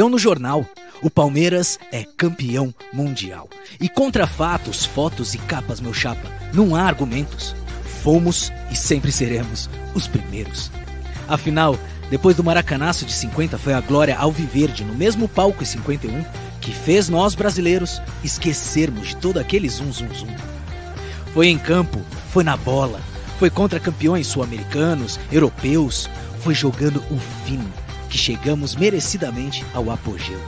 [0.00, 0.64] Deu no jornal.
[1.02, 3.50] O Palmeiras é campeão mundial.
[3.78, 7.54] E contra fatos, fotos e capas, meu chapa, não há argumentos.
[8.02, 10.70] Fomos e sempre seremos os primeiros.
[11.28, 11.78] Afinal,
[12.08, 16.24] depois do maracanaço de 50 foi a glória ao Viverde no mesmo palco em 51
[16.62, 20.34] que fez nós brasileiros esquecermos de todo aquele zum zum zum.
[21.34, 22.00] Foi em campo,
[22.32, 23.02] foi na bola,
[23.38, 26.08] foi contra campeões sul-americanos, europeus,
[26.42, 27.79] foi jogando o fino
[28.10, 30.40] que chegamos merecidamente ao apogeu.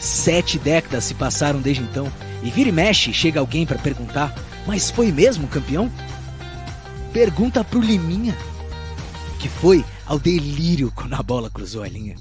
[0.00, 2.12] Sete décadas se passaram desde então,
[2.42, 4.34] e vira e mexe chega alguém para perguntar:
[4.66, 5.90] Mas foi mesmo campeão?
[7.12, 8.36] Pergunta pro Liminha,
[9.38, 12.16] que foi ao delírio quando a bola cruzou a linha.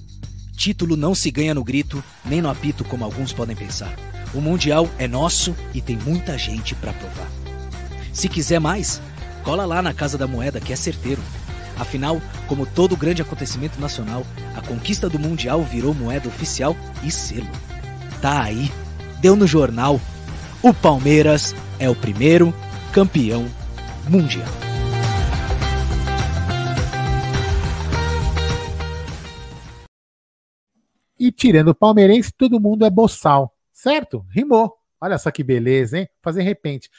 [0.56, 3.96] Título não se ganha no grito, nem no apito, como alguns podem pensar.
[4.34, 7.28] O Mundial é nosso e tem muita gente para provar.
[8.11, 9.01] Se quiser mais,
[9.44, 11.22] cola lá na Casa da Moeda, que é certeiro.
[11.79, 14.25] Afinal, como todo grande acontecimento nacional,
[14.56, 17.47] a conquista do Mundial virou moeda oficial e selo.
[18.22, 18.69] Tá aí,
[19.22, 20.00] deu no jornal.
[20.62, 22.53] O Palmeiras é o primeiro
[22.91, 23.45] campeão
[24.09, 24.47] mundial.
[31.17, 34.25] E tirando o palmeirense, todo mundo é boçal, certo?
[34.29, 34.73] Rimou.
[35.01, 36.09] Olha só que beleza, hein?
[36.22, 36.90] Fazer repente.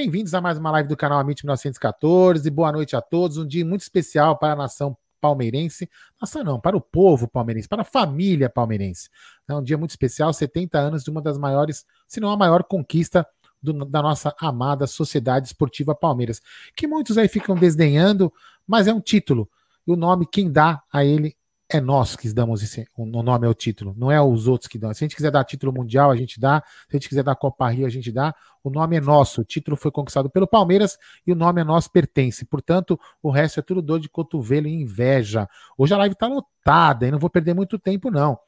[0.00, 2.48] Bem-vindos a mais uma live do canal Amit 1914.
[2.50, 3.36] Boa noite a todos.
[3.36, 5.90] Um dia muito especial para a nação palmeirense.
[6.20, 9.10] Nação não, para o povo palmeirense, para a família palmeirense.
[9.48, 12.62] É um dia muito especial, 70 anos de uma das maiores, se não a maior
[12.62, 13.26] conquista
[13.60, 16.40] do, da nossa amada Sociedade Esportiva Palmeiras,
[16.76, 18.32] que muitos aí ficam desdenhando,
[18.64, 19.50] mas é um título.
[19.84, 21.36] E o nome quem dá a ele
[21.70, 24.92] é nós que damos esse, o nome ao título, não é os outros que dão.
[24.94, 26.62] Se a gente quiser dar título mundial, a gente dá.
[26.88, 28.34] Se a gente quiser dar Copa Rio, a gente dá.
[28.64, 29.42] O nome é nosso.
[29.42, 30.96] O título foi conquistado pelo Palmeiras
[31.26, 32.46] e o nome é nosso pertence.
[32.46, 35.46] Portanto, o resto é tudo dor de cotovelo e inveja.
[35.76, 38.38] Hoje a live está lotada e não vou perder muito tempo, não.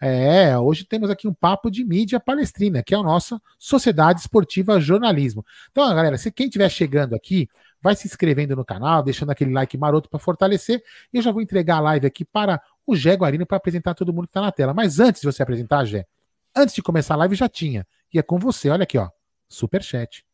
[0.00, 4.80] É, hoje temos aqui um papo de mídia palestrina, que é a nossa Sociedade Esportiva
[4.80, 5.44] Jornalismo.
[5.72, 7.48] Então, galera, se quem estiver chegando aqui,
[7.80, 10.82] vai se inscrevendo no canal, deixando aquele like maroto para fortalecer.
[11.12, 14.12] E eu já vou entregar a live aqui para o Gé Guarino para apresentar todo
[14.12, 14.74] mundo que está na tela.
[14.74, 16.06] Mas antes de você apresentar, Gé,
[16.54, 17.86] antes de começar a live já tinha.
[18.12, 19.08] E é com você, olha aqui, ó.
[19.48, 20.24] Superchat.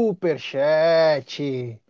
[0.00, 1.80] Superchat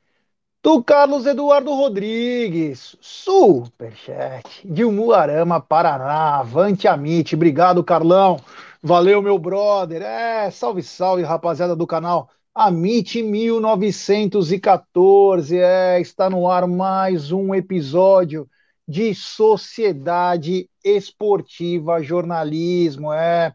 [0.63, 8.39] do Carlos Eduardo Rodrigues, superchat, de Umuarama, Paraná, avante Amit, obrigado Carlão,
[8.83, 16.67] valeu meu brother, é, salve salve rapaziada do canal Amit 1914, é, está no ar
[16.67, 18.49] mais um episódio
[18.89, 23.55] de Sociedade Esportiva Jornalismo, é,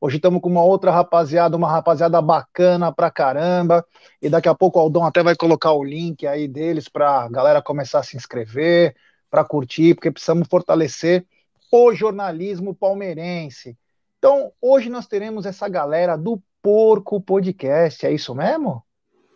[0.00, 3.86] Hoje estamos com uma outra rapaziada, uma rapaziada bacana pra caramba.
[4.20, 7.62] E daqui a pouco o Aldão até vai colocar o link aí deles pra galera
[7.62, 8.96] começar a se inscrever,
[9.30, 11.24] para curtir, porque precisamos fortalecer
[11.70, 13.78] o jornalismo palmeirense.
[14.22, 18.06] Então, hoje nós teremos essa galera do Porco Podcast.
[18.06, 18.80] É isso mesmo?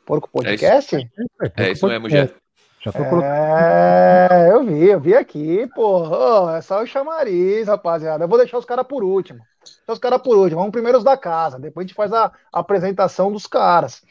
[0.06, 0.94] Porco Podcast?
[0.94, 2.32] É isso, é isso mesmo, Jeff.
[2.84, 3.24] Já tô colocando.
[3.24, 6.08] É, eu vi, eu vi aqui, pô.
[6.08, 8.22] Oh, é só o chamariz, rapaziada.
[8.22, 9.40] Eu vou deixar os caras por último.
[9.60, 10.60] Deixar os caras por último.
[10.60, 11.58] Vamos primeiro os da casa.
[11.58, 14.04] Depois a gente faz a, a apresentação dos caras.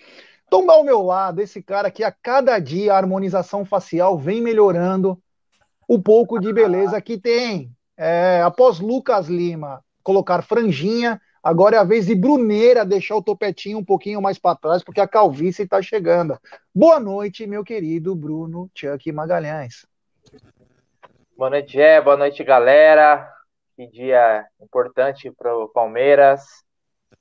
[0.50, 5.18] Toma ao meu lado esse cara que a cada dia a harmonização facial vem melhorando
[5.88, 7.72] o pouco de beleza que tem.
[7.96, 13.80] É, após Lucas Lima colocar franjinha, agora é a vez de Bruneira deixar o topetinho
[13.80, 16.40] um pouquinho mais para trás, porque a calvície está chegando.
[16.74, 19.84] Boa noite, meu querido Bruno Chuck Magalhães.
[21.36, 22.00] Boa noite, Gé.
[22.00, 23.28] Boa noite, galera.
[23.76, 26.64] Que dia importante para o Palmeiras.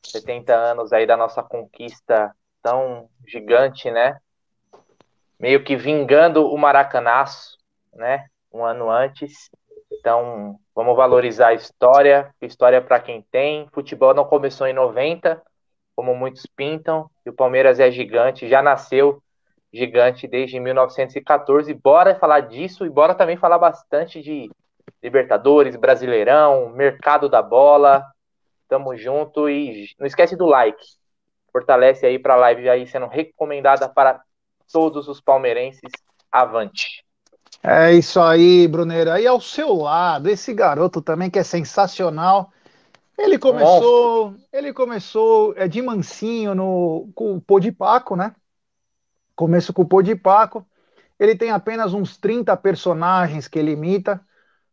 [0.04, 4.18] 70 anos aí da nossa conquista tão gigante, né?
[5.40, 7.56] Meio que vingando o Maracanaço,
[7.94, 8.26] né?
[8.52, 9.50] Um ano antes.
[10.04, 12.30] Então, vamos valorizar a história.
[12.42, 13.66] História para quem tem.
[13.72, 15.40] Futebol não começou em 90,
[15.96, 17.10] como muitos pintam.
[17.24, 19.22] E o Palmeiras é gigante, já nasceu
[19.72, 21.72] gigante desde 1914.
[21.72, 24.50] Bora falar disso e bora também falar bastante de
[25.02, 28.04] Libertadores, Brasileirão, mercado da bola.
[28.68, 30.84] Tamo junto e não esquece do like
[31.50, 34.20] fortalece aí para a live aí sendo recomendada para
[34.70, 35.90] todos os palmeirenses.
[36.30, 37.03] Avante.
[37.66, 39.18] É isso aí, Bruneira.
[39.18, 42.52] E ao seu lado, esse garoto também que é sensacional.
[43.16, 44.44] Ele começou, Nossa.
[44.52, 48.36] ele começou é, de mansinho no, com o Pô de Paco, né?
[49.34, 50.66] Começo com o Pô de Paco.
[51.18, 54.20] Ele tem apenas uns 30 personagens que ele imita.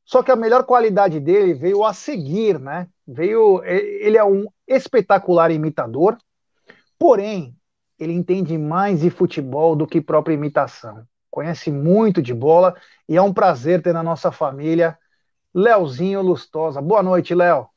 [0.03, 2.89] Só que a melhor qualidade dele veio a seguir, né?
[3.07, 6.17] Veio, ele é um espetacular imitador.
[6.99, 7.55] Porém,
[7.97, 11.05] ele entende mais de futebol do que própria imitação.
[11.31, 12.75] Conhece muito de bola
[13.07, 14.98] e é um prazer ter na nossa família
[15.54, 16.81] Leozinho Lustosa.
[16.81, 17.68] Boa noite, Léo.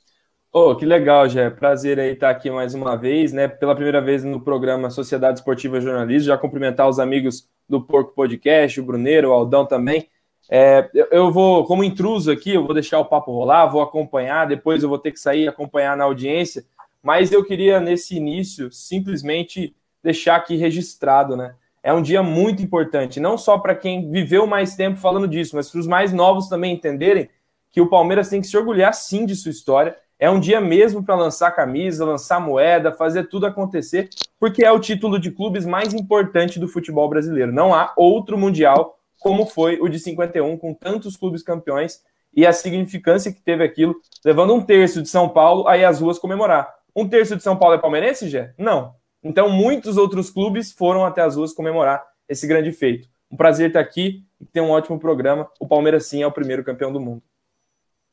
[0.53, 1.49] Oh, que legal, Jé.
[1.49, 3.49] Prazer aí estar aqui mais uma vez, né?
[3.49, 6.27] Pela primeira vez no programa Sociedade Esportiva Jornalismo.
[6.27, 10.09] Já cumprimentar os amigos do Porco Podcast, o Bruneiro, o Aldão também.
[10.51, 14.83] É, eu vou, como intruso aqui, eu vou deixar o papo rolar, vou acompanhar, depois
[14.83, 16.67] eu vou ter que sair acompanhar na audiência
[17.05, 21.55] mas eu queria, nesse início, simplesmente deixar aqui registrado, né?
[21.85, 25.71] É um dia muito importante, não só para quem viveu mais tempo falando disso, mas
[25.71, 27.29] para os mais novos também entenderem
[27.71, 29.95] que o Palmeiras tem que se orgulhar sim de sua história.
[30.19, 34.09] É um dia mesmo para lançar camisa, lançar moeda, fazer tudo acontecer,
[34.41, 37.53] porque é o título de clubes mais importante do futebol brasileiro.
[37.53, 42.01] Não há outro mundial como foi o de 51, com tantos clubes campeões
[42.35, 43.95] e a significância que teve aquilo,
[44.25, 46.67] levando um terço de São Paulo aí às ruas comemorar.
[46.97, 48.55] Um terço de São Paulo é palmeirense, Gé?
[48.57, 48.95] Não.
[49.25, 53.09] Então, muitos outros clubes foram até as ruas comemorar esse grande feito.
[53.31, 55.51] Um prazer estar aqui e ter um ótimo programa.
[55.59, 57.23] O Palmeiras, sim, é o primeiro campeão do mundo.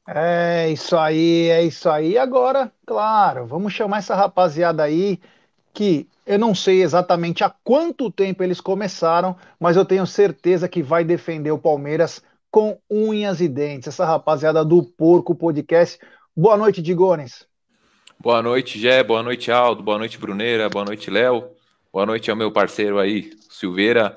[0.08, 2.18] É isso aí, é isso aí.
[2.18, 5.19] Agora, claro, vamos chamar essa rapaziada aí
[5.74, 10.81] que eu não sei exatamente há quanto tempo eles começaram, mas eu tenho certeza que
[10.81, 13.90] vai defender o Palmeiras com unhas e dentes.
[13.90, 16.00] Essa rapaziada do Porco Podcast.
[16.36, 17.50] Boa noite, Digones.
[18.21, 19.03] Boa noite, Gé.
[19.03, 19.81] Boa noite, Aldo.
[19.81, 20.69] Boa noite, Bruneira.
[20.69, 21.44] Boa noite, Léo.
[21.91, 24.15] Boa noite ao meu parceiro aí, Silveira.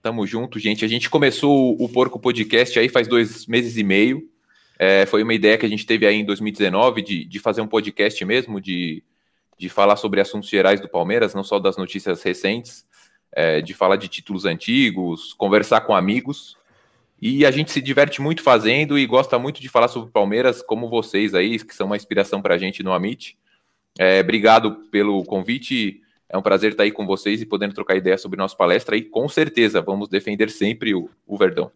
[0.00, 0.84] Tamo junto, gente.
[0.84, 4.30] A gente começou o Porco Podcast aí faz dois meses e meio.
[4.78, 7.66] É, foi uma ideia que a gente teve aí em 2019 de, de fazer um
[7.66, 9.02] podcast mesmo, de,
[9.58, 12.86] de falar sobre assuntos gerais do Palmeiras, não só das notícias recentes,
[13.32, 16.56] é, de falar de títulos antigos, conversar com amigos.
[17.24, 20.90] E a gente se diverte muito fazendo e gosta muito de falar sobre Palmeiras, como
[20.90, 23.38] vocês aí, que são uma inspiração para a gente no Amit.
[23.96, 26.00] É, obrigado pelo convite.
[26.28, 28.96] É um prazer estar aí com vocês e podendo trocar ideia sobre nossa palestra.
[28.96, 31.70] E com certeza vamos defender sempre o, o Verdão.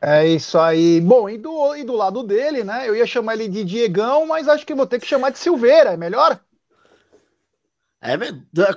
[0.00, 0.98] É isso aí.
[1.02, 2.88] Bom, e do, e do lado dele, né?
[2.88, 5.90] Eu ia chamar ele de Diegão, mas acho que vou ter que chamar de Silveira,
[5.90, 6.40] é melhor?
[8.00, 8.16] É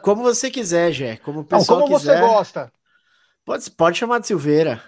[0.01, 1.15] como você quiser, Jé.
[1.15, 2.19] Como o pessoal Não, como quiser.
[2.19, 2.73] você gosta.
[3.45, 4.83] Pode, pode chamar de Silveira.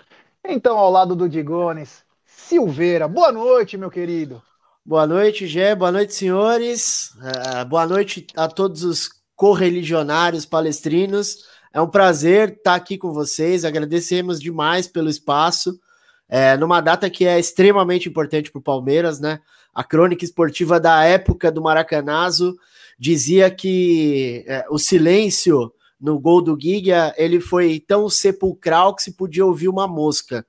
[0.50, 3.06] Então, ao lado do Digones, Silveira.
[3.06, 4.42] Boa noite, meu querido.
[4.86, 5.76] Boa noite, Gé.
[5.76, 7.12] Boa noite, senhores.
[7.18, 11.46] Uh, boa noite a todos os correligionários palestrinos.
[11.74, 13.66] É um prazer estar aqui com vocês.
[13.66, 15.78] Agradecemos demais pelo espaço.
[16.30, 19.42] É, numa data que é extremamente importante para o Palmeiras, né?
[19.74, 22.58] A crônica esportiva da época do Maracanazo
[22.98, 29.14] dizia que é, o silêncio no gol do Giga, ele foi tão sepulcral que se
[29.14, 30.46] podia ouvir uma mosca.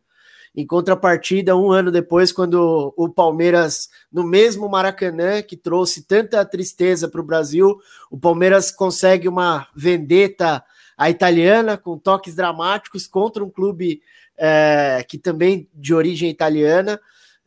[0.55, 7.09] Em contrapartida, um ano depois, quando o Palmeiras, no mesmo Maracanã, que trouxe tanta tristeza
[7.09, 7.79] para o Brasil,
[8.11, 10.65] o Palmeiras consegue uma vendeta
[10.97, 14.03] à italiana, com toques dramáticos, contra um clube
[14.37, 16.99] é, que também de origem italiana.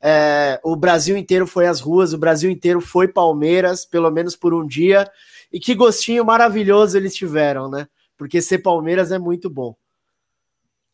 [0.01, 4.53] É, o Brasil inteiro foi às ruas, o Brasil inteiro foi Palmeiras, pelo menos por
[4.53, 5.09] um dia,
[5.51, 7.87] e que gostinho maravilhoso eles tiveram, né?
[8.17, 9.75] Porque ser Palmeiras é muito bom.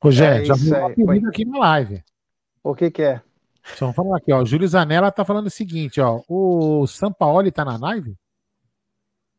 [0.02, 2.04] Rogério, é já vi uma pergunta aqui na live.
[2.64, 3.22] O que que é?
[3.80, 4.42] Vamos falar aqui, ó.
[4.42, 6.22] O Júlio Zanella tá falando o seguinte, ó.
[6.28, 8.16] O Sampaoli tá na live?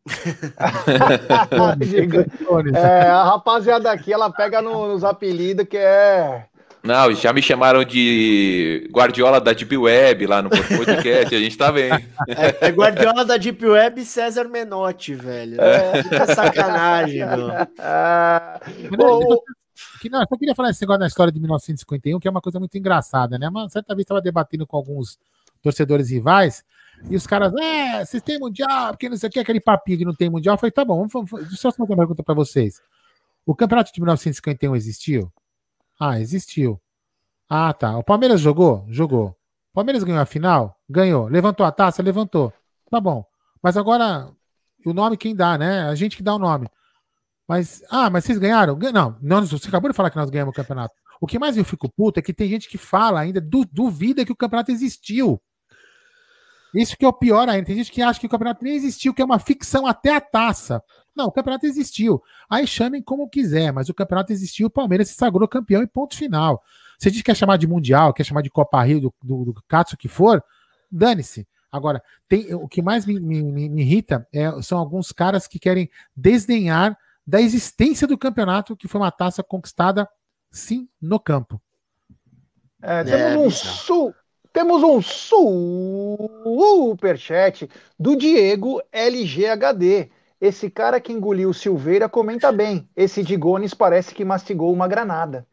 [2.74, 6.46] é, a rapaziada aqui, ela pega no, nos apelidos que é.
[6.82, 11.70] Não, já me chamaram de Guardiola da Deep Web lá no podcast, a gente tá
[11.70, 12.02] vendo.
[12.28, 15.60] É, é Guardiola da Deep Web e César Menotti, velho.
[15.60, 17.22] É, é sacanagem.
[17.22, 18.60] É...
[18.98, 19.42] Oh,
[20.00, 22.40] que, não, eu só queria falar esse negócio da história de 1951, que é uma
[22.40, 23.48] coisa muito engraçada, né?
[23.48, 25.18] Uma certa vez estava debatendo com alguns
[25.62, 26.64] torcedores rivais,
[27.10, 30.04] e os caras, é, vocês têm mundial, porque não sei o que, aquele papinho que
[30.04, 30.54] não tem mundial.
[30.54, 32.80] Eu falei, tá bom, vamos, vamos, deixa eu fazer uma pergunta para vocês.
[33.46, 35.32] O campeonato de 1951 existiu?
[35.98, 36.80] Ah, existiu.
[37.48, 37.96] Ah, tá.
[37.98, 38.84] O Palmeiras jogou?
[38.88, 39.28] Jogou.
[39.28, 40.78] O Palmeiras ganhou a final?
[40.88, 41.28] Ganhou.
[41.28, 42.02] Levantou a taça?
[42.02, 42.52] Levantou.
[42.90, 43.24] Tá bom.
[43.62, 44.30] Mas agora,
[44.84, 45.82] o nome quem dá, né?
[45.88, 46.68] A gente que dá o nome.
[47.46, 48.78] Mas, ah, mas vocês ganharam?
[48.92, 50.94] Não, não, você acabou de falar que nós ganhamos o campeonato.
[51.20, 54.24] O que mais eu fico puto é que tem gente que fala ainda, du, duvida
[54.24, 55.40] que o campeonato existiu.
[56.74, 57.66] Isso que é o pior ainda.
[57.66, 60.20] Tem gente que acha que o campeonato nem existiu, que é uma ficção até a
[60.20, 60.82] taça.
[61.18, 62.22] Não, o campeonato existiu.
[62.48, 66.16] Aí chamem como quiser, mas o campeonato existiu, o Palmeiras se sagrou campeão e ponto
[66.16, 66.62] final.
[66.96, 69.54] Você diz que quer chamar de Mundial, quer chamar de Copa Rio, do, do, do
[69.66, 70.40] Katsu que for,
[70.88, 71.44] dane-se.
[71.72, 75.90] Agora, tem, o que mais me, me, me irrita é, são alguns caras que querem
[76.16, 76.96] desdenhar
[77.26, 80.08] da existência do campeonato, que foi uma taça conquistada,
[80.52, 81.60] sim, no campo.
[82.80, 84.14] É, temos é, um sul,
[84.52, 90.12] temos um superchat do Diego LGHD.
[90.40, 92.88] Esse cara que engoliu Silveira comenta bem.
[92.96, 95.46] Esse Digones parece que mastigou uma granada.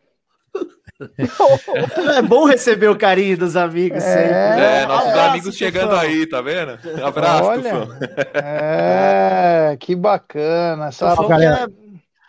[2.18, 4.64] é bom receber o carinho dos amigos é, sempre.
[4.64, 6.00] É, nossos Abraço, amigos chegando fã.
[6.00, 6.80] aí, tá vendo?
[7.04, 7.88] Abraço, Olha,
[8.34, 10.92] É, que bacana.
[10.92, 11.28] Sabe?
[11.28, 11.68] Galera,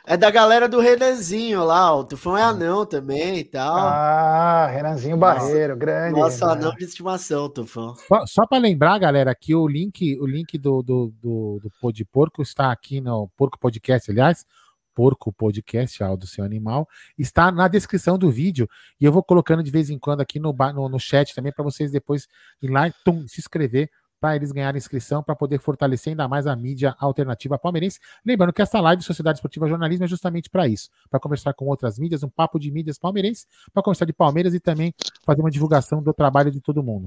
[0.07, 3.77] é da galera do Renanzinho lá, o Tufão é anão também e tal.
[3.77, 6.21] Ah, Renanzinho Barreiro, nossa, grande.
[6.21, 7.97] Nossa, anão de estimação, Tufão.
[7.97, 11.91] Só, só para lembrar, galera, que o link, o link do, do, do, do Pô
[11.91, 14.47] de Porco está aqui no Porco Podcast, aliás,
[14.95, 18.69] Porco Podcast, ao do seu animal, está na descrição do vídeo
[19.01, 21.65] e eu vou colocando de vez em quando aqui no, no, no chat também para
[21.65, 22.29] vocês depois
[22.63, 23.91] ir lá e tum, se inscrever
[24.27, 28.01] para eles ganharem inscrição, para poder fortalecer ainda mais a mídia alternativa palmeirense.
[28.25, 31.97] Lembrando que essa live Sociedade Esportiva Jornalismo é justamente para isso, para conversar com outras
[31.97, 34.93] mídias, um papo de mídias palmeirenses, para conversar de Palmeiras e também
[35.25, 37.05] fazer uma divulgação do trabalho de todo mundo.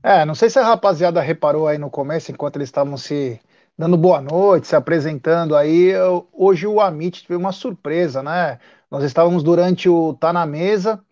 [0.00, 3.40] É, não sei se a rapaziada reparou aí no começo, enquanto eles estavam se
[3.76, 5.92] dando boa noite, se apresentando aí,
[6.32, 8.60] hoje o Amit teve uma surpresa, né?
[8.88, 11.02] Nós estávamos durante o Tá na Mesa,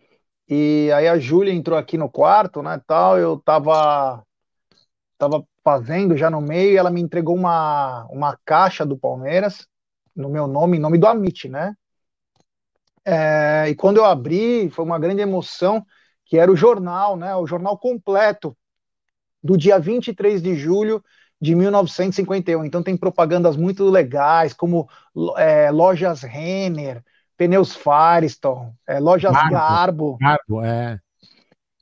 [0.48, 4.24] e aí a Júlia entrou aqui no quarto, né, tal, eu tava
[5.16, 9.66] estava fazendo já no meio, ela me entregou uma, uma caixa do Palmeiras,
[10.14, 11.74] no meu nome, em nome do Amit, né?
[13.04, 15.84] É, e quando eu abri, foi uma grande emoção,
[16.24, 17.34] que era o jornal, né?
[17.36, 18.56] O jornal completo
[19.42, 21.02] do dia 23 de julho
[21.40, 22.64] de 1951.
[22.64, 24.88] Então tem propagandas muito legais, como
[25.36, 27.02] é, lojas Renner,
[27.36, 29.50] pneus Firestone, é, lojas Garbo.
[29.50, 30.18] Garbo.
[30.18, 30.98] Garbo, é.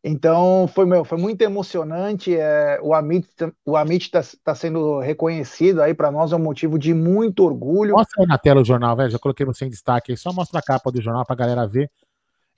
[0.06, 2.36] Então foi, meu, foi muito emocionante.
[2.36, 3.26] É, o Amit
[3.64, 7.94] o Amit está tá sendo reconhecido aí para nós é um motivo de muito orgulho.
[7.94, 9.08] Mostra aí na tela o jornal, velho.
[9.08, 10.18] Já coloquei você em destaque aí.
[10.18, 11.90] Só mostra a capa do jornal para a galera ver.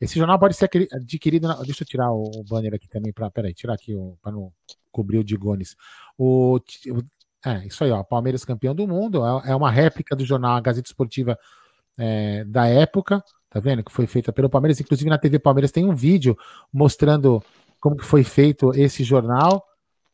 [0.00, 1.46] Esse jornal pode ser adquirido.
[1.46, 1.54] Na...
[1.62, 4.52] Deixa eu tirar o banner aqui também para, peraí, tirar aqui para não
[4.90, 5.76] cobrir o Digones.
[6.18, 6.58] O,
[7.44, 8.02] é isso aí, ó.
[8.02, 9.24] Palmeiras campeão do mundo.
[9.24, 11.38] É, é uma réplica do jornal a Gazeta Esportiva
[11.98, 13.22] é, da época
[13.56, 13.82] tá vendo?
[13.82, 14.78] Que foi feita pelo Palmeiras.
[14.80, 16.36] Inclusive na TV Palmeiras tem um vídeo
[16.70, 17.42] mostrando
[17.80, 19.64] como que foi feito esse jornal,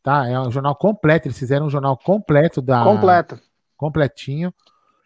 [0.01, 0.27] tá?
[0.27, 3.39] É um jornal completo, eles fizeram um jornal completo da completo,
[3.75, 4.53] completinho.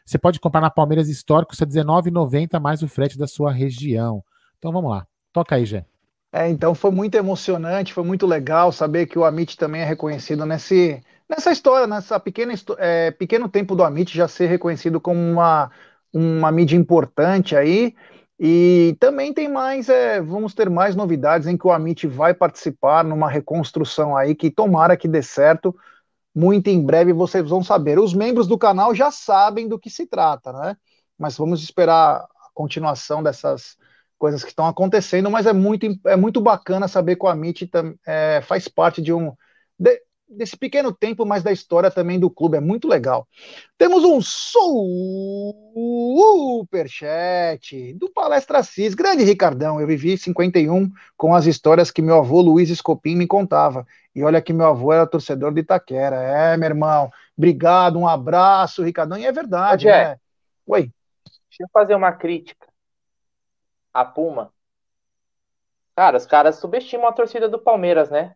[0.06, 4.24] Você pode comprar na Palmeiras Histórico, custa R$19,90 mais o frete da sua região.
[4.60, 5.84] Então vamos lá, toca aí, Gê.
[6.32, 10.46] É, então foi muito emocionante, foi muito legal saber que o Amit também é reconhecido
[10.46, 15.72] nesse, nessa história, nessa pequena é, pequeno tempo do Amit já ser reconhecido como uma,
[16.18, 17.94] uma mídia importante aí.
[18.40, 23.04] E também tem mais, é, vamos ter mais novidades em que o Amit vai participar
[23.04, 25.76] numa reconstrução aí que tomara que dê certo.
[26.36, 28.00] Muito em breve vocês vão saber.
[28.00, 30.78] Os membros do canal já sabem do que se trata, né?
[31.18, 33.76] Mas vamos esperar a continuação dessas
[34.20, 35.32] coisas que estão acontecendo.
[35.32, 37.70] Mas é muito, é muito bacana saber que o Amit
[38.06, 39.34] é, faz parte de um.
[39.80, 42.58] De, desse pequeno tempo, mas da história também do clube.
[42.58, 43.28] É muito legal.
[43.78, 44.22] Temos um
[46.62, 48.94] superchat do Palestra Cis.
[48.94, 53.88] Grande Ricardão, eu vivi 51 com as histórias que meu avô Luiz Escopim me contava.
[54.14, 56.18] E olha que meu avô era torcedor de Itaquera.
[56.18, 57.10] É, meu irmão.
[57.38, 59.18] Obrigado, um abraço, Ricardão.
[59.18, 60.18] E é verdade, né?
[60.66, 60.92] Oi.
[61.50, 62.68] Deixa eu fazer uma crítica.
[63.94, 64.52] A Puma.
[65.96, 68.36] Cara, os caras subestimam a torcida do Palmeiras, né?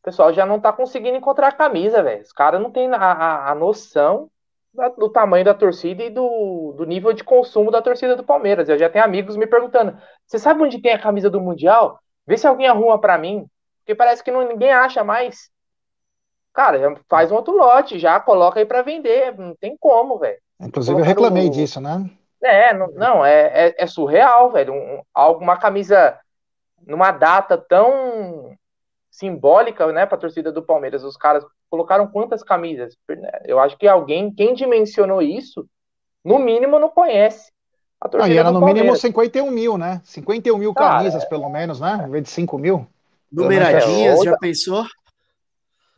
[0.00, 2.22] O pessoal já não tá conseguindo encontrar a camisa, velho.
[2.22, 4.30] Os caras não têm a, a, a noção
[4.72, 8.68] da, do tamanho da torcida e do, do nível de consumo da torcida do Palmeiras.
[8.68, 12.00] Eu já tenho amigos me perguntando: você sabe onde tem a camisa do Mundial?
[12.26, 13.46] Vê se alguém arruma para mim.
[13.78, 15.50] Porque parece que não, ninguém acha mais.
[16.52, 19.36] Cara, já faz um outro lote, já coloca aí para vender.
[19.36, 20.38] Não tem como, velho.
[20.60, 22.08] Inclusive, eu reclamei disso, né?
[22.42, 24.72] É, não, não é, é, é, surreal, velho.
[24.72, 26.18] Um, uma camisa
[26.86, 28.56] numa data tão
[29.20, 31.04] simbólica, né, para a torcida do Palmeiras.
[31.04, 32.96] Os caras colocaram quantas camisas?
[33.44, 35.68] Eu acho que alguém, quem dimensionou isso,
[36.24, 37.52] no mínimo não conhece.
[38.00, 38.82] A torcida ah, e era no Palmeiras.
[38.82, 40.00] mínimo 51 mil, né?
[40.02, 42.02] 51 mil camisas, pelo menos, né?
[42.08, 42.86] Em vez de 5 mil.
[43.30, 44.84] Numeradinhas, já pensou?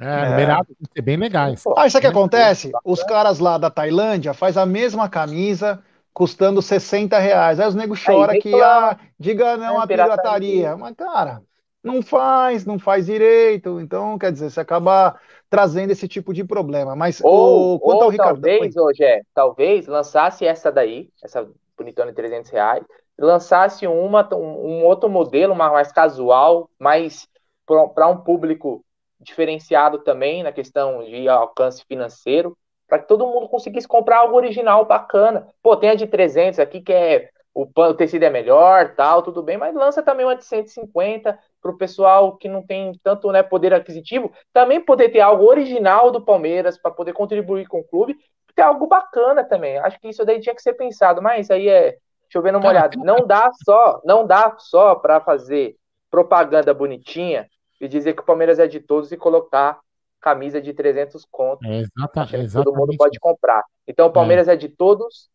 [0.00, 1.00] É, numerado, é.
[1.00, 1.62] bem legais.
[1.76, 2.72] Ah, isso é que acontece?
[2.84, 5.80] Os caras lá da Tailândia faz a mesma camisa
[6.12, 7.60] custando 60 reais.
[7.60, 10.76] Aí os negros choram que, ah, diga não é a pirataria.
[10.76, 11.40] Mas, cara,
[11.82, 13.80] não faz, não faz direito.
[13.80, 15.18] Então, quer dizer, você acaba
[15.50, 16.94] trazendo esse tipo de problema.
[16.94, 18.40] Mas ou, o, quanto ou ao Ricardo.
[18.40, 22.84] Talvez, hoje é, talvez lançasse essa daí, essa bonitona de 300 reais,
[23.18, 27.28] lançasse uma, um, outro modelo mais casual, mais
[27.66, 28.84] para um público
[29.20, 32.56] diferenciado também na questão de alcance financeiro,
[32.88, 35.48] para que todo mundo conseguisse comprar algo original bacana.
[35.62, 39.42] Pô, tem a de 300 aqui que é o, o tecido é melhor, tal, tudo
[39.42, 43.42] bem, mas lança também uma de 150 para o pessoal que não tem tanto né,
[43.42, 48.16] poder aquisitivo, também poder ter algo original do Palmeiras para poder contribuir com o clube,
[48.54, 49.78] ter algo bacana também.
[49.78, 51.96] Acho que isso daí tinha que ser pensado, mas aí é
[52.30, 52.96] chovendo uma olhada.
[52.98, 55.76] Não dá só, não dá só para fazer
[56.10, 57.48] propaganda bonitinha
[57.80, 59.78] e dizer que o Palmeiras é de todos e colocar
[60.20, 61.68] camisa de 300 contos.
[61.68, 62.52] É exatamente.
[62.52, 63.62] Todo mundo pode comprar.
[63.86, 65.28] Então o Palmeiras é, é de todos,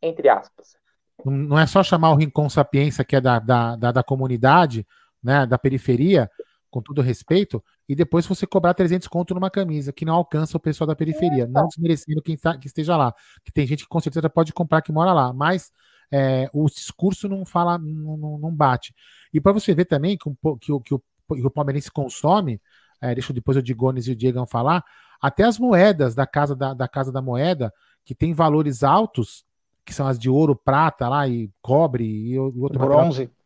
[0.00, 0.76] entre aspas.
[1.24, 4.86] Não é só chamar o Rincon Sapiência, que é da, da, da, da comunidade,
[5.22, 6.30] né, da periferia,
[6.70, 10.60] com todo respeito, e depois você cobrar 300 conto numa camisa que não alcança o
[10.60, 14.00] pessoal da periferia, não desmerecendo quem tá, que esteja lá, que tem gente que com
[14.00, 15.70] certeza pode comprar que mora lá, mas
[16.10, 18.94] é, o discurso não fala, não, não bate.
[19.34, 22.58] E para você ver também que, o, que, o, que, o, que o palmeirense consome,
[23.02, 24.82] é, deixa depois o Digones e o Diego falar,
[25.20, 27.70] até as moedas da casa da, da casa da moeda,
[28.04, 29.44] que tem valores altos,
[29.84, 33.22] que são as de ouro, prata lá, e cobre, e outro bronze.
[33.22, 33.42] Material,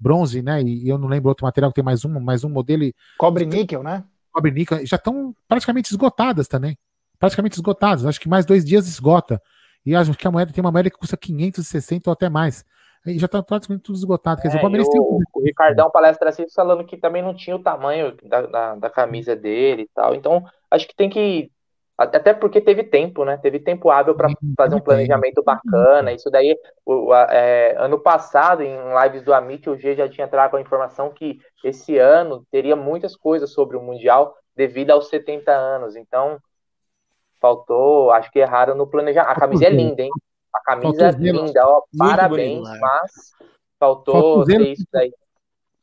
[0.00, 0.62] bronze, né?
[0.62, 2.84] E, eu não lembro outro material que tem mais um, mais um modelo.
[2.84, 4.02] E, cobre níquel, né?
[4.32, 6.78] Cobre níquel, já estão praticamente esgotadas também.
[7.18, 8.06] Praticamente esgotadas.
[8.06, 9.40] Acho que mais dois dias esgota.
[9.84, 12.64] E acho que a moeda tem uma moeda que custa 560 ou até mais.
[13.06, 14.40] E já está praticamente tudo esgotado.
[14.40, 15.00] Quer dizer, é, o, tem...
[15.00, 19.34] o Ricardão palestra assim falando que também não tinha o tamanho da, da, da camisa
[19.34, 20.14] dele e tal.
[20.14, 21.50] Então, acho que tem que
[22.00, 23.36] até porque teve tempo, né?
[23.36, 26.12] Teve tempo hábil para fazer um planejamento bacana.
[26.12, 30.26] Isso daí, o, a, é, ano passado, em lives do Amit, o G já tinha
[30.26, 35.52] trago a informação que esse ano teria muitas coisas sobre o Mundial devido aos 70
[35.52, 35.94] anos.
[35.94, 36.38] Então,
[37.38, 39.30] faltou, acho que erraram no planejamento.
[39.30, 40.10] A camisa é linda, hein?
[40.54, 41.82] A camisa é linda, ó.
[41.98, 43.12] Parabéns, bonito, mas
[43.78, 45.12] faltou, faltou zelo, isso daí.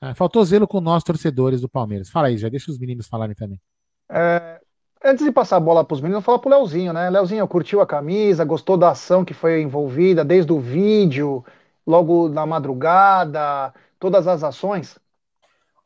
[0.01, 2.09] É, faltou zelo com nós, torcedores do Palmeiras.
[2.09, 3.61] Fala aí, já deixa os meninos falarem também.
[4.09, 4.56] É,
[5.07, 7.09] Antes de passar a bola para os meninos, eu vou falar o Leozinho, né?
[7.09, 11.45] Leozinho, curtiu a camisa, gostou da ação que foi envolvida, desde o vídeo,
[11.87, 14.99] logo na madrugada, todas as ações?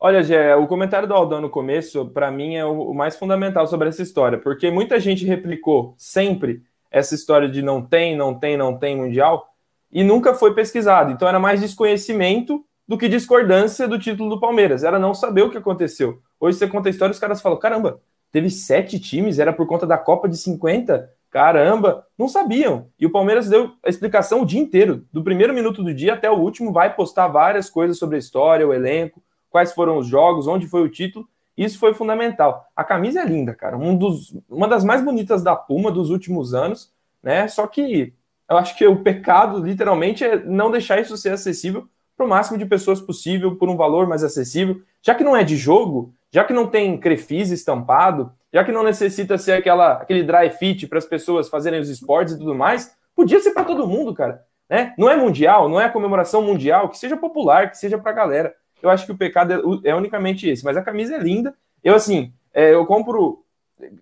[0.00, 3.88] Olha, Gé, o comentário do Aldão no começo, para mim, é o mais fundamental sobre
[3.88, 8.76] essa história, porque muita gente replicou sempre essa história de não tem, não tem, não
[8.76, 9.54] tem mundial,
[9.92, 11.12] e nunca foi pesquisado.
[11.12, 14.82] Então era mais desconhecimento do que discordância do título do Palmeiras.
[14.82, 16.20] Era não saber o que aconteceu.
[16.40, 18.00] Hoje você conta a história e os caras falam: caramba,
[18.32, 21.08] teve sete times, era por conta da Copa de 50.
[21.30, 22.88] Caramba, não sabiam.
[22.98, 26.30] E o Palmeiras deu a explicação o dia inteiro, do primeiro minuto do dia até
[26.30, 30.46] o último, vai postar várias coisas sobre a história, o elenco, quais foram os jogos,
[30.46, 31.28] onde foi o título.
[31.56, 32.66] Isso foi fundamental.
[32.74, 33.76] A camisa é linda, cara.
[33.76, 36.90] Um dos, uma das mais bonitas da Puma dos últimos anos,
[37.22, 37.46] né?
[37.46, 38.14] Só que
[38.48, 42.58] eu acho que o pecado, literalmente, é não deixar isso ser acessível para o máximo
[42.58, 44.80] de pessoas possível, por um valor mais acessível.
[45.02, 48.82] Já que não é de jogo, já que não tem crefis estampado, já que não
[48.82, 52.96] necessita ser aquela, aquele dry fit para as pessoas fazerem os esportes e tudo mais,
[53.14, 54.42] podia ser para todo mundo, cara.
[54.68, 54.94] Né?
[54.96, 58.54] Não é mundial, não é comemoração mundial, que seja popular, que seja para a galera.
[58.82, 61.54] Eu acho que o pecado é, é, unicamente esse, mas a camisa é linda.
[61.84, 63.44] Eu, assim, é, eu compro,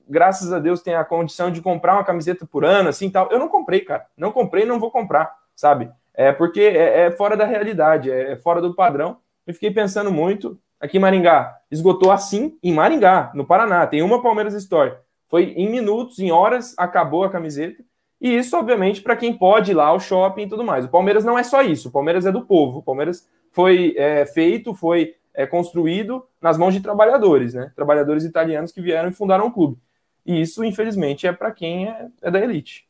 [0.08, 3.28] graças a Deus, tem a condição de comprar uma camiseta por ano, assim tal.
[3.32, 4.06] Eu não comprei, cara.
[4.16, 5.90] Não comprei, não vou comprar, sabe?
[6.14, 9.18] É porque é, é fora da realidade, é, é fora do padrão.
[9.46, 11.58] Eu fiquei pensando muito, aqui em Maringá.
[11.70, 13.86] Esgotou assim em Maringá, no Paraná.
[13.86, 14.94] Tem uma Palmeiras Store.
[15.28, 17.82] Foi em minutos, em horas, acabou a camiseta.
[18.20, 20.84] E isso, obviamente, para quem pode ir lá ao shopping e tudo mais.
[20.84, 21.88] O Palmeiras não é só isso.
[21.88, 22.78] O Palmeiras é do povo.
[22.78, 27.72] O Palmeiras foi é, feito, foi é construído nas mãos de trabalhadores, né?
[27.74, 29.78] Trabalhadores italianos que vieram e fundaram o clube.
[30.26, 32.86] E isso, infelizmente, é para quem é, é, da elite.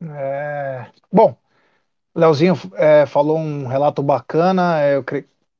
[0.00, 0.86] É...
[1.12, 1.36] Bom,
[2.14, 5.04] Leozinho é, falou um relato bacana, eu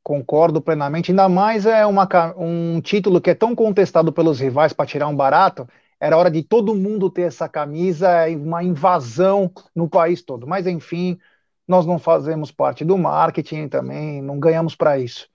[0.02, 1.10] concordo plenamente.
[1.12, 5.16] Ainda mais é uma, um título que é tão contestado pelos rivais para tirar um
[5.16, 5.68] barato.
[6.00, 10.46] Era hora de todo mundo ter essa camisa, uma invasão no país todo.
[10.46, 11.18] Mas enfim,
[11.66, 15.28] nós não fazemos parte do marketing também, não ganhamos para isso.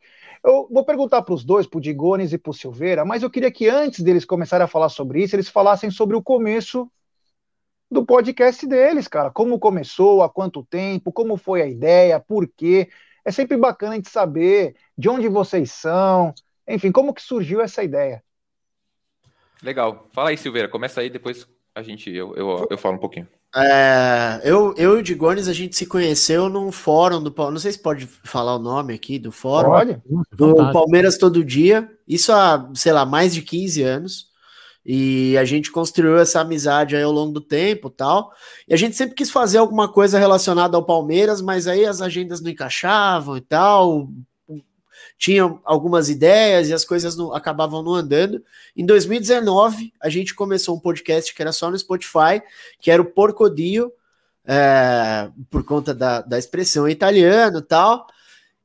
[0.44, 3.30] Eu vou perguntar para os dois, para o Digones e para o Silveira, mas eu
[3.30, 6.90] queria que antes deles começarem a falar sobre isso, eles falassem sobre o começo
[7.90, 9.32] do podcast deles, cara.
[9.32, 12.90] Como começou, há quanto tempo, como foi a ideia, por quê.
[13.28, 16.34] É sempre bacana a gente saber de onde vocês são,
[16.66, 18.24] enfim, como que surgiu essa ideia.
[19.62, 20.08] Legal.
[20.14, 23.28] Fala aí, Silveira, começa aí, depois a gente, eu, eu, eu falo um pouquinho.
[23.54, 27.74] É, eu, eu e o Digones, a gente se conheceu num fórum do Não sei
[27.74, 29.72] se pode falar o nome aqui do fórum.
[29.72, 30.02] Pode.
[30.32, 31.92] Do Palmeiras Todo Dia.
[32.08, 34.27] Isso há, sei lá, mais de 15 anos.
[34.90, 38.32] E a gente construiu essa amizade aí ao longo do tempo tal.
[38.66, 42.40] E a gente sempre quis fazer alguma coisa relacionada ao Palmeiras, mas aí as agendas
[42.40, 44.08] não encaixavam e tal.
[45.18, 48.42] Tinha algumas ideias e as coisas não, acabavam não andando.
[48.78, 52.42] Em 2019, a gente começou um podcast que era só no Spotify,
[52.80, 53.92] que era o Porcodio,
[54.46, 58.08] é, por conta da, da expressão italiano e tal.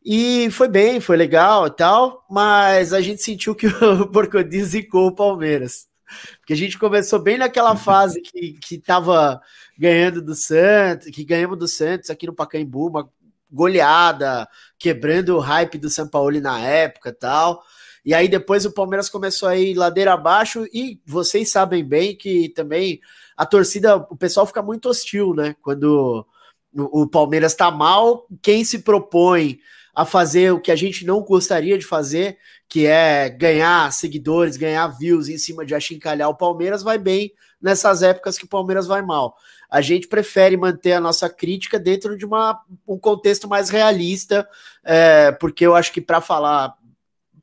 [0.04, 3.66] E foi bem, foi legal e tal, mas a gente sentiu que
[4.00, 5.90] o Porcodio zicou o Palmeiras.
[6.38, 9.40] Porque a gente começou bem naquela fase que, que tava
[9.78, 13.10] ganhando do Santos, que ganhamos do Santos aqui no Pacaembu, uma
[13.50, 14.48] goleada,
[14.78, 17.62] quebrando o hype do São Paulo na época e tal.
[18.04, 22.48] E aí depois o Palmeiras começou a ir ladeira abaixo e vocês sabem bem que
[22.48, 23.00] também
[23.36, 25.54] a torcida, o pessoal fica muito hostil, né?
[25.62, 26.26] Quando
[26.74, 29.58] o Palmeiras tá mal, quem se propõe
[29.94, 34.88] a fazer o que a gente não gostaria de fazer, que é ganhar seguidores, ganhar
[34.88, 39.02] views em cima de achincalhar o Palmeiras, vai bem nessas épocas que o Palmeiras vai
[39.02, 39.36] mal.
[39.70, 44.48] A gente prefere manter a nossa crítica dentro de uma, um contexto mais realista,
[44.82, 46.74] é, porque eu acho que para falar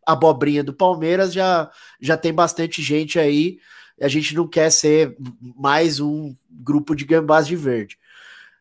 [0.06, 1.70] abobrinha do Palmeiras já,
[2.02, 3.60] já tem bastante gente aí.
[4.02, 7.98] A gente não quer ser mais um grupo de gambás de verde.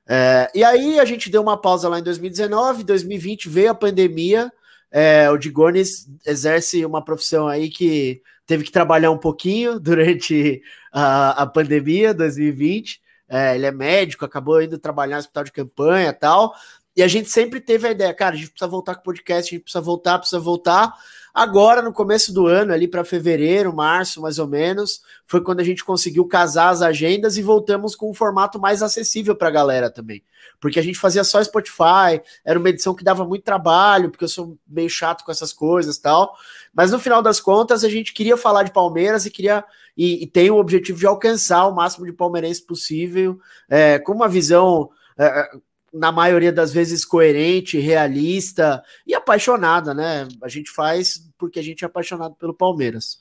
[0.09, 4.51] É, e aí a gente deu uma pausa lá em 2019, 2020 veio a pandemia,
[4.91, 11.43] é, o Digones exerce uma profissão aí que teve que trabalhar um pouquinho durante a,
[11.43, 13.03] a pandemia 2020.
[13.29, 16.55] É, ele é médico, acabou indo trabalhar no hospital de campanha tal.
[16.97, 19.55] E a gente sempre teve a ideia, cara, a gente precisa voltar com o podcast,
[19.55, 20.95] a gente precisa voltar, precisa voltar.
[21.33, 25.65] Agora, no começo do ano, ali para fevereiro, março, mais ou menos, foi quando a
[25.65, 29.91] gente conseguiu casar as agendas e voltamos com um formato mais acessível para a galera
[29.91, 30.23] também.
[30.61, 34.29] Porque a gente fazia só Spotify, era uma edição que dava muito trabalho, porque eu
[34.29, 36.35] sou meio chato com essas coisas tal.
[36.73, 39.65] Mas no final das contas, a gente queria falar de Palmeiras e queria
[39.97, 44.29] e, e tem o objetivo de alcançar o máximo de palmeirense possível, é, com uma
[44.29, 44.91] visão.
[45.19, 45.51] É,
[45.93, 50.29] na maioria das vezes coerente, realista e apaixonada, né?
[50.43, 53.19] A gente faz porque a gente é apaixonado pelo Palmeiras.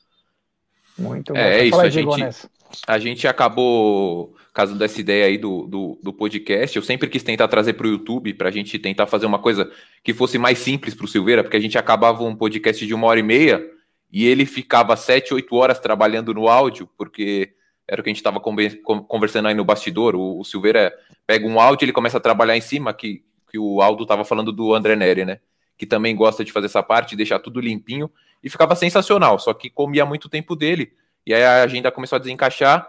[0.98, 1.40] Muito bom.
[1.40, 2.50] É, é isso, a gente,
[2.88, 7.48] a gente acabou, caso dessa ideia aí do, do, do podcast, eu sempre quis tentar
[7.48, 9.72] trazer para o YouTube, para a gente tentar fazer uma coisa
[10.04, 13.08] que fosse mais simples para o Silveira, porque a gente acabava um podcast de uma
[13.08, 13.64] hora e meia
[14.12, 17.54] e ele ficava sete, oito horas trabalhando no áudio, porque
[17.88, 20.16] era o que a gente estava conversando aí no bastidor.
[20.16, 20.94] O, o, Silveira
[21.26, 24.52] pega um áudio, ele começa a trabalhar em cima, que, que o Aldo estava falando
[24.52, 25.40] do André Neri, né?
[25.78, 28.12] Que também gosta de fazer essa parte, deixar tudo limpinho,
[28.44, 30.94] e ficava sensacional, só que comia muito tempo dele,
[31.26, 32.88] e aí a agenda começou a desencaixar,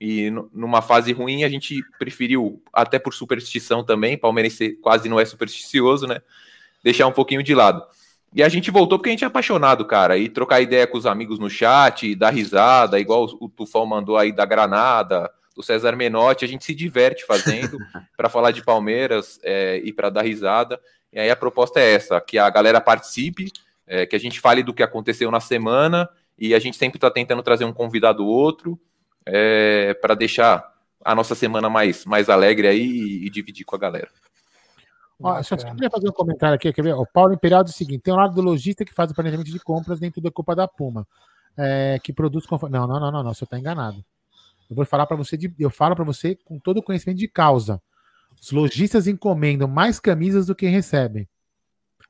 [0.00, 5.24] e numa fase ruim a gente preferiu, até por superstição também, palmeirense quase não é
[5.24, 6.20] supersticioso, né?
[6.82, 7.82] Deixar um pouquinho de lado.
[8.34, 10.18] E a gente voltou porque a gente é apaixonado, cara.
[10.18, 14.32] E trocar ideia com os amigos no chat, dar risada, igual o Tufão mandou aí
[14.32, 17.78] da Granada, do César Menotti, a gente se diverte fazendo
[18.16, 20.78] para falar de Palmeiras é, e para dar risada.
[21.10, 23.50] E aí a proposta é essa: que a galera participe,
[23.86, 26.08] é, que a gente fale do que aconteceu na semana
[26.38, 28.78] e a gente sempre está tentando trazer um convidado outro
[29.24, 33.78] é, para deixar a nossa semana mais, mais alegre aí e, e dividir com a
[33.78, 34.08] galera.
[35.22, 36.72] Ó, só queria fazer um comentário aqui.
[36.72, 36.94] Quer ver?
[36.94, 39.50] O Paulo Imperial diz o seguinte: tem um lado do lojista que faz o planejamento
[39.50, 41.06] de compras dentro da Copa da Puma,
[41.56, 42.76] é, que produz conforme.
[42.76, 44.04] Não, não, não, não, não, você está enganado.
[44.68, 47.28] Eu vou falar para você, de, eu falo para você com todo o conhecimento de
[47.28, 47.80] causa.
[48.40, 51.26] Os lojistas encomendam mais camisas do que recebem.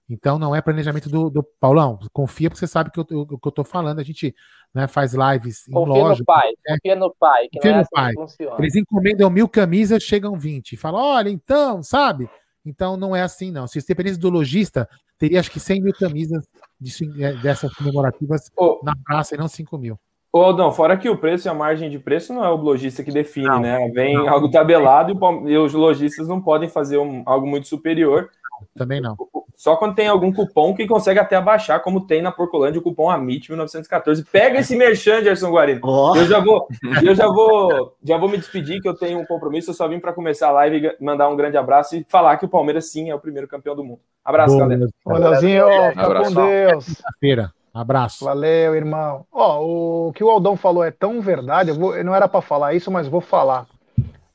[0.09, 1.99] Então não é planejamento do, do Paulão.
[2.12, 3.99] Confia porque você sabe que eu, o que eu tô falando.
[3.99, 4.35] A gente
[4.73, 6.19] né, faz lives em confia loja.
[6.21, 8.14] No pai, é, confia no pai, que confia no é assim pai.
[8.59, 10.77] Eles encomendam mil camisas, chegam 20.
[10.77, 12.29] Fala, olha, então, sabe?
[12.66, 13.66] Então não é assim, não.
[13.66, 16.44] Se dependesse do lojista, teria acho que 100 mil camisas
[16.81, 18.81] de, é, dessas comemorativas oh.
[18.83, 19.98] na praça e não 5 mil.
[20.33, 23.02] Ô, Aldão, fora que o preço e a margem de preço não é o lojista
[23.02, 23.88] que define, não, né?
[23.94, 24.29] Vem não.
[24.29, 28.29] algo tabelado e, os lojistas não podem fazer um, algo muito superior.
[28.74, 29.16] Também não.
[29.57, 33.09] Só quando tem algum cupom que consegue até abaixar, como tem na Porcolândia o cupom
[33.09, 34.23] AMIT 1914.
[34.31, 35.81] Pega esse merchan, Gerson Guarino.
[35.83, 36.14] Oh.
[36.14, 36.69] Eu já vou,
[37.03, 39.71] eu já vou, já vou me despedir que eu tenho um compromisso.
[39.71, 42.45] Eu só vim para começar a live e mandar um grande abraço e falar que
[42.45, 44.01] o Palmeiras sim é o primeiro campeão do mundo.
[44.23, 44.90] Abraço, Boa, galera.
[45.07, 45.64] Leozinho,
[45.95, 47.03] fica com Deus.
[47.19, 47.53] Feira.
[47.73, 48.27] Abraço.
[48.27, 49.25] Valeu, irmão.
[49.33, 51.71] Ó, o que o Aldão falou é tão verdade.
[51.71, 53.66] Eu, vou, eu não era para falar isso, mas vou falar.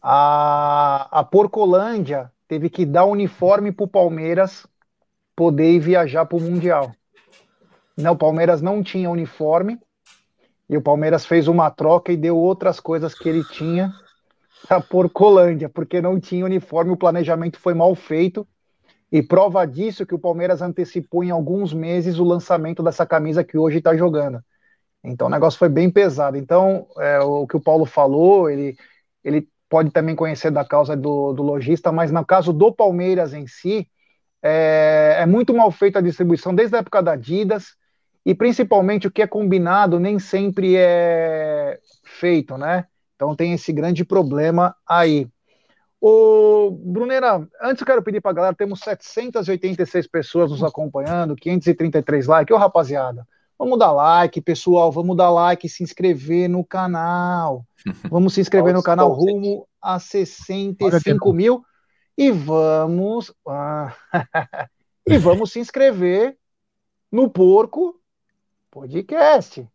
[0.02, 4.66] A, a Porcolândia teve que dar uniforme pro Palmeiras
[5.42, 6.92] poder ir viajar pro Mundial.
[7.98, 9.80] Não, o Palmeiras não tinha uniforme
[10.70, 13.92] e o Palmeiras fez uma troca e deu outras coisas que ele tinha
[14.70, 18.48] a Porcolândia, porque não tinha uniforme, o planejamento foi mal feito
[19.12, 23.58] e prova disso que o Palmeiras antecipou em alguns meses o lançamento dessa camisa que
[23.58, 24.44] hoje está jogando.
[25.04, 26.38] Então o negócio foi bem pesado.
[26.38, 28.78] Então, é, o que o Paulo falou, ele,
[29.24, 33.48] ele pode também conhecer da causa do, do lojista, mas no caso do Palmeiras em
[33.48, 33.88] si,
[34.42, 37.76] é, é muito mal feita a distribuição desde a época da Adidas,
[38.26, 42.86] e principalmente o que é combinado nem sempre é feito, né?
[43.16, 45.28] Então tem esse grande problema aí.
[46.00, 52.26] Ô, Brunera, antes eu quero pedir para a galera, temos 786 pessoas nos acompanhando, 533
[52.26, 52.56] likes.
[52.56, 53.28] Ô, rapaziada,
[53.58, 57.66] vamos dar like, pessoal, vamos dar like, se inscrever no canal.
[58.12, 61.64] Vamos se inscrever no canal rumo a 65 mil
[62.18, 63.94] e vamos ah,
[65.08, 66.38] e vamos se inscrever
[67.12, 68.00] no Porco
[68.70, 69.68] Podcast.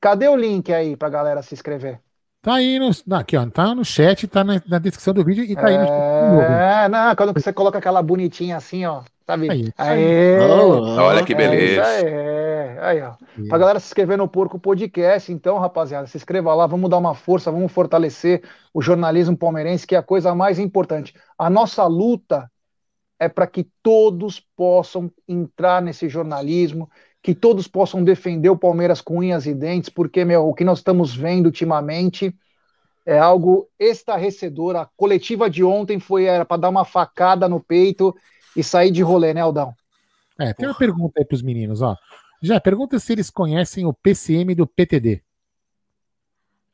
[0.00, 2.00] Cadê o link aí para galera se inscrever?
[2.42, 5.54] Tá aí no, aqui, ó, tá no chat, tá na, na descrição do vídeo e
[5.54, 6.84] tá é, aí no chat.
[6.84, 9.48] É, não, quando você coloca aquela bonitinha assim, ó, sabe?
[9.48, 11.82] Aí, Aê, Olha que beleza.
[11.82, 12.31] É,
[12.82, 13.14] aí, ó.
[13.38, 13.48] É.
[13.48, 17.14] Pra galera se inscrever no Porco Podcast, então, rapaziada, se inscreva lá, vamos dar uma
[17.14, 18.42] força, vamos fortalecer
[18.74, 21.14] o jornalismo palmeirense, que é a coisa mais importante.
[21.38, 22.50] A nossa luta
[23.18, 26.90] é para que todos possam entrar nesse jornalismo,
[27.22, 30.78] que todos possam defender o Palmeiras com unhas e dentes, porque, meu, o que nós
[30.78, 32.34] estamos vendo ultimamente
[33.06, 34.76] é algo estarrecedor.
[34.76, 38.14] A coletiva de ontem foi para dar uma facada no peito
[38.56, 39.72] e sair de rolê, né, Aldão?
[40.38, 41.96] É, tem uma pergunta aí para os meninos, ó.
[42.42, 45.22] Já pergunta se eles conhecem o PCM do PTD.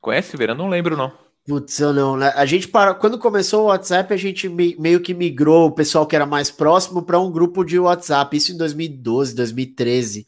[0.01, 0.55] Conhece, Vera?
[0.55, 1.13] Não lembro, não.
[1.47, 2.33] Putz, eu não, né?
[2.35, 6.15] A gente para quando começou o WhatsApp, a gente meio que migrou o pessoal que
[6.15, 10.27] era mais próximo para um grupo de WhatsApp, isso em 2012, 2013.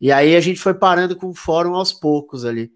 [0.00, 2.72] E aí a gente foi parando com o fórum aos poucos ali.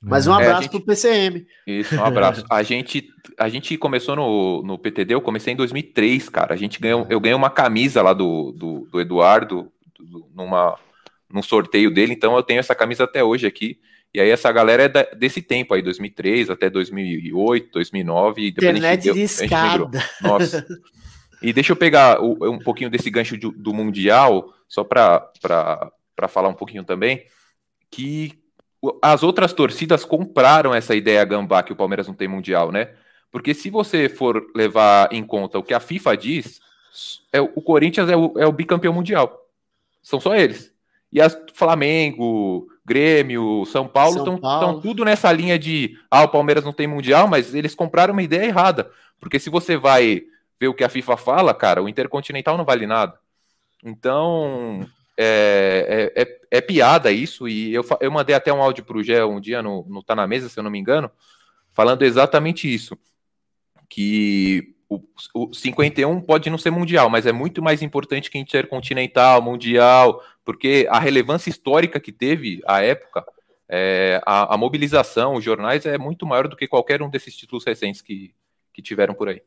[0.00, 0.70] Mas um é, abraço é, gente...
[0.70, 1.46] pro PCM.
[1.66, 2.44] Isso, um abraço.
[2.48, 6.54] a gente, a gente começou no, no PTD, eu comecei em 2003, cara.
[6.54, 10.78] A gente ganhou, eu ganhei uma camisa lá do, do, do Eduardo, do, numa,
[11.30, 13.78] num sorteio dele, então eu tenho essa camisa até hoje aqui.
[14.14, 18.42] E aí essa galera é da, desse tempo aí, 2003 até 2008, 2009.
[18.42, 20.04] E depois Internet a gente, de escada.
[20.22, 20.66] Nossa.
[21.40, 25.30] E deixa eu pegar o, um pouquinho desse gancho do, do Mundial, só para
[26.18, 27.24] para falar um pouquinho também,
[27.88, 28.42] que
[29.00, 32.92] as outras torcidas compraram essa ideia gambá que o Palmeiras não tem mundial, né?
[33.30, 36.60] Porque se você for levar em conta o que a FIFA diz,
[37.32, 39.46] é, o Corinthians é o, é o bicampeão mundial.
[40.02, 40.74] São só eles.
[41.12, 46.72] E as Flamengo, Grêmio, São Paulo estão tudo nessa linha de ah, o Palmeiras não
[46.72, 48.90] tem mundial, mas eles compraram uma ideia errada.
[49.20, 50.22] Porque se você vai
[50.60, 53.18] ver o que a FIFA fala, cara, o Intercontinental não vale nada.
[53.84, 58.98] Então, é, é, é, é, piada isso, e eu, eu mandei até um áudio para
[58.98, 61.10] o Gé um dia no, no Tá Na Mesa, se eu não me engano,
[61.72, 62.98] falando exatamente isso,
[63.88, 65.00] que o,
[65.34, 70.86] o 51 pode não ser mundial, mas é muito mais importante que intercontinental, mundial, porque
[70.88, 73.22] a relevância histórica que teve a época,
[73.68, 77.66] é, a, a, mobilização, os jornais é muito maior do que qualquer um desses títulos
[77.66, 78.34] recentes que,
[78.72, 79.42] que tiveram por aí.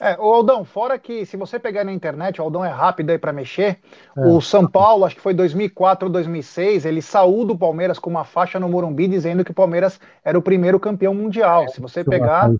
[0.00, 3.18] É, o Aldão, fora que se você pegar na internet, o Aldão é rápido aí
[3.18, 3.78] para mexer.
[4.16, 4.26] É.
[4.26, 8.24] O São Paulo, acho que foi 2004 ou 2006, ele saiu do Palmeiras com uma
[8.24, 11.68] faixa no Morumbi dizendo que o Palmeiras era o primeiro campeão mundial.
[11.68, 12.50] Se você pegar,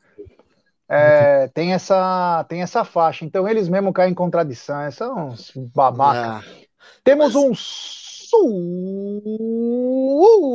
[0.87, 3.24] é, tem essa tem essa faixa.
[3.24, 4.90] Então eles mesmo caem em contradição.
[4.90, 6.44] São uns babaca.
[6.46, 6.62] É.
[7.04, 7.52] Temos um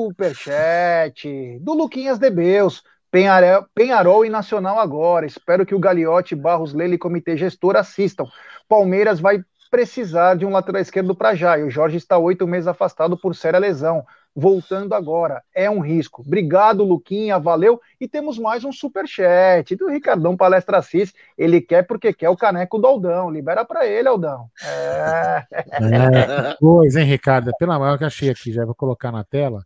[0.07, 2.81] superchat do Luquinhas de Beus.
[3.11, 5.25] Penharol, Penharol e Nacional agora.
[5.25, 8.25] Espero que o Gagliotti, Barros Lele e Comitê Gestor assistam.
[8.67, 11.57] Palmeiras vai precisar de um lateral esquerdo para já.
[11.57, 14.05] E o Jorge está oito meses afastado por séria lesão.
[14.39, 16.21] Voltando agora, é um risco.
[16.21, 17.81] Obrigado, Luquinha, valeu.
[17.99, 21.11] E temos mais um super chat do Ricardão Palestra Cis.
[21.35, 23.31] Ele quer porque quer o caneco do Aldão.
[23.31, 24.47] Libera para ele, Aldão.
[24.63, 25.43] É.
[25.51, 27.51] é coisa, hein, Ricardo?
[27.57, 29.63] Pela maior que achei aqui, já vou colocar na tela.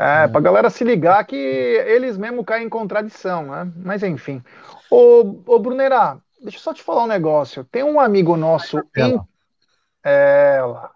[0.00, 0.28] É, é.
[0.28, 3.70] pra galera se ligar que eles mesmo caem em contradição, né?
[3.76, 4.42] Mas enfim.
[4.90, 7.64] Ô, ô Brunerá, deixa eu só te falar um negócio.
[7.64, 9.18] Tem um amigo nosso em.
[10.02, 10.90] Ela.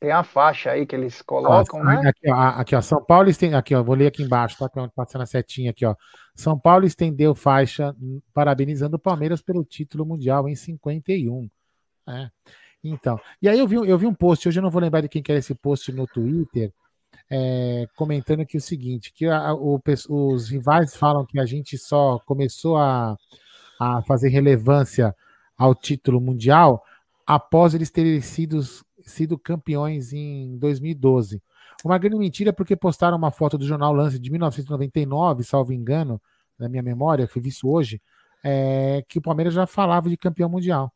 [0.00, 2.08] Tem a faixa aí que eles colocam, ah, né?
[2.10, 2.80] Aqui ó, aqui, ó.
[2.80, 3.58] São Paulo estendeu.
[3.58, 3.82] Aqui, ó.
[3.82, 4.68] Vou ler aqui embaixo, tá?
[4.94, 5.94] Passando a setinha aqui, ó.
[6.36, 7.94] São Paulo estendeu faixa
[8.32, 11.48] parabenizando o Palmeiras pelo título mundial em 51.
[12.08, 12.30] É.
[12.82, 15.08] Então, e aí eu vi, eu vi um post, hoje eu não vou lembrar de
[15.08, 16.72] quem que era esse post no Twitter,
[17.28, 22.20] é, comentando que o seguinte, que a, o, os rivais falam que a gente só
[22.20, 23.16] começou a,
[23.78, 25.14] a fazer relevância
[25.56, 26.82] ao título mundial
[27.26, 28.60] após eles terem sido
[29.02, 31.42] sido campeões em 2012.
[31.84, 36.20] Uma grande mentira porque postaram uma foto do jornal Lance de 1999, salvo engano,
[36.58, 38.02] na minha memória, fui visto hoje,
[38.44, 40.92] é, que o Palmeiras já falava de campeão mundial.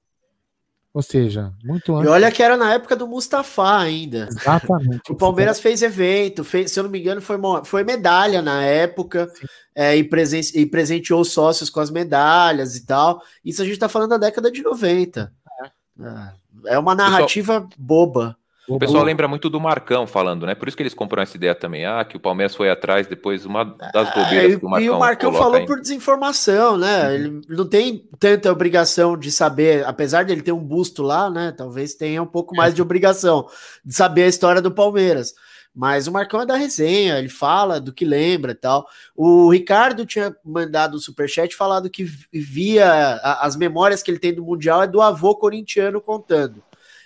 [0.95, 2.07] Ou seja, muito antes.
[2.07, 4.29] E olha que era na época do Mustafa ainda.
[4.31, 5.11] Exatamente.
[5.11, 9.33] o Palmeiras fez evento, fez, se eu não me engano, foi, foi medalha na época
[9.75, 13.23] é, e, presen e presenteou os sócios com as medalhas e tal.
[13.43, 15.33] Isso a gente está falando da década de 90.
[15.63, 15.67] É.
[16.05, 16.43] é.
[16.67, 18.37] É uma narrativa pessoal, boba.
[18.69, 20.55] O pessoal lembra muito do Marcão falando, né?
[20.55, 21.85] Por isso que eles compram essa ideia também.
[21.85, 24.91] Ah, que o Palmeiras foi atrás depois uma das é, bobeiras que o Marcão E
[24.91, 25.67] o Marcão falou aí.
[25.67, 27.09] por desinformação, né?
[27.09, 27.15] Uhum.
[27.15, 31.53] Ele não tem tanta obrigação de saber, apesar dele ter um busto lá, né?
[31.57, 33.49] Talvez tenha um pouco mais de obrigação
[33.85, 35.35] de saber a história do Palmeiras.
[35.75, 38.87] Mas o Marcão é da resenha, ele fala do que lembra e tal.
[39.17, 44.45] O Ricardo tinha mandado um superchat falado que via as memórias que ele tem do
[44.45, 46.63] Mundial é do avô corintiano contando.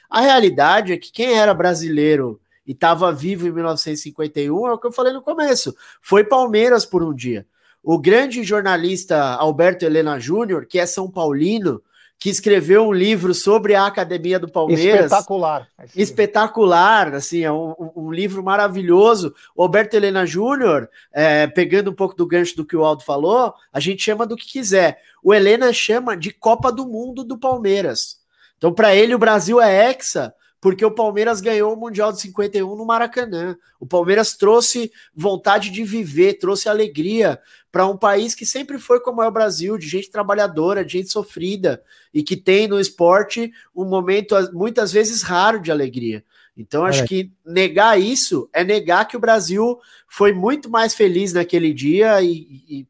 [0.09, 4.87] A realidade é que quem era brasileiro e estava vivo em 1951 é o que
[4.87, 5.75] eu falei no começo.
[6.03, 7.47] Foi Palmeiras por um dia.
[7.83, 11.81] O grande jornalista Alberto Helena Júnior, que é São Paulino,
[12.19, 15.05] que escreveu um livro sobre a Academia do Palmeiras.
[15.05, 15.69] Espetacular.
[15.95, 19.35] Espetacular, assim, é um, um, livro maravilhoso.
[19.55, 23.55] O Roberto Helena Júnior, é, pegando um pouco do gancho do que o Aldo falou,
[23.73, 25.01] a gente chama do que quiser.
[25.23, 28.19] O Helena chama de Copa do Mundo do Palmeiras.
[28.57, 32.75] Então, para ele, o Brasil é hexa, porque o Palmeiras ganhou o Mundial de 51
[32.75, 33.57] no Maracanã.
[33.79, 37.39] O Palmeiras trouxe vontade de viver, trouxe alegria
[37.71, 41.13] para um país que sempre foi como é o Brasil, de gente trabalhadora, de gente
[41.13, 46.25] sofrida e que tem no esporte um momento muitas vezes raro de alegria.
[46.57, 47.07] Então, acho é.
[47.07, 52.65] que negar isso é negar que o Brasil foi muito mais feliz naquele dia e,
[52.67, 52.89] e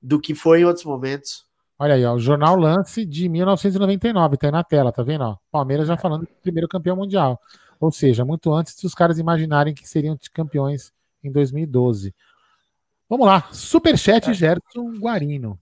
[0.00, 1.43] do que foi em outros momentos.
[1.76, 5.24] Olha aí, ó, o Jornal Lance de 1999, tá aí na tela, tá vendo?
[5.24, 5.36] Ó?
[5.50, 7.40] Palmeiras já falando do primeiro campeão mundial.
[7.80, 12.14] Ou seja, muito antes dos caras imaginarem que seriam campeões em 2012.
[13.08, 14.34] Vamos lá, Superchat é.
[14.34, 15.58] Gerson Guarino.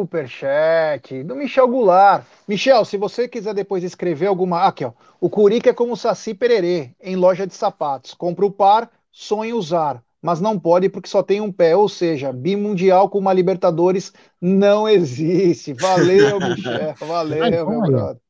[0.00, 2.24] Superchat do Michel Goulart.
[2.46, 4.64] Michel, se você quiser depois escrever alguma.
[4.64, 4.92] Aqui, ó.
[5.18, 8.12] O Curica é como o Saci Pererê, em loja de sapatos.
[8.14, 12.32] Compra o par, sonha usar mas não pode porque só tem um pé, ou seja,
[12.32, 15.72] bimundial com uma Libertadores não existe.
[15.72, 18.22] Valeu, Michel, valeu, meu brother.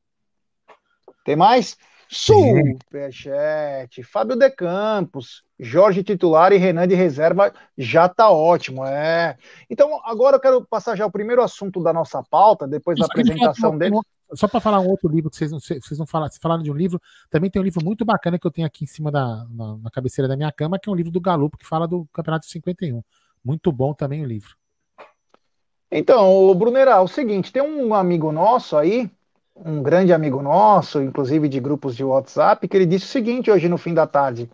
[1.23, 1.77] Tem mais?
[2.09, 9.35] Superchat, Fábio De Campos, Jorge titular e Renan de reserva já tá ótimo, é.
[9.69, 13.77] Então, agora eu quero passar já o primeiro assunto da nossa pauta, depois da apresentação
[13.77, 13.95] dele
[14.35, 16.75] só para falar um outro livro que vocês não, vocês não falaram, falaram de um
[16.75, 19.77] livro, também tem um livro muito bacana que eu tenho aqui em cima da na,
[19.77, 22.45] na cabeceira da minha cama, que é um livro do Galupo que fala do Campeonato
[22.45, 23.03] de 51.
[23.43, 24.55] Muito bom também o livro.
[25.91, 29.11] Então, Brunera, é o seguinte, tem um amigo nosso aí,
[29.55, 33.69] um grande amigo nosso, inclusive de grupos de WhatsApp, que ele disse o seguinte hoje
[33.69, 34.49] no fim da tarde: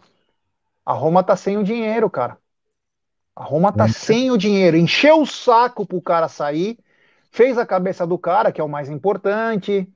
[0.86, 2.38] a Roma tá sem o dinheiro, cara.
[3.36, 3.88] A Roma tá é.
[3.88, 4.76] sem o dinheiro.
[4.76, 6.78] Encheu o saco pro cara sair
[7.32, 9.88] fez a cabeça do cara, que é o mais importante,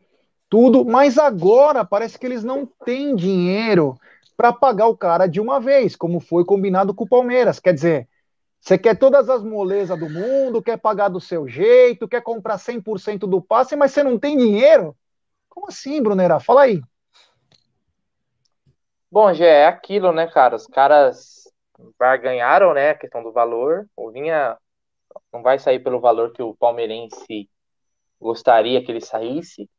[0.49, 3.97] tudo, mas agora parece que eles não têm dinheiro
[4.37, 7.59] para pagar o cara de uma vez, como foi combinado com o Palmeiras.
[7.59, 8.07] Quer dizer,
[8.59, 13.27] você quer todas as molezas do mundo, quer pagar do seu jeito, quer comprar 100%
[13.27, 14.95] do passe, mas você não tem dinheiro?
[15.49, 16.39] Como assim, Brunera?
[16.39, 16.81] Fala aí.
[19.11, 20.55] Bom, já é aquilo, né, cara?
[20.55, 21.43] Os caras
[22.21, 23.87] ganharam, né, a questão do valor.
[23.95, 24.57] O Vinha
[25.33, 27.49] não vai sair pelo valor que o palmeirense
[28.21, 29.69] gostaria que ele saísse,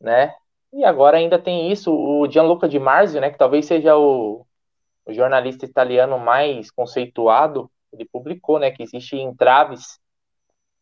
[0.00, 0.34] né?
[0.72, 4.44] E agora ainda tem isso, o Gianluca Di Marzio, né, que talvez seja o,
[5.06, 10.00] o jornalista italiano mais conceituado, ele publicou, né, que existe entraves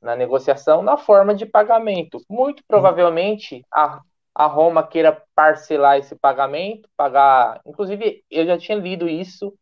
[0.00, 2.20] na negociação na forma de pagamento.
[2.28, 4.00] Muito provavelmente a,
[4.34, 7.60] a Roma queira parcelar esse pagamento, pagar.
[7.66, 9.54] Inclusive, eu já tinha lido isso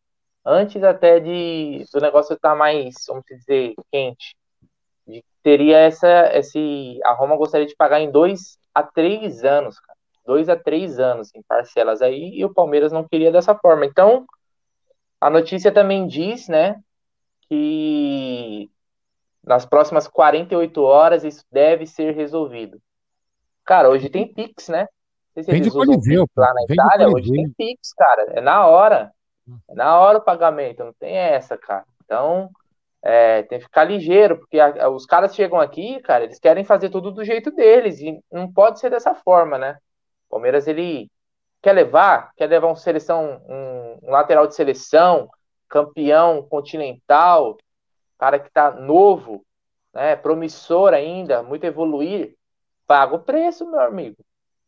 [0.45, 4.37] antes até de do negócio estar mais, vamos dizer, quente.
[5.07, 6.99] De, teria essa, esse.
[7.05, 9.99] A Roma gostaria de pagar em dois a três anos, cara.
[10.25, 13.85] Dois a três anos em parcelas aí, e o Palmeiras não queria dessa forma.
[13.85, 14.27] Então,
[15.21, 16.81] a notícia também diz, né,
[17.49, 18.71] que
[19.43, 22.81] nas próximas 48 horas isso deve ser resolvido.
[23.65, 24.87] Cara, hoje tem Pix, né?
[25.35, 28.23] Se Vem eles usam Pix lá na Itália, hoje tem Pix, cara.
[28.31, 29.13] É na hora.
[29.69, 31.85] É na hora o pagamento, não tem essa, cara.
[32.05, 32.51] Então,
[33.03, 36.65] é, tem que ficar ligeiro, porque a, a, os caras chegam aqui, cara, eles querem
[36.65, 39.79] fazer tudo do jeito deles, e não pode ser dessa forma, né?
[40.29, 41.11] O Palmeiras, ele
[41.63, 45.29] quer levar, quer levar um seleção, um, um lateral de seleção,
[45.69, 47.57] campeão continental,
[48.19, 49.45] cara que tá novo,
[49.95, 52.37] né, promissor ainda, muito evoluir,
[52.87, 54.17] paga o preço, meu amigo.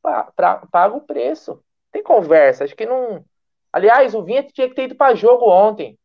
[0.01, 1.62] Paga, paga o preço.
[1.91, 3.24] Tem conversa, acho que não.
[3.73, 5.99] Aliás, o Vinha tinha que ter ido para jogo ontem.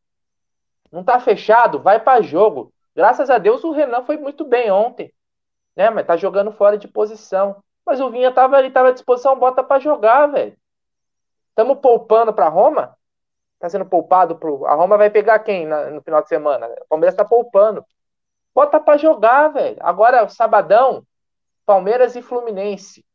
[0.92, 2.74] Não tá fechado, vai para jogo.
[2.96, 5.14] Graças a Deus o Renan foi muito bem ontem,
[5.76, 5.90] né?
[5.90, 7.62] Mas tá jogando fora de posição.
[7.86, 10.58] Mas o Vinha tava ali, tava à disposição, bota para jogar, velho.
[11.50, 12.98] Estamos poupando para Roma?
[13.60, 14.66] Tá sendo poupado pro.
[14.66, 16.68] A Roma vai pegar quem na, no final de semana?
[16.82, 17.84] O Palmeiras tá poupando.
[18.54, 19.78] Bota para jogar, velho.
[19.80, 21.06] Agora, sabadão,
[21.66, 23.06] Palmeiras e Fluminense.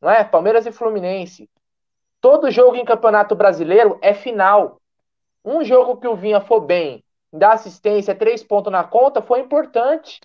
[0.00, 0.22] Não é?
[0.22, 1.48] Palmeiras e Fluminense.
[2.24, 4.80] Todo jogo em Campeonato Brasileiro é final.
[5.44, 10.22] Um jogo que o Vinha for bem, dá assistência, três pontos na conta, foi importante.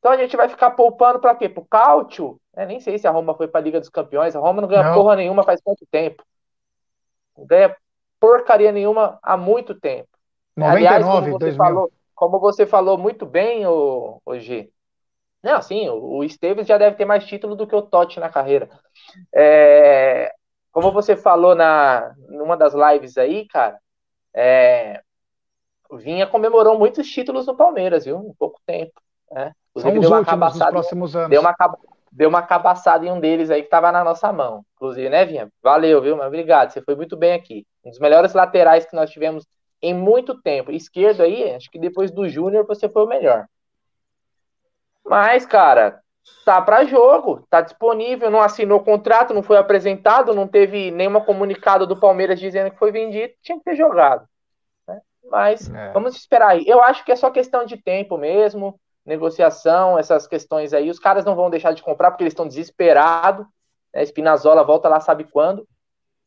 [0.00, 1.48] Então a gente vai ficar poupando para quê?
[1.48, 2.40] Pro Cáutio?
[2.56, 4.34] É, nem sei se a Roma foi para a Liga dos Campeões.
[4.34, 4.94] A Roma não ganha não.
[4.94, 6.24] porra nenhuma faz quanto tempo?
[7.38, 7.76] Não ganha
[8.18, 10.08] porcaria nenhuma há muito tempo.
[10.56, 11.56] 99, Aliás, como você, 2000.
[11.56, 14.72] falou, como você falou muito bem, o, o G.
[15.40, 18.28] Não, sim, o, o Esteves já deve ter mais título do que o Totti na
[18.28, 18.68] carreira.
[19.32, 20.34] É,
[20.72, 23.78] como você falou na numa das lives aí, cara,
[24.34, 25.02] é,
[25.92, 28.18] Vinha comemorou muitos títulos no Palmeiras, viu?
[28.18, 29.00] Em pouco tempo.
[29.30, 29.52] Né?
[29.70, 31.30] Inclusive, deu uma cabaçada, anos.
[31.30, 31.54] Deu uma,
[32.10, 34.64] deu uma cabaçada em um deles aí que estava na nossa mão.
[34.74, 35.48] Inclusive, né, Vinha?
[35.62, 36.16] Valeu, viu?
[36.16, 37.66] Mas obrigado, você foi muito bem aqui.
[37.84, 39.46] Um dos melhores laterais que nós tivemos
[39.82, 40.70] em muito tempo.
[40.70, 43.46] Esquerdo aí, acho que depois do Júnior você foi o melhor.
[45.04, 46.01] Mas, cara,
[46.44, 51.86] tá para jogo, tá disponível, não assinou contrato, não foi apresentado, não teve nenhuma comunicado
[51.86, 54.26] do Palmeiras dizendo que foi vendido, tinha que ter jogado.
[54.86, 55.00] Né?
[55.30, 55.92] Mas é.
[55.92, 56.64] vamos esperar aí.
[56.66, 60.90] Eu acho que é só questão de tempo mesmo, negociação, essas questões aí.
[60.90, 63.46] Os caras não vão deixar de comprar porque eles estão desesperados.
[63.94, 64.02] Né?
[64.02, 65.66] Espinazola volta lá, sabe quando.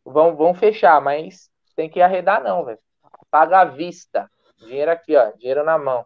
[0.04, 2.80] Vão, vão fechar, mas tem que arredar, não, velho.
[3.30, 4.30] Paga à vista.
[4.58, 6.06] Dinheiro aqui, ó, dinheiro na mão.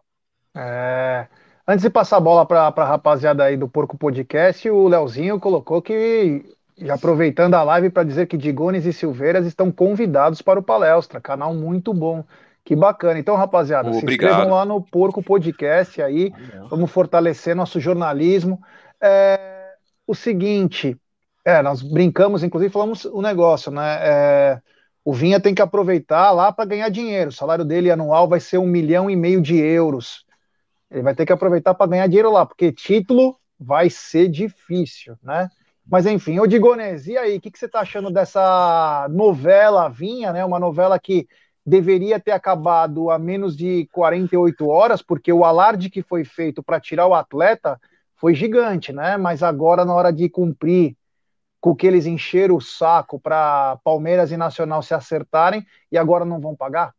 [0.56, 1.28] É.
[1.70, 5.80] Antes de passar a bola para a rapaziada aí do Porco Podcast, o Leozinho colocou
[5.80, 6.44] que,
[6.76, 11.20] já aproveitando a live para dizer que Digones e Silveiras estão convidados para o Palestra,
[11.20, 12.24] canal muito bom.
[12.64, 13.20] Que bacana.
[13.20, 14.08] Então, rapaziada, Obrigado.
[14.08, 16.32] se inscrevam lá no Porco Podcast aí,
[16.68, 18.60] vamos fortalecer nosso jornalismo.
[19.00, 19.68] É,
[20.08, 20.96] o seguinte,
[21.44, 23.98] é, nós brincamos, inclusive falamos o negócio, né?
[24.02, 24.58] É,
[25.04, 27.30] o Vinha tem que aproveitar lá para ganhar dinheiro.
[27.30, 30.28] O salário dele anual vai ser um milhão e meio de euros.
[30.90, 35.48] Ele vai ter que aproveitar para ganhar dinheiro lá, porque título vai ser difícil, né?
[35.86, 40.32] Mas enfim, ô Digones, e aí, o que, que você está achando dessa novela Vinha,
[40.32, 40.44] né?
[40.44, 41.28] Uma novela que
[41.64, 46.80] deveria ter acabado a menos de 48 horas, porque o alarde que foi feito para
[46.80, 47.78] tirar o atleta
[48.16, 49.16] foi gigante, né?
[49.16, 50.96] Mas agora, na hora de cumprir
[51.60, 56.40] com que eles encheram o saco para Palmeiras e Nacional se acertarem e agora não
[56.40, 56.94] vão pagar?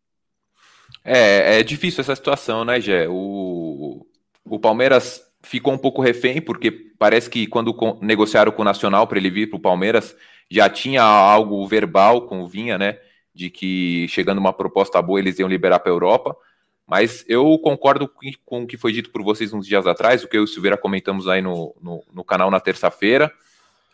[1.04, 3.08] É, é difícil essa situação, né, Gé?
[3.10, 4.06] O,
[4.46, 9.18] o Palmeiras ficou um pouco refém, porque parece que quando negociaram com o Nacional para
[9.18, 10.16] ele vir para o Palmeiras,
[10.50, 13.00] já tinha algo verbal com o Vinha, né?
[13.34, 16.36] De que chegando uma proposta boa eles iam liberar para a Europa.
[16.86, 18.12] Mas eu concordo
[18.46, 20.48] com o que foi dito por vocês uns dias atrás, o que eu e o
[20.48, 23.32] Silveira comentamos aí no, no, no canal na terça-feira.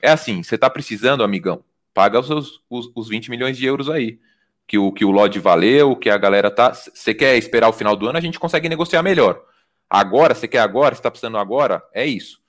[0.02, 4.20] É assim: você está precisando, amigão, paga os, os, os 20 milhões de euros aí
[4.68, 6.74] que o, que o Lodge valeu, que a galera tá.
[6.74, 9.42] Você quer esperar o final do ano, a gente consegue negociar melhor.
[9.90, 12.40] Agora, você quer agora, você tá precisando agora, é isso.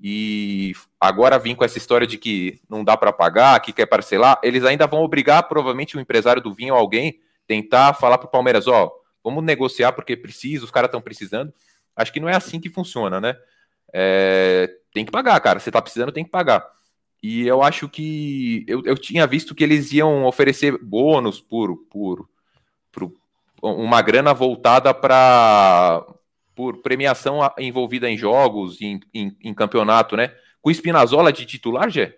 [0.00, 4.38] E agora vir com essa história de que não dá para pagar, que quer parcelar,
[4.42, 8.66] eles ainda vão obrigar provavelmente o empresário do vinho ou alguém tentar falar pro Palmeiras,
[8.66, 8.90] ó,
[9.22, 11.52] vamos negociar porque precisa, os caras estão precisando.
[11.94, 13.36] Acho que não é assim que funciona, né?
[13.92, 15.60] É, tem que pagar, cara.
[15.60, 16.66] Você tá precisando, tem que pagar.
[17.22, 22.28] E eu acho que eu, eu tinha visto que eles iam oferecer bônus por, por,
[22.92, 23.12] por
[23.62, 26.04] uma grana voltada para
[26.54, 30.34] por premiação envolvida em jogos, em, em, em campeonato, né?
[30.62, 32.16] Com o Spinazzola de titular, Gé,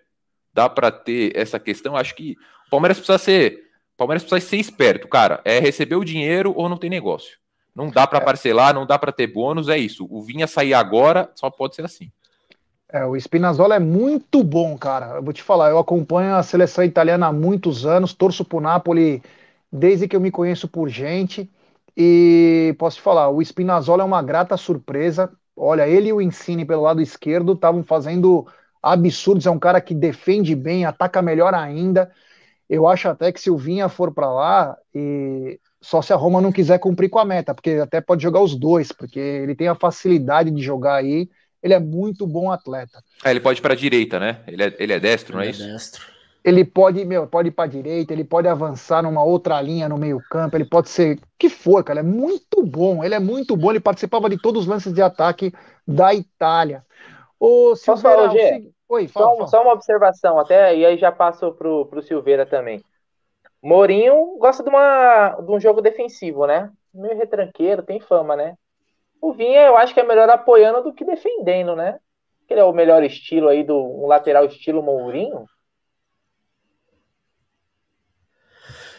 [0.54, 1.96] dá para ter essa questão.
[1.96, 2.36] Acho que
[2.66, 3.64] o Palmeiras precisa ser.
[3.96, 5.40] Palmeiras precisa ser esperto, cara.
[5.44, 7.36] É receber o dinheiro ou não tem negócio.
[7.74, 8.24] Não dá para é.
[8.24, 10.06] parcelar, não dá para ter bônus, é isso.
[10.08, 12.12] O Vinha sair agora só pode ser assim.
[12.90, 15.16] É, o Spinazzola é muito bom, cara.
[15.16, 19.22] Eu vou te falar, eu acompanho a seleção italiana há muitos anos, torço pro Napoli
[19.70, 21.50] desde que eu me conheço por gente.
[21.96, 25.30] E posso te falar, o Spinazzola é uma grata surpresa.
[25.56, 28.46] Olha, ele e o Insigne pelo lado esquerdo estavam fazendo
[28.82, 29.46] absurdos.
[29.46, 32.10] É um cara que defende bem, ataca melhor ainda.
[32.68, 36.40] Eu acho até que se o Vinha for para lá, e só se a Roma
[36.40, 39.68] não quiser cumprir com a meta, porque até pode jogar os dois, porque ele tem
[39.68, 41.28] a facilidade de jogar aí.
[41.62, 43.02] Ele é muito bom atleta.
[43.24, 44.40] É, ele pode ir para a direita, né?
[44.46, 45.66] Ele é, ele é destro, ele não é, é isso?
[45.66, 49.98] Destro ele pode, meu, pode ir para direita, ele pode avançar numa outra linha no
[49.98, 53.80] meio-campo, ele pode ser que for, cara, é muito bom, ele é muito bom, ele
[53.80, 55.52] participava de todos os lances de ataque
[55.86, 56.84] da Itália.
[57.38, 59.46] Ô, Silveira, G, Oi, fala, só, fala.
[59.48, 62.82] só, uma observação, até e aí já passo pro, pro Silveira também.
[63.62, 66.70] Mourinho gosta de, uma, de um jogo defensivo, né?
[66.94, 68.54] Meio retranqueiro, tem fama, né?
[69.20, 71.98] O Vinha eu acho que é melhor apoiando do que defendendo, né?
[72.48, 75.46] Ele é o melhor estilo aí do um lateral estilo Mourinho.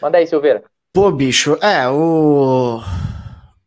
[0.00, 0.62] Manda aí, Silveira.
[0.92, 2.80] Pô, bicho, é, o.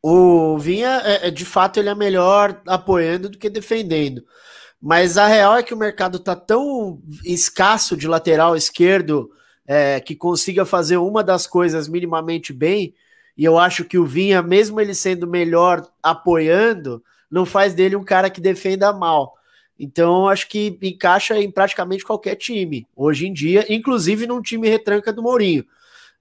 [0.05, 4.21] O Vinha, é, é, de fato, ele é melhor apoiando do que defendendo.
[4.81, 9.29] Mas a real é que o mercado tá tão escasso de lateral esquerdo
[9.65, 12.93] é, que consiga fazer uma das coisas minimamente bem.
[13.37, 18.03] E eu acho que o Vinha, mesmo ele sendo melhor apoiando, não faz dele um
[18.03, 19.33] cara que defenda mal.
[19.79, 25.11] Então, acho que encaixa em praticamente qualquer time, hoje em dia, inclusive num time retranca
[25.11, 25.65] do Mourinho.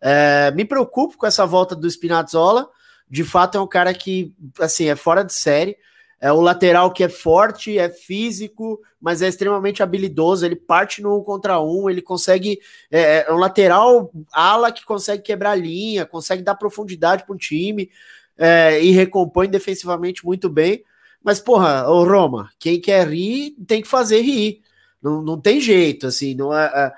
[0.01, 2.69] É, me preocupo com essa volta do Spinazzola.
[3.09, 5.77] De fato, é um cara que, assim, é fora de série.
[6.23, 10.47] É o lateral que é forte, é físico, mas é extremamente habilidoso.
[10.47, 12.61] Ele parte no um contra um, ele consegue.
[12.89, 17.91] É, é um lateral ala que consegue quebrar linha, consegue dar profundidade para o time
[18.39, 20.85] é, e recompõe defensivamente muito bem.
[21.25, 24.63] Mas, porra, o Roma, quem quer rir tem que fazer rir.
[25.03, 26.37] Não, não tem jeito, assim.
[26.37, 26.93] Não é, é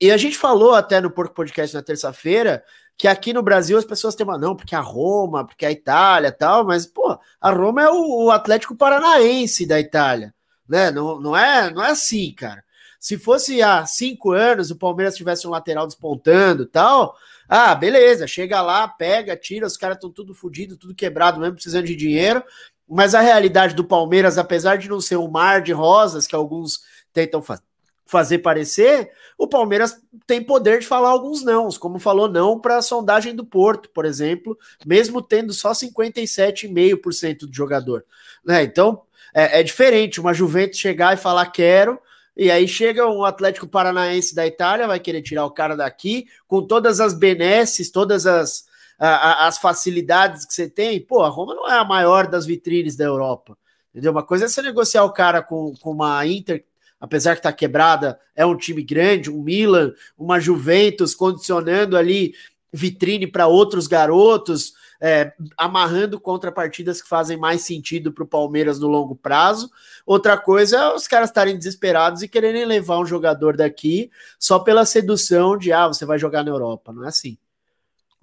[0.00, 2.64] e a gente falou até no Porco Podcast na terça-feira
[3.00, 6.30] que aqui no Brasil as pessoas têm uma não, porque a Roma, porque a Itália
[6.30, 10.34] tal, mas, pô, a Roma é o, o Atlético Paranaense da Itália,
[10.68, 10.90] né?
[10.90, 12.62] Não, não, é, não é assim, cara.
[12.98, 17.16] Se fosse há cinco anos o Palmeiras tivesse um lateral despontando tal,
[17.48, 21.86] ah, beleza, chega lá, pega, tira, os caras estão tudo fodido, tudo quebrado mesmo, precisando
[21.86, 22.44] de dinheiro.
[22.86, 26.80] Mas a realidade do Palmeiras, apesar de não ser um mar de rosas que alguns
[27.14, 27.62] tentam fazer
[28.10, 32.82] fazer parecer, o Palmeiras tem poder de falar alguns nãos, como falou não para a
[32.82, 38.04] sondagem do Porto, por exemplo, mesmo tendo só 57,5% do jogador.
[38.44, 38.64] Né?
[38.64, 39.02] Então
[39.32, 42.00] é, é, diferente uma Juventus chegar e falar quero,
[42.36, 46.66] e aí chega um Atlético Paranaense da Itália, vai querer tirar o cara daqui, com
[46.66, 48.64] todas as benesses, todas as,
[48.98, 51.00] a, as facilidades que você tem.
[51.00, 53.56] Pô, a Roma não é a maior das vitrines da Europa.
[53.90, 54.10] Entendeu?
[54.10, 56.64] Uma coisa é você negociar o cara com, com uma Inter
[57.00, 62.34] apesar que está quebrada, é um time grande, um Milan, uma Juventus condicionando ali
[62.72, 68.86] vitrine para outros garotos, é, amarrando contrapartidas que fazem mais sentido para o Palmeiras no
[68.86, 69.70] longo prazo.
[70.04, 74.84] Outra coisa é os caras estarem desesperados e quererem levar um jogador daqui só pela
[74.84, 76.92] sedução de ah, você vai jogar na Europa.
[76.92, 77.38] Não é assim.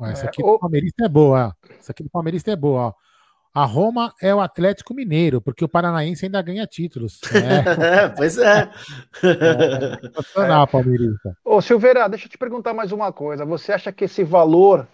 [0.01, 1.55] Essa aqui é, do Palmeirista é boa.
[1.79, 2.81] Essa aqui do Palmeirista é boa.
[2.81, 3.06] Ó.
[3.57, 7.19] A Roma é o Atlético Mineiro, porque o Paranaense ainda ganha títulos.
[7.33, 7.63] Né?
[8.15, 8.69] pois é.
[9.23, 10.67] é, é.
[10.67, 11.35] Palmeirista.
[11.43, 13.45] Ô, Silveira, deixa eu te perguntar mais uma coisa.
[13.45, 14.87] Você acha que esse valor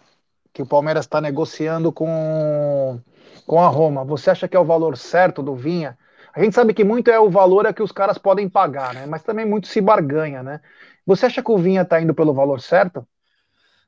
[0.53, 3.01] que o Palmeiras está negociando com,
[3.45, 5.97] com a Roma, você acha que é o valor certo do Vinha?
[6.34, 9.05] A gente sabe que muito é o valor é que os caras podem pagar, né?
[9.05, 10.61] Mas também muito se barganha, né?
[11.05, 13.05] Você acha que o Vinha está indo pelo valor certo?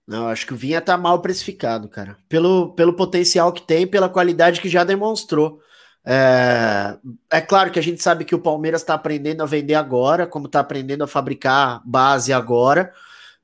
[0.07, 2.15] Não, acho que o Vinha tá mal precificado, cara.
[2.29, 5.59] Pelo, pelo potencial que tem, pela qualidade que já demonstrou.
[6.05, 6.97] É,
[7.31, 10.45] é claro que a gente sabe que o Palmeiras está aprendendo a vender agora, como
[10.45, 12.93] está aprendendo a fabricar base agora.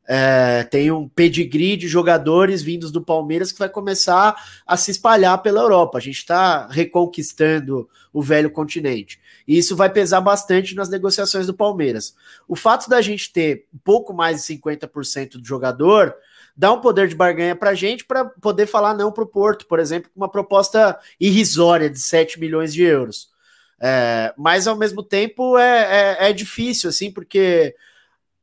[0.08, 4.36] É, tem um pedigree de jogadores vindos do Palmeiras que vai começar
[4.68, 5.98] a se espalhar pela Europa.
[5.98, 9.20] A gente está reconquistando o velho continente.
[9.48, 12.14] E isso vai pesar bastante nas negociações do Palmeiras.
[12.48, 16.14] O fato da gente ter um pouco mais de 50% do jogador
[16.56, 19.66] dá um poder de barganha para a gente para poder falar não para o Porto,
[19.68, 23.30] por exemplo, com uma proposta irrisória de 7 milhões de euros.
[23.84, 27.76] É, mas ao mesmo tempo é, é, é, difícil, assim, porque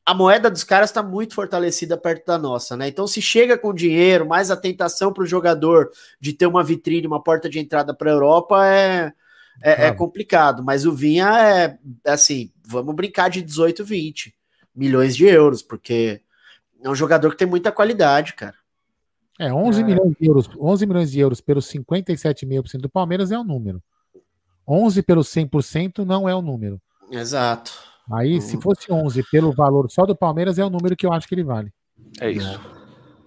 [0.05, 2.89] a moeda dos caras está muito fortalecida perto da nossa, né?
[2.89, 7.07] Então, se chega com dinheiro, mais a tentação para o jogador de ter uma vitrine,
[7.07, 9.13] uma porta de entrada para a Europa é,
[9.61, 10.61] é, é, complicado.
[10.63, 14.35] Mas o Vinha é assim, vamos brincar de 18, 20
[14.75, 16.21] milhões de euros, porque
[16.83, 18.55] é um jogador que tem muita qualidade, cara.
[19.39, 19.83] É, 11 é.
[19.83, 23.81] milhões de euros, 11 milhões de euros pelos 57,5% do Palmeiras é um número.
[24.67, 26.79] 11 pelo 100% não é o um número.
[27.09, 27.71] Exato.
[28.11, 28.41] Aí, uhum.
[28.41, 31.35] se fosse 11 pelo valor só do Palmeiras, é o número que eu acho que
[31.35, 31.71] ele vale.
[32.19, 32.59] É isso.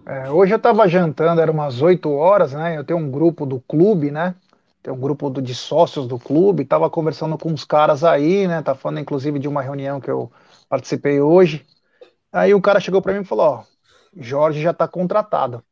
[0.05, 2.77] É, hoje eu estava jantando, era umas 8 horas, né?
[2.77, 4.35] Eu tenho um grupo do clube, né?
[4.83, 8.61] Tem um grupo do, de sócios do clube, estava conversando com uns caras aí, né?
[8.63, 10.31] Tá falando inclusive de uma reunião que eu
[10.69, 11.65] participei hoje.
[12.33, 13.63] Aí o cara chegou para mim e falou: Ó,
[14.17, 15.63] Jorge já está contratado.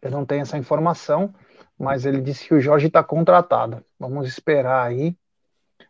[0.00, 1.34] Eu não tenho essa informação,
[1.78, 3.84] mas ele disse que o Jorge está contratado.
[3.98, 5.16] Vamos esperar aí.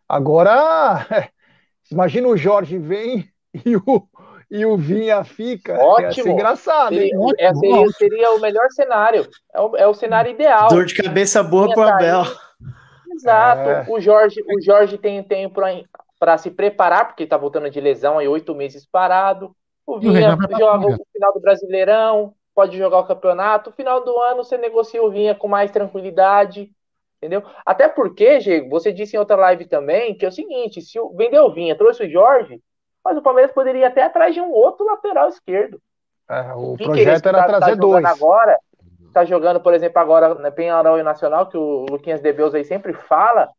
[0.09, 1.07] Agora,
[1.91, 3.29] imagina o Jorge vem
[3.67, 4.09] e o,
[4.51, 5.77] e o Vinha fica.
[5.79, 6.29] Ótimo.
[6.29, 6.95] engraçado.
[6.95, 9.29] Seria, é, seria, seria, o melhor cenário.
[9.53, 10.69] É o, é o cenário ideal.
[10.69, 12.23] Dor de cabeça boa para o Abel.
[13.13, 13.69] Exato.
[13.69, 13.87] É.
[13.89, 15.61] O Jorge, o Jorge tem tempo
[16.19, 19.55] para se preparar, porque está voltando de lesão aí oito meses parado.
[19.87, 23.71] O Vinha joga o final do Brasileirão, pode jogar o campeonato.
[23.71, 26.71] No final do ano você negocia o Vinha com mais tranquilidade,
[27.19, 27.43] entendeu?
[27.67, 31.11] Até porque, Diego, você disse em outra live também que é o seguinte: se o,
[31.11, 32.61] vendeu o Vinha, trouxe o Jorge,
[33.05, 35.81] mas o Palmeiras poderia ir até atrás de um outro lateral esquerdo.
[36.29, 38.05] É, o projeto era tá, trazer tá dois.
[38.05, 38.59] Agora,
[39.13, 42.65] tá jogando, por exemplo, agora na Penharol e Nacional, que o Luquinhas de Beus aí
[42.65, 43.51] sempre fala.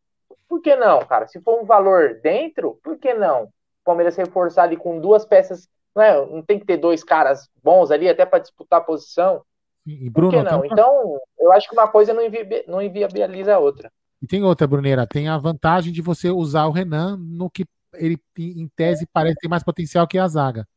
[0.47, 1.28] Por que não, cara?
[1.28, 3.43] Se for um valor dentro, por que não?
[3.43, 3.49] O
[3.84, 7.89] Palmeiras reforçar ali com duas peças não, é, não tem que ter dois caras bons
[7.89, 9.41] ali até para disputar a posição.
[9.86, 10.58] E Bruno, Por que não?
[10.58, 10.68] Uma...
[10.68, 12.66] Então, eu acho que uma coisa não, invi...
[12.68, 13.91] não inviabiliza a outra.
[14.22, 18.20] E tem outra, Bruneira, tem a vantagem de você usar o Renan no que ele,
[18.38, 20.68] em tese, parece ter mais potencial que a zaga.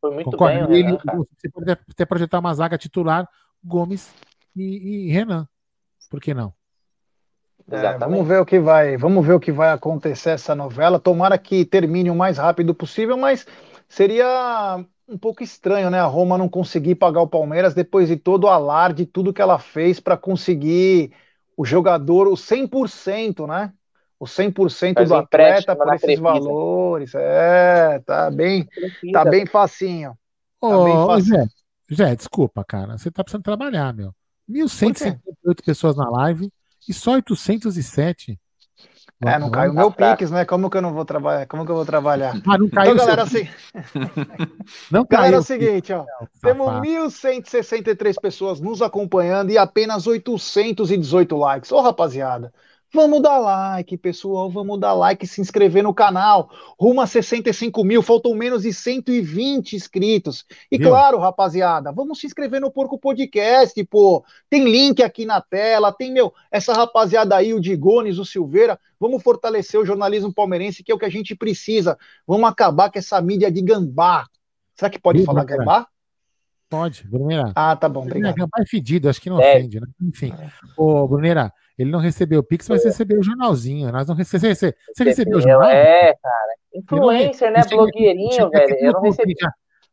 [0.00, 0.68] Foi muito Concordo.
[0.68, 3.28] bem, ele, Renan, Você pode até projetar uma zaga titular,
[3.62, 4.14] Gomes
[4.56, 5.46] e, e Renan.
[6.08, 6.54] Por que não?
[7.70, 10.98] É, vamos ver o que vai, vamos ver o que vai acontecer essa novela.
[10.98, 13.46] Tomara que termine o mais rápido possível, mas
[13.90, 15.98] Seria um pouco estranho, né?
[15.98, 19.58] A Roma não conseguir pagar o Palmeiras depois de todo o alarde, tudo que ela
[19.58, 21.12] fez para conseguir
[21.56, 23.72] o jogador, o 100%, né?
[24.18, 27.12] O 100% Faz do atleta por esses valores.
[27.16, 28.68] É, tá bem,
[29.12, 30.16] tá bem facinho.
[30.60, 31.50] Tá Ô, bem facinho.
[31.92, 32.96] Zé, Zé, desculpa, cara.
[32.96, 34.14] Você tá precisando trabalhar, meu.
[34.48, 36.48] 1.158 pessoas na live
[36.88, 38.39] e só 807.
[39.22, 40.46] É, não caiu o meu Pix, né?
[40.46, 41.46] Como que eu não vou trabalhar?
[41.46, 42.40] Como que eu vou trabalhar?
[42.46, 43.46] Ah, não caiu então, galera, assim...
[44.90, 46.06] não galera, é o seguinte, ó.
[46.40, 51.70] Temos 1.163 pessoas nos acompanhando e apenas 818 likes.
[51.70, 52.50] Ô, rapaziada,
[52.92, 54.50] Vamos dar like, pessoal.
[54.50, 56.50] Vamos dar like e se inscrever no canal.
[56.78, 60.44] Rumo a 65 mil, faltam menos de 120 inscritos.
[60.70, 60.88] E Viu?
[60.88, 64.24] claro, rapaziada, vamos se inscrever no Porco Podcast, pô.
[64.48, 68.78] Tem link aqui na tela, tem meu, essa rapaziada aí, o Digones, o Silveira.
[68.98, 71.96] Vamos fortalecer o jornalismo palmeirense, que é o que a gente precisa.
[72.26, 74.26] Vamos acabar com essa mídia de gambá.
[74.74, 75.86] Será que pode Viu, falar gambá?
[76.68, 77.52] Pode, Bruneira.
[77.54, 78.34] Ah, tá bom, obrigado.
[78.34, 79.56] Gambá é fedido, acho que não é.
[79.56, 79.86] ofende, né?
[80.00, 80.32] Enfim.
[80.76, 83.90] Ô, Bruneira, ele não recebeu o Pix, mas recebeu o jornalzinho.
[83.90, 84.54] Nós não recebeu.
[84.54, 85.70] Você, você recebeu o jornal?
[85.70, 86.54] É, cara.
[86.74, 87.62] Influencer, né?
[87.70, 88.76] Blogueirinho, velho.
[88.78, 89.34] Eu não recebi.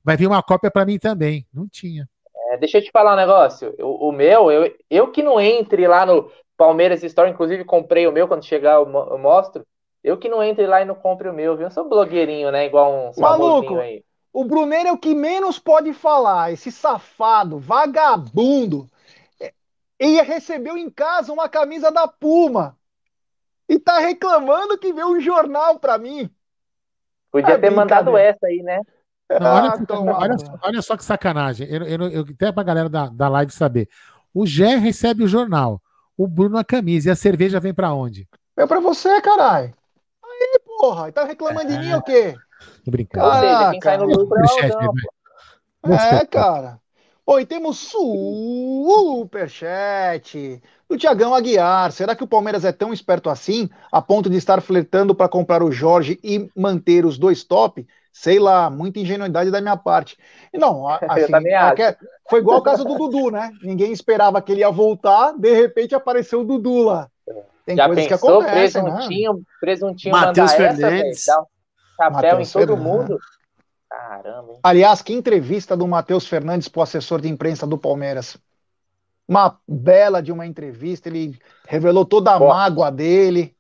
[0.04, 1.48] Vai vir uma cópia para mim também.
[1.54, 2.06] Não tinha.
[2.52, 3.74] É, deixa eu te falar um negócio.
[3.80, 8.12] O, o, meu, eu, eu que não entre lá no Palmeiras Store, inclusive comprei o
[8.12, 9.66] meu quando chegar eu, eu mostro.
[10.04, 11.68] Eu que não entre lá e não compre o meu, viu?
[11.68, 12.66] Eu sou blogueirinho, né?
[12.66, 14.04] Igual um Maluco, aí.
[14.34, 16.52] O Bruneiro é o que menos pode falar.
[16.52, 18.90] Esse safado, vagabundo
[20.00, 22.78] e recebeu em casa uma camisa da Puma.
[23.68, 26.30] E tá reclamando que veio um jornal para mim.
[27.32, 28.82] Podia é ter mandado essa aí, né?
[29.30, 31.68] Não, olha, ah, olha, olha, só que sacanagem.
[31.70, 33.90] Eu, eu, eu, até pra galera da, da live saber.
[34.34, 35.82] O Gé recebe o jornal,
[36.18, 38.28] o Bruno a camisa e a cerveja vem para onde?
[38.56, 39.74] É para você, caralho.
[40.24, 41.78] Aí, porra, tá reclamando é...
[41.78, 42.36] de mim o quê?
[42.86, 43.30] Tô brincando.
[43.30, 44.38] Caraca, quem cai no lucro
[45.86, 46.80] é, é, cara.
[47.30, 47.92] Oi, temos
[49.20, 51.92] superchat do Tiagão Aguiar.
[51.92, 55.62] Será que o Palmeiras é tão esperto assim, a ponto de estar flertando para comprar
[55.62, 57.86] o Jorge e manter os dois top?
[58.14, 60.18] Sei lá, muita ingenuidade da minha parte.
[60.54, 61.34] Não, assim,
[62.30, 63.52] foi igual o caso do Dudu, né?
[63.62, 67.10] Ninguém esperava que ele ia voltar, de repente apareceu o Dudu lá.
[67.66, 69.40] Tem Já coisas pensou, que acontecem, presuntinho, né?
[69.60, 71.28] presuntinho Matheus Fernandes.
[71.28, 71.46] Essa,
[71.98, 72.86] chapéu Mateus em todo Fernandes.
[72.86, 73.20] mundo.
[73.98, 74.54] Caramba.
[74.54, 74.60] Hein?
[74.62, 78.38] Aliás, que entrevista do Matheus Fernandes para o assessor de imprensa do Palmeiras.
[79.28, 81.38] Uma bela de uma entrevista, ele
[81.68, 83.56] revelou toda a mágoa dele.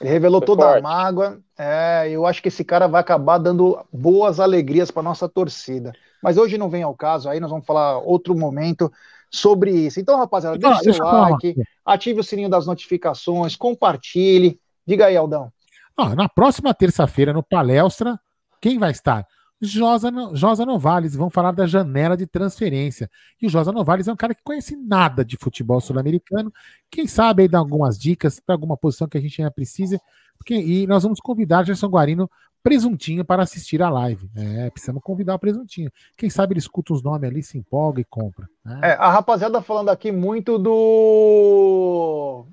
[0.00, 0.78] Ele revelou Foi toda forte.
[0.78, 1.40] a mágoa.
[1.58, 5.92] É, eu acho que esse cara vai acabar dando boas alegrias para nossa torcida.
[6.22, 8.92] Mas hoje não vem ao caso, aí nós vamos falar outro momento
[9.30, 9.98] sobre isso.
[9.98, 14.60] Então, rapaziada, Ah, deixa o seu like, ative o sininho das notificações, compartilhe.
[14.86, 15.52] Diga aí, Aldão.
[15.96, 18.18] Ó, na próxima terça-feira, no Palestra,
[18.60, 19.26] quem vai estar?
[19.60, 23.10] Josa, Josa Novales, vão falar da janela de transferência.
[23.40, 26.52] E o Josa Novales é um cara que conhece nada de futebol sul-americano.
[26.90, 30.00] Quem sabe aí dar algumas dicas para alguma posição que a gente ainda precisa.
[30.36, 32.30] Porque, e nós vamos convidar Gerson Guarino
[32.62, 34.30] presuntinho para assistir a live.
[34.36, 35.90] É, precisamos convidar o presuntinho.
[36.16, 38.48] Quem sabe ele escuta os nomes ali, se empolga e compra.
[38.64, 38.80] né?
[38.82, 42.46] É, a rapaziada falando aqui muito do.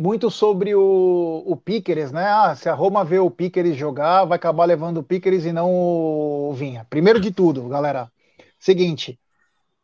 [0.00, 1.62] Muito sobre o, o
[2.10, 2.24] né?
[2.24, 5.70] Ah, se a Roma vê o Piqueres jogar, vai acabar levando o Piqueres e não
[5.70, 6.86] o Vinha.
[6.88, 8.10] Primeiro de tudo, galera,
[8.58, 9.20] seguinte: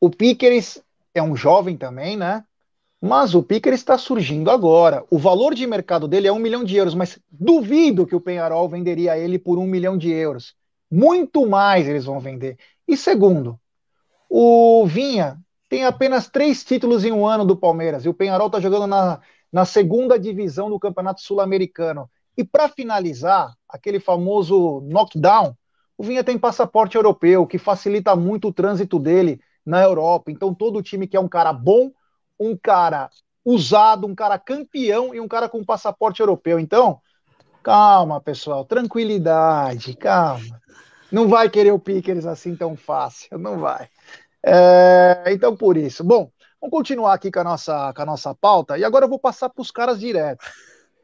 [0.01, 0.83] o Piqueres
[1.15, 2.43] é um jovem também, né?
[2.99, 5.05] Mas o Piqueres está surgindo agora.
[5.11, 8.71] O valor de mercado dele é um milhão de euros, mas duvido que o Penharol
[8.71, 10.55] venderia ele por um milhão de euros.
[10.91, 12.57] Muito mais eles vão vender.
[12.89, 13.61] E segundo,
[14.31, 15.37] o Vinha
[15.69, 19.21] tem apenas três títulos em um ano do Palmeiras e o Penharol está jogando na,
[19.53, 22.11] na segunda divisão do Campeonato Sul-Americano.
[22.37, 25.57] E para finalizar, aquele famoso knockdown,
[25.97, 30.31] o Vinha tem passaporte europeu, que facilita muito o trânsito dele na Europa.
[30.31, 31.91] Então, todo time que é um cara bom,
[32.39, 33.09] um cara
[33.45, 36.59] usado, um cara campeão e um cara com passaporte europeu.
[36.59, 37.01] Então,
[37.63, 40.61] calma, pessoal, tranquilidade, calma.
[41.11, 43.89] Não vai querer o Pickers assim tão fácil, não vai.
[44.45, 46.05] É, então, por isso.
[46.05, 46.31] Bom,
[46.67, 48.77] vamos continuar aqui com a nossa, com a nossa pauta.
[48.77, 50.45] E agora eu vou passar para os caras direto.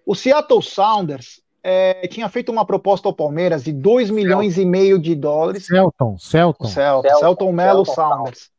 [0.04, 4.98] O Seattle Sounders é, tinha feito uma proposta ao Palmeiras de 2 milhões e meio
[4.98, 5.66] de dólares.
[5.66, 6.66] Celton, Celton.
[6.66, 8.50] Celton, Celton, Celton Sounders.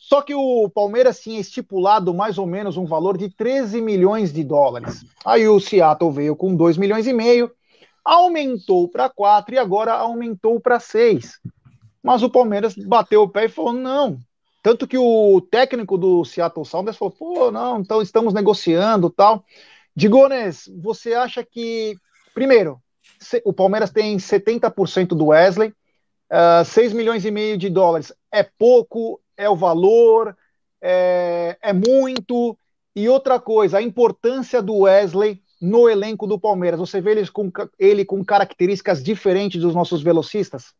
[0.00, 4.44] Só que o Palmeiras tinha estipulado mais ou menos um valor de 13 milhões de
[4.44, 5.04] dólares.
[5.24, 7.50] Aí o Seattle veio com 2 milhões e meio,
[8.04, 11.40] aumentou para 4 e agora aumentou para 6.
[12.00, 14.20] Mas o Palmeiras bateu o pé e falou: não.
[14.66, 19.44] Tanto que o técnico do Seattle Sounders falou: pô, não, então estamos negociando tal.
[19.94, 21.96] Digones, você acha que,
[22.34, 22.82] primeiro,
[23.44, 29.20] o Palmeiras tem 70% do Wesley, uh, 6 milhões e meio de dólares é pouco,
[29.36, 30.36] é o valor,
[30.82, 32.58] é, é muito.
[32.96, 36.80] E outra coisa, a importância do Wesley no elenco do Palmeiras.
[36.80, 40.74] Você vê ele com, ele com características diferentes dos nossos velocistas?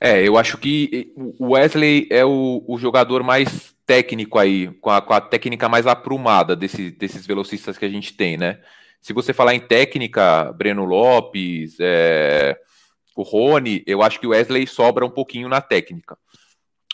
[0.00, 5.02] É, eu acho que o Wesley é o, o jogador mais técnico aí, com a,
[5.02, 8.60] com a técnica mais aprumada desse, desses velocistas que a gente tem, né?
[9.00, 12.58] Se você falar em técnica, Breno Lopes, é,
[13.16, 16.16] o Rony, eu acho que o Wesley sobra um pouquinho na técnica.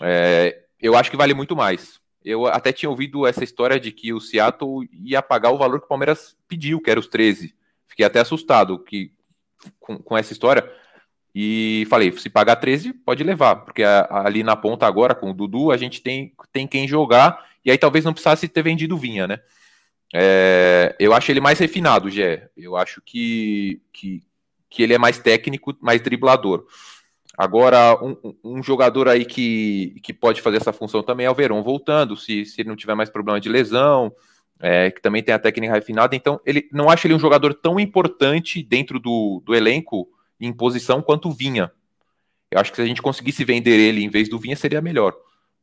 [0.02, 2.00] É, eu acho que vale muito mais.
[2.24, 5.86] Eu até tinha ouvido essa história de que o Seattle ia pagar o valor que
[5.86, 7.54] o Palmeiras pediu, que era os 13.
[7.86, 9.12] Fiquei até assustado que,
[9.78, 10.68] com, com essa história.
[11.38, 15.70] E falei, se pagar 13, pode levar, porque ali na ponta agora, com o Dudu,
[15.70, 19.40] a gente tem, tem quem jogar, e aí talvez não precisasse ter vendido Vinha, né?
[20.14, 22.48] É, eu acho ele mais refinado, Gé.
[22.56, 24.22] Eu acho que, que,
[24.70, 26.64] que ele é mais técnico, mais driblador.
[27.36, 31.62] Agora, um, um- jogador aí que, que pode fazer essa função também é o Verón
[31.62, 34.10] voltando, se, se ele não tiver mais problema de lesão,
[34.58, 36.16] é, que também tem a técnica refinada.
[36.16, 40.08] Então, ele não acho ele um jogador tão importante dentro do, do elenco
[40.40, 41.70] em posição quanto o Vinha.
[42.50, 45.14] Eu acho que se a gente conseguisse vender ele em vez do Vinha, seria melhor.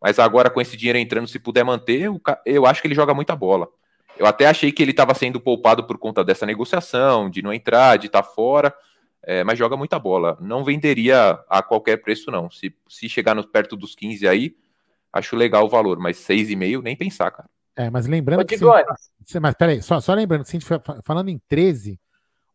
[0.01, 2.09] Mas agora, com esse dinheiro entrando, se puder manter,
[2.45, 3.67] eu acho que ele joga muita bola.
[4.17, 7.97] Eu até achei que ele estava sendo poupado por conta dessa negociação, de não entrar,
[7.97, 8.73] de estar fora,
[9.23, 10.37] é, mas joga muita bola.
[10.41, 12.49] Não venderia a qualquer preço, não.
[12.51, 14.55] Se, se chegar no, perto dos 15 aí,
[15.11, 17.49] acho legal o valor, mas 6,5 nem pensar, cara.
[17.75, 18.57] É, mas lembrando Ô, que.
[18.57, 20.69] se- mas peraí, só, só lembrando, se a gente
[21.03, 21.99] falando em 13,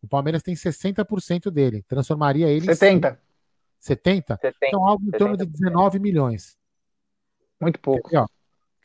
[0.02, 1.84] o Palmeiras tem 60% dele.
[1.88, 3.20] Transformaria ele em 70.
[3.78, 4.38] 70?
[4.40, 4.68] você tem.
[4.68, 5.52] Então, algo em torno de 70%.
[5.52, 6.56] 19 milhões.
[7.60, 8.06] Muito pouco.
[8.08, 8.26] Aqui, ó.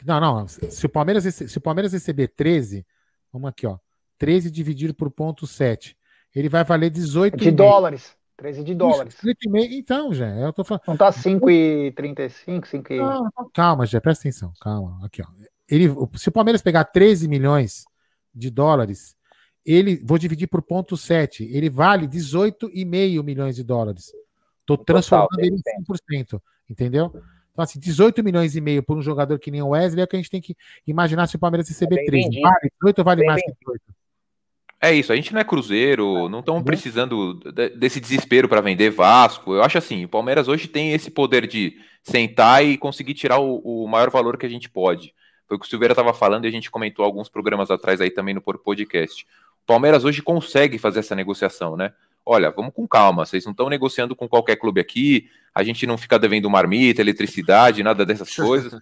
[0.06, 0.48] Não, não.
[0.48, 2.86] Se o Palmeiras, se o Palmeiras receber 13,
[3.32, 3.78] vamos aqui, ó.
[4.18, 5.98] 13 dividido por ponto 7.
[6.34, 8.16] Ele vai valer 18 De dólares.
[8.38, 9.18] 13 de dólares.
[9.72, 10.84] Então, já, eu tô falando.
[10.88, 12.98] Não tá 5,35, 5 e...
[12.98, 15.00] Não, calma, já, presta atenção, calma.
[15.06, 15.28] Aqui, ó.
[15.70, 17.86] Ele, se o Palmeiras pegar 13 milhões
[18.34, 19.16] de dólares,
[19.66, 24.12] ele vou dividir por ponto 7, ele vale 18,5 milhões de dólares.
[24.66, 27.08] Tô transformando ele em 100%, entendeu?
[27.52, 30.08] Então, assim, 18 milhões e meio por um jogador que nem o Wesley é o
[30.08, 30.56] que a gente tem que
[30.88, 32.12] imaginar se o Palmeiras receber 13.
[32.24, 32.42] vendido.
[32.42, 33.82] Vale 18 ou vale Bem mais que 18?
[34.82, 36.66] É isso, a gente não é Cruzeiro, não estamos Uhum.
[36.66, 39.54] precisando de- desse desespero para vender Vasco.
[39.54, 43.60] Eu acho assim, o Palmeiras hoje tem esse poder de sentar e conseguir tirar o,
[43.60, 45.14] o maior valor que a gente pode.
[45.48, 48.10] Foi o que o Silveira estava falando e a gente comentou alguns programas atrás aí
[48.12, 49.26] também no Por Podcast.
[49.66, 51.94] Palmeiras hoje consegue fazer essa negociação, né?
[52.26, 55.98] Olha, vamos com calma, vocês não estão negociando com qualquer clube aqui, a gente não
[55.98, 58.74] fica devendo marmita, eletricidade, nada dessas coisas.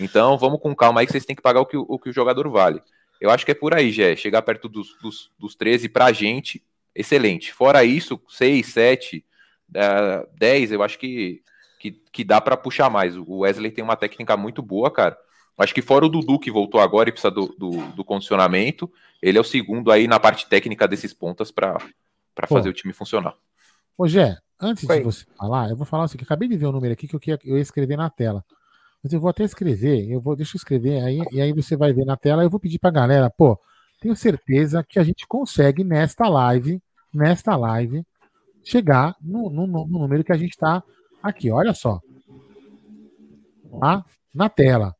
[0.00, 2.12] Então, vamos com calma aí que vocês têm que pagar o que o, que o
[2.12, 2.80] jogador vale.
[3.20, 4.14] Eu acho que é por aí, Gé.
[4.14, 6.62] Chegar perto dos, dos, dos 13 pra gente,
[6.94, 7.52] excelente.
[7.52, 9.24] Fora isso, 6, 7,
[10.36, 11.42] 10, eu acho que,
[11.78, 13.16] que, que dá para puxar mais.
[13.16, 15.18] O Wesley tem uma técnica muito boa, cara.
[15.58, 18.90] Acho que fora o Dudu, que voltou agora e precisa do, do, do condicionamento,
[19.20, 21.78] ele é o segundo aí na parte técnica desses pontas para
[22.46, 23.34] fazer o time funcionar.
[23.96, 24.98] Ô, Gé, antes Oi.
[24.98, 27.16] de você falar, eu vou falar o seguinte: acabei de ver o número aqui que
[27.16, 28.44] eu, ia, eu ia escrever na tela.
[29.02, 31.92] Mas eu vou até escrever, eu vou, deixa eu escrever, aí, e aí você vai
[31.92, 33.58] ver na tela, eu vou pedir pra galera, pô,
[34.00, 36.80] tenho certeza que a gente consegue nesta live,
[37.12, 38.04] nesta live,
[38.64, 40.82] chegar no, no, no número que a gente está
[41.22, 41.50] aqui.
[41.50, 42.00] Olha só.
[43.80, 44.04] Tá?
[44.32, 44.97] Na tela.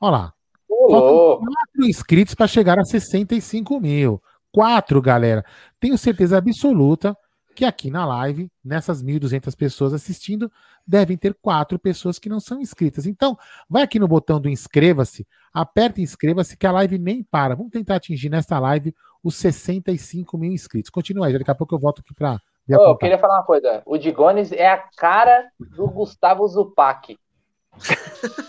[0.00, 0.34] Olha lá.
[0.68, 4.22] Faltam quatro inscritos para chegar a 65 mil.
[4.52, 5.44] Quatro, galera.
[5.80, 7.16] Tenho certeza absoluta
[7.56, 10.52] que aqui na live, nessas 1.200 pessoas assistindo,
[10.86, 13.06] devem ter quatro pessoas que não são inscritas.
[13.06, 13.36] Então,
[13.68, 17.54] vai aqui no botão do inscreva-se, aperta inscreva-se, que a live nem para.
[17.54, 18.94] Vamos tentar atingir nesta live
[19.24, 20.90] os 65 mil inscritos.
[20.90, 22.38] Continua aí, daqui a pouco eu volto aqui para.
[22.68, 23.82] Oh, eu queria falar uma coisa.
[23.86, 27.16] O Digones é a cara do Gustavo Zupac.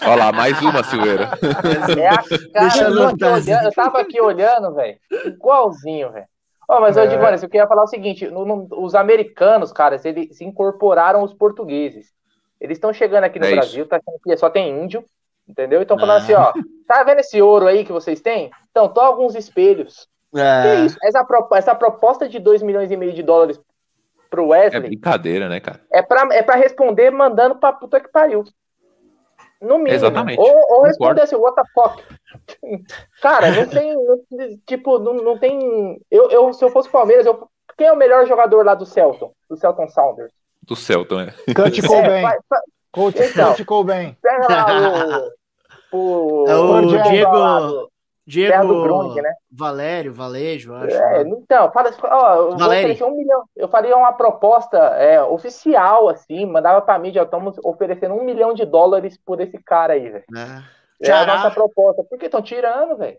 [0.02, 1.30] Olha lá, mais uma, Silveira.
[2.00, 4.98] É a cara Deixa eu, olhando, eu tava aqui olhando, velho.
[5.26, 6.26] Igualzinho, velho.
[6.70, 7.04] Oh, mas, é.
[7.04, 10.44] eu digo, olha, eu queria falar o seguinte: no, no, os americanos, cara, eles se
[10.44, 12.12] incorporaram os portugueses.
[12.60, 13.90] Eles estão chegando aqui no é Brasil, isso.
[13.90, 15.04] tá achando que só tem índio,
[15.48, 15.82] entendeu?
[15.82, 16.52] Então falando assim, ó,
[16.88, 18.52] tá vendo esse ouro aí que vocês têm?
[18.72, 20.08] Então, tô alguns espelhos.
[20.36, 20.62] É.
[20.64, 20.98] Que isso?
[21.04, 23.60] Essa, essa proposta de 2 milhões e meio de dólares
[24.30, 24.84] pro Wesley.
[24.84, 25.82] É brincadeira, né, cara?
[25.92, 28.44] É pra, é pra responder mandando pra puta que pariu.
[29.62, 29.96] No mínimo.
[29.96, 30.40] Exatamente.
[30.40, 32.04] Ou, ou responder assim, what the fuck?
[33.22, 33.94] Cara, não tem.
[33.94, 36.00] Não, tipo, não, não tem.
[36.12, 39.32] Eu, eu, se eu fosse Palmeiras, eu, quem é o melhor jogador lá do Celton?
[39.50, 40.34] Do Celton Sounders?
[40.64, 41.34] Do Celton, é.
[41.82, 42.26] Cobain.
[42.26, 42.38] É,
[42.92, 44.18] Coach, então, Coach Cobain.
[44.22, 45.32] Pega lá
[45.92, 45.98] o.
[46.44, 47.90] o, é o, o Diego.
[48.28, 49.34] Diego do Grung, né?
[49.50, 50.94] Valério, Valejo, acho.
[50.98, 51.30] É, né?
[51.30, 57.00] então, fala, ó, eu, um milhão, eu faria uma proposta é, oficial, assim, mandava pra
[57.00, 60.26] mídia, estamos oferecendo um milhão de dólares por esse cara aí, velho.
[61.02, 61.10] É.
[61.10, 62.04] é a nossa proposta.
[62.04, 63.18] Por que estão tirando, velho?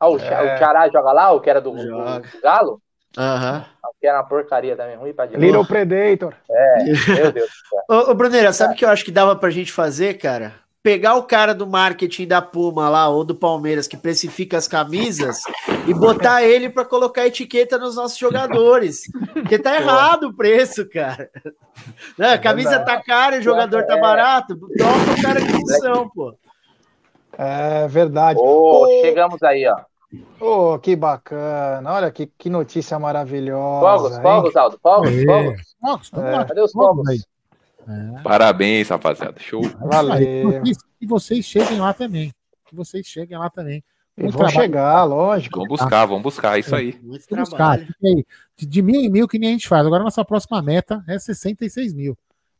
[0.00, 0.54] Ah, o, é.
[0.54, 2.80] o Tchará joga lá, o que era do, do, do Galo?
[3.18, 3.58] Aham.
[3.58, 3.92] Uhum.
[4.00, 5.46] Que era uma porcaria também, ruim pra direita.
[5.46, 6.34] Little Predator.
[6.50, 7.82] É, meu Deus do céu.
[8.08, 10.54] Ô, ô Bruneira, sabe o que eu acho que dava pra gente fazer, cara?
[10.82, 15.42] Pegar o cara do marketing da Puma lá ou do Palmeiras que precifica as camisas
[15.86, 19.02] e botar ele para colocar etiqueta nos nossos jogadores.
[19.32, 21.30] Porque tá errado o preço, cara.
[22.18, 24.58] Não, a camisa tá cara e o jogador tá barato.
[24.76, 26.34] Troca o cara de função, pô.
[27.38, 28.38] É verdade.
[28.42, 29.76] Oh, oh, chegamos aí, ó.
[30.38, 31.90] Oh, que bacana.
[31.90, 33.80] Olha que, que notícia maravilhosa.
[33.80, 34.22] Fogos, hein?
[34.22, 34.78] fogos, Aldo.
[34.82, 36.10] Fogos, fogos.
[36.14, 36.44] É.
[36.44, 37.31] Cadê os fogos?
[37.88, 38.22] É.
[38.22, 39.38] Parabéns, rapaziada.
[39.38, 39.62] Show.
[39.80, 40.62] Valeu.
[41.00, 42.32] E vocês cheguem lá também.
[42.66, 43.82] Que vocês cheguem lá também.
[44.16, 45.60] Vão chegar, lógico.
[45.60, 46.98] Vamos buscar, vamos buscar, isso aí.
[47.02, 47.80] Vamos buscar.
[48.58, 49.86] De mil em mil que nem a gente faz.
[49.86, 52.16] Agora nossa próxima meta é 66 mil.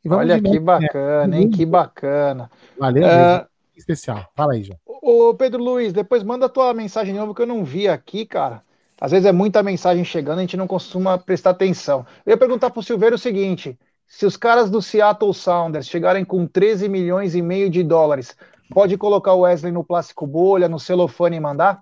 [0.08, 1.50] Olha que bacana, hein?
[1.50, 2.50] Que bacana.
[2.78, 3.46] Valeu, uh,
[3.76, 4.26] especial.
[4.34, 4.78] Fala aí, João.
[4.86, 8.24] Ô, Pedro Luiz, depois manda a tua mensagem de novo que eu não vi aqui,
[8.24, 8.62] cara.
[9.00, 12.06] Às vezes é muita mensagem chegando, a gente não costuma prestar atenção.
[12.24, 13.78] Eu ia perguntar pro Silveiro o seguinte:
[14.12, 18.36] se os caras do Seattle Sounders chegarem com 13 milhões e meio de dólares,
[18.68, 21.80] pode colocar o Wesley no plástico bolha, no celofane e mandar?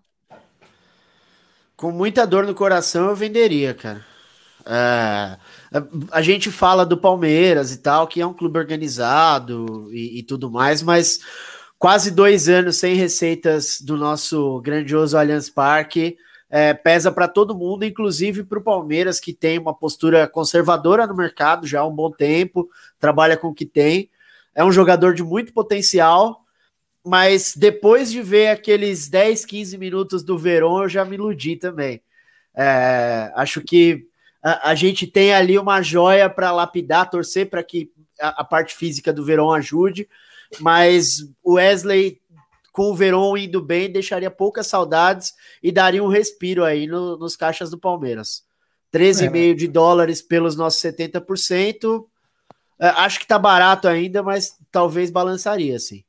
[1.77, 4.07] Com muita dor no coração eu venderia, cara.
[4.65, 5.37] É,
[6.13, 10.49] a gente fala do Palmeiras e tal, que é um clube organizado e, e tudo
[10.49, 11.19] mais, mas
[11.81, 16.17] quase dois anos sem receitas do nosso grandioso Allianz Parque
[16.51, 21.15] é, pesa para todo mundo, inclusive para o Palmeiras, que tem uma postura conservadora no
[21.15, 24.11] mercado já há um bom tempo, trabalha com o que tem.
[24.53, 26.45] É um jogador de muito potencial,
[27.05, 32.03] mas depois de ver aqueles 10, 15 minutos do Verón, eu já me iludi também.
[32.53, 34.09] É, acho que
[34.43, 38.75] a, a, gente tem ali uma joia para lapidar, torcer para que a, a, parte
[38.75, 40.09] física do Verón ajude,
[40.59, 42.20] mas o Wesley
[42.73, 47.37] com o Verón indo bem, deixaria poucas saudades e daria um respiro aí no, nos
[47.37, 48.43] caixas do Palmeiras.
[48.93, 49.55] 13,5 é.
[49.55, 52.05] de dólares pelos nossos 70%.
[52.81, 56.03] É, acho que tá barato ainda, mas talvez balançaria, sim.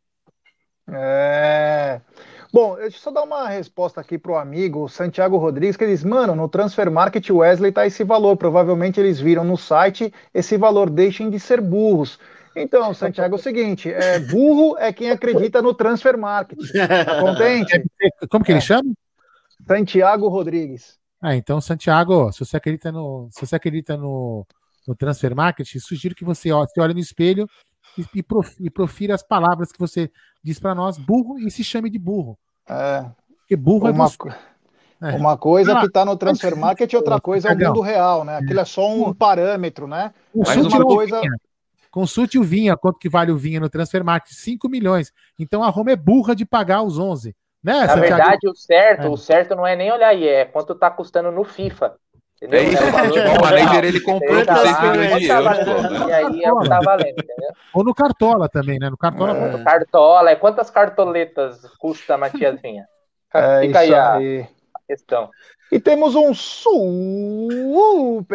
[0.92, 2.02] É.
[2.54, 6.04] Bom, deixa eu só dar uma resposta aqui pro amigo Santiago Rodrigues, que ele diz,
[6.04, 10.90] mano, no Transfer Market Wesley tá esse valor, provavelmente eles viram no site esse valor,
[10.90, 12.20] deixem de ser burros.
[12.56, 16.60] Então, Santiago, é o seguinte: é, burro é quem acredita no transfer market.
[17.06, 17.84] Tá contente?
[18.30, 18.92] Como que ele chama?
[19.66, 21.00] Santiago Rodrigues.
[21.22, 24.46] Ah, então, Santiago, se você acredita no, se você acredita no,
[24.88, 27.48] no transfer market, sugiro que você, ó, você olhe no espelho
[27.98, 30.12] e, e, prof, profira as palavras que você
[30.44, 32.38] diz para nós, burro, e se chame de burro.
[32.68, 33.06] É.
[33.40, 34.18] Porque burro uma, é você.
[35.02, 35.16] É.
[35.16, 38.38] Uma coisa que está no transfer market e outra coisa é o mundo real, né?
[38.38, 40.14] Aquilo é só um parâmetro, né?
[40.34, 41.22] Mas uma coisa.
[41.92, 44.34] Consulte o Vinha, quanto que vale o Vinha no transfer market?
[44.34, 45.12] 5 milhões.
[45.38, 47.36] Então a Roma é burra de pagar os 11.
[47.64, 48.02] Né, Na Santiago?
[48.02, 49.10] verdade, o certo, é.
[49.10, 51.94] o certo não é nem olhar aí, é quanto tá custando no FIFA.
[52.38, 52.60] Entendeu?
[52.60, 52.88] É isso, é
[53.38, 55.58] o manager ele comprou por 6 milhões de euros.
[55.60, 57.52] Tá e aí é o que tá valendo, entendeu?
[57.72, 58.90] Ou no Cartola também, né?
[58.90, 59.38] No Cartola.
[59.38, 59.52] É.
[59.52, 62.88] No Cartola, é quantas cartoletas custa a Matias Vinha?
[63.34, 64.48] É Fica aí, aí a
[64.86, 65.30] questão.
[65.72, 68.34] E temos um superchat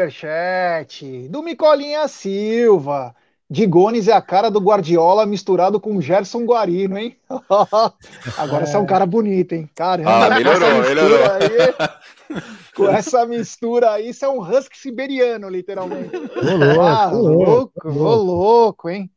[1.28, 3.14] do Micolinha Silva.
[3.48, 7.16] Digones é a cara do Guardiola misturado com Gerson Guarino, hein?
[8.36, 8.66] Agora é.
[8.66, 9.70] você é um cara bonito, hein?
[9.72, 11.18] Caramba, ah, melhorou, melhorou.
[11.32, 12.40] Aí,
[12.74, 16.16] com essa mistura aí, você é um husky siberiano, literalmente.
[16.16, 19.08] Ô, louco, ah, louco, ô, louco, hein?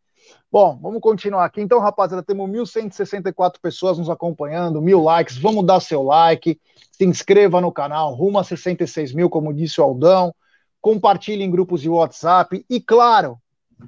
[0.51, 1.61] Bom, vamos continuar aqui.
[1.61, 5.37] Então, rapaziada, temos 1.164 pessoas nos acompanhando, mil likes.
[5.37, 6.59] Vamos dar seu like,
[6.91, 10.33] se inscreva no canal, rumo a 66 mil, como disse o Aldão.
[10.79, 13.37] Compartilhe em grupos de WhatsApp e, claro,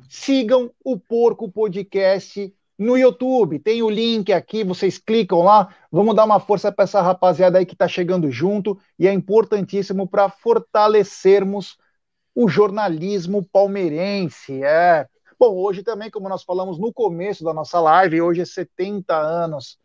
[0.10, 3.60] sigam o Porco Podcast no YouTube.
[3.60, 5.74] Tem o link aqui, vocês clicam lá.
[5.92, 10.08] Vamos dar uma força para essa rapaziada aí que está chegando junto e é importantíssimo
[10.08, 11.78] para fortalecermos
[12.34, 14.64] o jornalismo palmeirense.
[14.64, 15.08] É.
[15.40, 19.78] Bom, hoje também, como nós falamos no começo da nossa live, hoje é 70 anos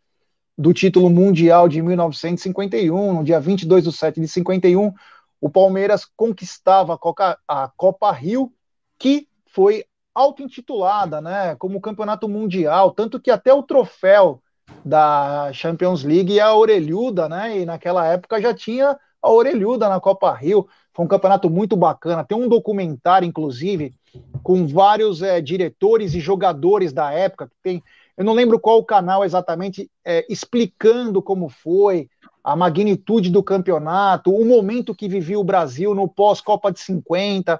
[0.57, 4.91] do título mundial de 1951, no dia 22 de 7 de 51,
[5.39, 8.51] o Palmeiras conquistava a Copa, a Copa Rio,
[8.97, 9.85] que foi
[10.17, 14.41] auto-intitulada, né, como campeonato mundial, tanto que até o troféu
[14.83, 19.99] da Champions League é a orelhuda, né, e naquela época já tinha a orelhuda na
[19.99, 23.93] Copa Rio, foi um campeonato muito bacana, tem um documentário, inclusive,
[24.41, 27.83] com vários é, diretores e jogadores da época, que tem,
[28.17, 32.09] eu não lembro qual canal exatamente, é, explicando como foi,
[32.43, 37.59] a magnitude do campeonato, o momento que vivia o Brasil no pós-Copa de 50,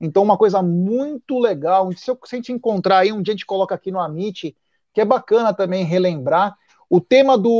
[0.00, 3.36] então, uma coisa muito legal, se, eu, se a gente encontrar aí, um dia a
[3.36, 4.56] gente coloca aqui no Amit,
[4.92, 6.56] que é bacana também relembrar.
[6.88, 7.50] O tema do,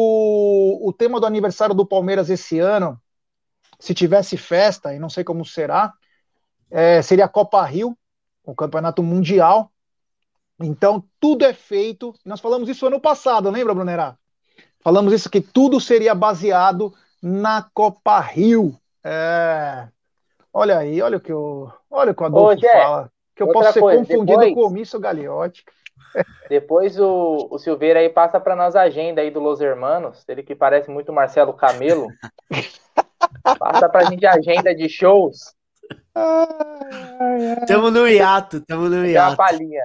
[0.83, 3.01] o tema do aniversário do Palmeiras esse ano,
[3.79, 5.93] se tivesse festa, e não sei como será,
[6.71, 7.97] é, seria a Copa Rio,
[8.45, 9.71] o campeonato mundial.
[10.61, 12.15] Então, tudo é feito.
[12.25, 14.17] Nós falamos isso ano passado, lembra, Brunerá?
[14.81, 18.79] Falamos isso que tudo seria baseado na Copa Rio.
[19.03, 19.89] É,
[20.59, 23.13] Olha aí, olha o que o, olha o, que o Adolfo Ô, fala.
[23.35, 25.63] Que eu posso ser coisa, confundido depois, com o Mício Gagliotti.
[26.49, 30.43] Depois o, o Silveira aí passa para nós a agenda aí do Los Hermanos, ele
[30.43, 32.07] que parece muito Marcelo Camelo.
[33.59, 35.55] passa para a gente a agenda de shows.
[37.67, 39.37] Tamo no hiato, tamo no hiato.
[39.37, 39.83] Tem uma palhinha,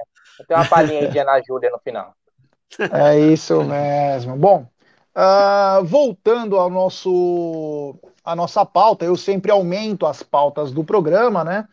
[0.48, 2.14] tem uma palhinha aí de Ana Júlia no final.
[2.90, 4.38] É isso mesmo.
[4.38, 4.66] Bom,
[5.14, 7.94] uh, voltando ao nosso
[8.24, 9.04] a nossa pauta.
[9.04, 11.68] Eu sempre aumento as pautas do programa, né?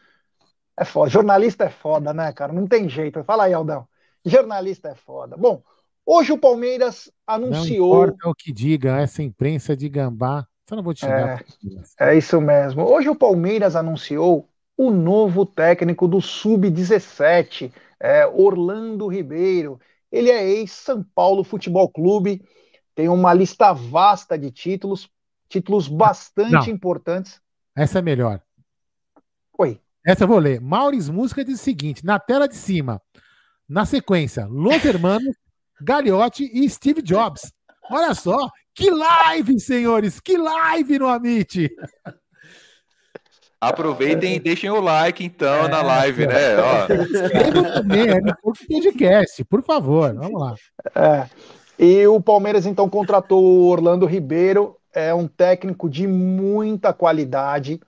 [0.77, 1.09] É foda.
[1.09, 2.53] Jornalista é foda, né, cara?
[2.53, 3.23] Não tem jeito.
[3.23, 3.87] Fala aí, Aldão.
[4.23, 5.35] Jornalista é foda.
[5.37, 5.61] Bom,
[6.05, 7.95] hoje o Palmeiras anunciou.
[7.95, 10.45] Não importa o que diga, essa imprensa de gambá.
[10.67, 11.43] Só não vou te xingar.
[11.99, 12.83] É, é isso mesmo.
[12.83, 14.47] Hoje o Palmeiras anunciou
[14.77, 19.79] o novo técnico do Sub-17, é, Orlando Ribeiro.
[20.11, 22.41] Ele é ex-São Paulo Futebol Clube,
[22.95, 25.09] tem uma lista vasta de títulos,
[25.49, 26.67] títulos bastante Não.
[26.67, 27.41] importantes.
[27.75, 28.41] Essa é melhor.
[29.57, 29.81] Oi.
[30.05, 30.61] Essa eu vou ler.
[30.61, 33.01] Mauris Música diz o seguinte: na tela de cima,
[33.67, 35.35] na sequência, Los Hermanos,
[35.81, 37.51] Gagliotti e Steve Jobs.
[37.91, 38.37] Olha só,
[38.73, 40.19] que live, senhores!
[40.19, 41.69] Que live no Amit!
[43.61, 46.55] Aproveitem e deixem o like, então, é, na live, né?
[47.11, 50.13] Inscrevam também, é no podcast, por favor.
[50.15, 50.55] Vamos lá.
[50.95, 51.29] É.
[51.77, 57.79] E o Palmeiras, então, contratou o Orlando Ribeiro é um técnico de muita qualidade,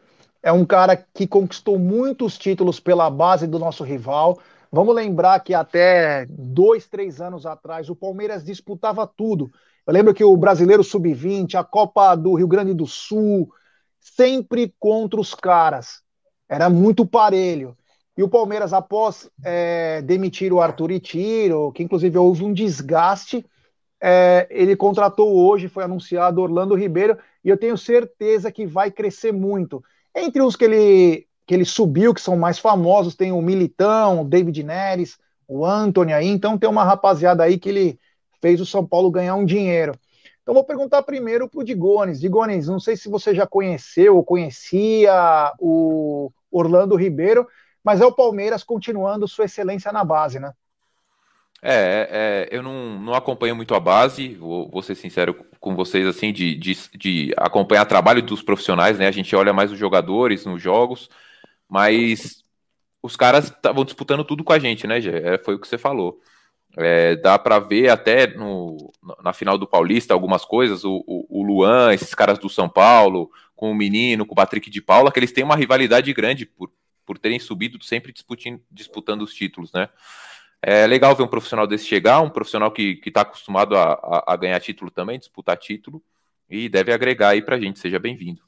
[0.43, 4.39] é um cara que conquistou muitos títulos pela base do nosso rival.
[4.71, 9.51] Vamos lembrar que até dois, três anos atrás o Palmeiras disputava tudo.
[9.85, 13.51] Eu lembro que o Brasileiro Sub-20, a Copa do Rio Grande do Sul,
[13.99, 16.01] sempre contra os caras.
[16.49, 17.77] Era muito parelho.
[18.17, 23.45] E o Palmeiras, após é, demitir o Arthur Itiro, que inclusive houve um desgaste,
[24.01, 29.31] é, ele contratou hoje, foi anunciado Orlando Ribeiro, e eu tenho certeza que vai crescer
[29.31, 29.83] muito.
[30.15, 34.25] Entre os que ele, que ele subiu, que são mais famosos, tem o Militão, o
[34.25, 37.99] David Neres, o Anthony aí, então tem uma rapaziada aí que ele
[38.41, 39.93] fez o São Paulo ganhar um dinheiro.
[40.41, 42.19] Então vou perguntar primeiro para o Digones.
[42.19, 47.47] Digones, não sei se você já conheceu ou conhecia o Orlando Ribeiro,
[47.83, 50.51] mas é o Palmeiras continuando sua excelência na base, né?
[51.63, 56.07] É, é, eu não, não acompanho muito a base, vou, vou ser sincero com vocês,
[56.07, 59.07] assim, de, de, de, acompanhar o trabalho dos profissionais, né?
[59.07, 61.07] A gente olha mais os jogadores nos jogos,
[61.69, 62.43] mas
[63.01, 65.11] os caras estavam disputando tudo com a gente, né, Gê?
[65.11, 66.19] É, foi o que você falou.
[66.77, 68.91] É, dá para ver até no,
[69.23, 73.29] na final do Paulista algumas coisas, o, o, o, Luan, esses caras do São Paulo,
[73.55, 76.71] com o menino, com o Patrick de Paula, que eles têm uma rivalidade grande por,
[77.05, 79.89] por terem subido sempre disputando, disputando os títulos, né?
[80.63, 84.35] É legal ver um profissional desse chegar, um profissional que está acostumado a, a, a,
[84.35, 86.03] ganhar título também, disputar título,
[86.47, 87.79] e deve agregar aí para a gente.
[87.79, 88.41] Seja bem-vindo.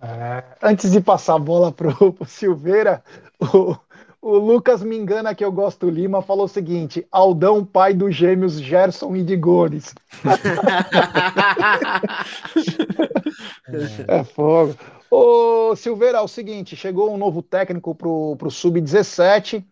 [0.00, 3.02] É, antes de passar a bola para o Silveira,
[3.40, 3.76] o,
[4.22, 8.60] o Lucas me engana que eu gosto Lima falou o seguinte: Aldão, pai dos gêmeos
[8.60, 9.92] Gerson e de Gomes.
[14.06, 14.76] é fogo.
[15.10, 19.64] Ô Silveira, é o seguinte: chegou um novo técnico para o Sub-17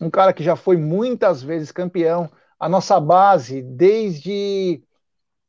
[0.00, 2.30] um cara que já foi muitas vezes campeão.
[2.58, 4.82] A nossa base, desde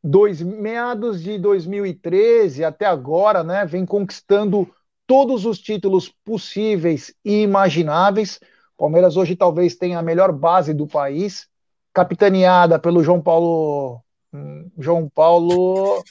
[0.03, 4.69] dois, meados de 2013 até agora, né, vem conquistando
[5.07, 8.39] todos os títulos possíveis e imagináveis.
[8.77, 11.47] Palmeiras hoje talvez tenha a melhor base do país,
[11.93, 14.01] capitaneada pelo João Paulo.
[14.33, 16.03] Hum, João Paulo.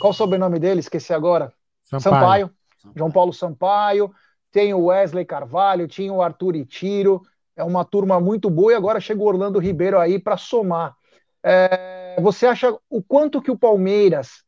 [0.00, 0.80] Qual o sobrenome dele?
[0.80, 1.52] Esqueci agora.
[1.84, 2.02] Sampaio.
[2.02, 2.50] Sampaio.
[2.94, 4.12] João Paulo Sampaio.
[4.50, 7.22] Tem o Wesley Carvalho, tinha o Arthur Itiro
[7.56, 10.94] é uma turma muito boa e agora chega o Orlando Ribeiro aí para somar.
[11.42, 14.42] É, você acha o quanto que o Palmeiras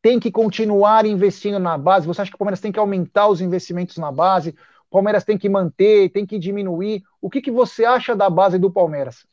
[0.00, 2.06] tem que continuar investindo na base?
[2.06, 4.50] Você acha que o Palmeiras tem que aumentar os investimentos na base?
[4.90, 7.02] O Palmeiras tem que manter, tem que diminuir?
[7.20, 9.24] O que, que você acha da base do Palmeiras?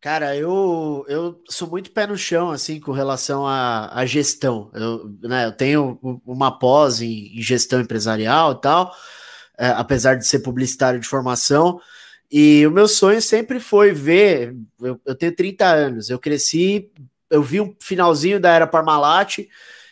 [0.00, 4.70] Cara, eu, eu sou muito pé no chão, assim, com relação à, à gestão.
[4.72, 8.94] Eu, né, eu tenho uma pós em, em gestão empresarial e tal,
[9.58, 11.78] é, apesar de ser publicitário de formação,
[12.30, 14.54] e o meu sonho sempre foi ver.
[14.80, 16.90] Eu, eu, tenho 30 anos, eu cresci,
[17.28, 19.38] eu vi um finalzinho da era Parmalat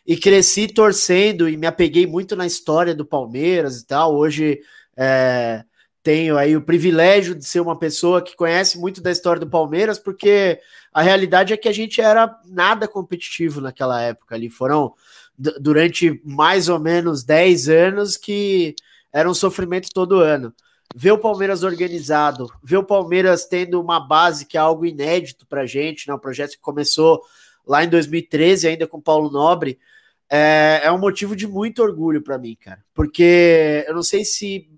[0.07, 4.15] e cresci torcendo e me apeguei muito na história do Palmeiras e tal.
[4.15, 4.61] Hoje
[4.97, 5.65] é,
[6.01, 9.99] tenho aí o privilégio de ser uma pessoa que conhece muito da história do Palmeiras,
[9.99, 10.61] porque
[10.93, 14.49] a realidade é que a gente era nada competitivo naquela época ali.
[14.49, 14.95] Foram
[15.61, 18.77] durante mais ou menos 10 anos que
[19.13, 20.55] era um sofrimento todo ano
[20.95, 25.67] ver o Palmeiras organizado, ver o Palmeiras tendo uma base que é algo inédito para
[25.67, 26.15] gente, né?
[26.15, 27.23] Um projeto que começou
[27.67, 29.79] lá em 2013, ainda com Paulo Nobre,
[30.31, 32.83] é, é um motivo de muito orgulho para mim, cara.
[32.95, 34.71] Porque eu não sei se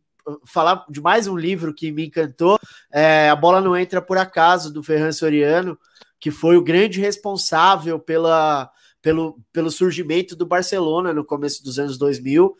[0.45, 2.59] falar de mais um livro que me encantou,
[2.93, 5.79] é A Bola Não Entra Por Acaso, do Ferran Soriano,
[6.19, 11.97] que foi o grande responsável pela, pelo, pelo surgimento do Barcelona no começo dos anos
[11.97, 12.57] 2000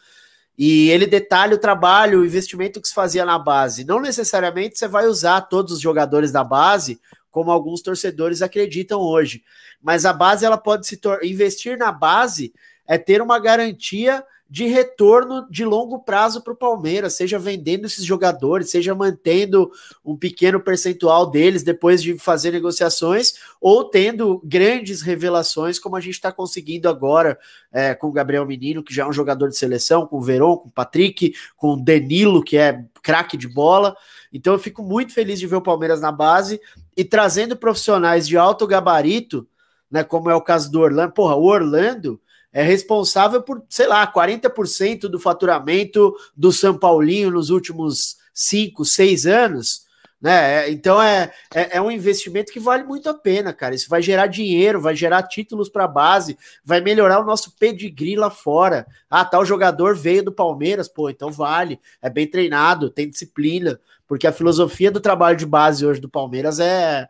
[0.57, 3.85] e ele detalha o trabalho, o investimento que se fazia na base.
[3.85, 9.43] Não necessariamente você vai usar todos os jogadores da base, como alguns torcedores acreditam hoje.
[9.81, 12.53] Mas a base ela pode se investir na base
[12.87, 18.05] é ter uma garantia de retorno de longo prazo para o Palmeiras, seja vendendo esses
[18.05, 19.71] jogadores, seja mantendo
[20.05, 26.15] um pequeno percentual deles depois de fazer negociações, ou tendo grandes revelações, como a gente
[26.15, 27.39] está conseguindo agora
[27.71, 30.57] é, com o Gabriel Menino, que já é um jogador de seleção, com o Verón,
[30.57, 33.97] com o Patrick, com o Danilo, que é craque de bola.
[34.33, 36.61] Então eu fico muito feliz de ver o Palmeiras na base
[36.97, 39.47] e trazendo profissionais de alto gabarito,
[39.89, 41.13] né, como é o caso do Orlando.
[41.13, 42.21] Porra, o Orlando
[42.53, 49.27] é responsável por, sei lá, 40% do faturamento do São Paulinho nos últimos 5, 6
[49.27, 49.89] anos.
[50.21, 50.67] Né?
[50.67, 53.75] É, então é, é, é, um investimento que vale muito a pena, cara.
[53.75, 58.17] Isso vai gerar dinheiro, vai gerar títulos para a base, vai melhorar o nosso pedigree
[58.17, 58.87] lá fora.
[59.09, 64.27] Ah, tal jogador veio do Palmeiras, pô, então vale, é bem treinado, tem disciplina, porque
[64.27, 67.09] a filosofia do trabalho de base hoje do Palmeiras é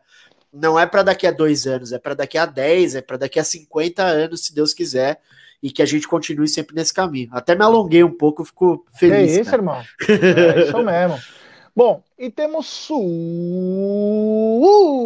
[0.53, 3.39] não é para daqui a dois anos, é para daqui a 10, é para daqui
[3.39, 5.19] a 50 anos, se Deus quiser,
[5.63, 7.29] e que a gente continue sempre nesse caminho.
[7.31, 9.37] Até me alonguei um pouco, fico feliz.
[9.37, 9.81] É isso, irmão.
[10.07, 11.17] É isso mesmo.
[11.73, 12.67] Bom, e temos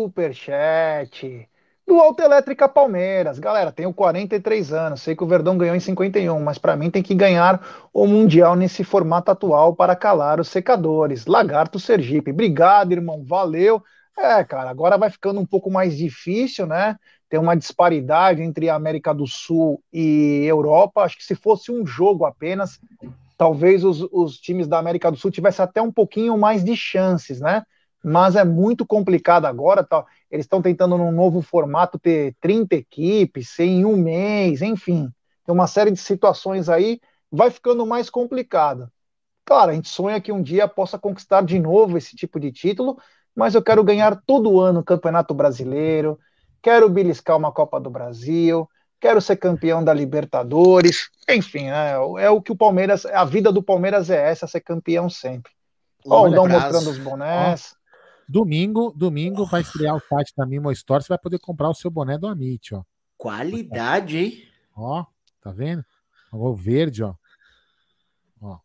[0.01, 1.47] superchat
[1.85, 3.37] do Autoelétrica Palmeiras.
[3.37, 7.03] Galera, tenho 43 anos, sei que o Verdão ganhou em 51, mas para mim tem
[7.03, 11.27] que ganhar o Mundial nesse formato atual para calar os secadores.
[11.27, 12.31] Lagarto Sergipe.
[12.31, 13.23] Obrigado, irmão.
[13.23, 13.83] Valeu.
[14.17, 16.97] É, cara, agora vai ficando um pouco mais difícil, né?
[17.29, 21.01] Tem uma disparidade entre a América do Sul e Europa.
[21.01, 22.79] Acho que se fosse um jogo apenas,
[23.37, 27.41] talvez os, os times da América do Sul tivessem até um pouquinho mais de chances,
[27.41, 27.63] né?
[28.05, 29.83] mas é muito complicado agora.
[29.83, 30.05] Tá?
[30.29, 35.09] Eles estão tentando num novo formato ter 30 equipes em um mês, enfim.
[35.43, 36.99] Tem uma série de situações aí,
[37.31, 38.91] vai ficando mais complicado.
[39.43, 42.97] Claro, a gente sonha que um dia possa conquistar de novo esse tipo de título,
[43.35, 46.17] mas eu quero ganhar todo ano o Campeonato Brasileiro,
[46.61, 48.67] quero beliscar uma Copa do Brasil,
[48.99, 51.91] quero ser campeão da Libertadores, enfim, é,
[52.23, 55.51] é, o que o Palmeiras, a vida do Palmeiras é essa, ser campeão sempre.
[56.07, 57.73] Ó, o mostrando os bonés.
[57.73, 57.85] Ó,
[58.27, 61.91] domingo, domingo vai estrear o site da Mimo Store, você vai poder comprar o seu
[61.91, 62.83] boné do Amit, ó.
[63.17, 64.43] Qualidade, hein?
[64.75, 65.05] Ó,
[65.41, 65.83] tá vendo?
[66.31, 67.15] O verde, ó.
[68.41, 68.59] ó.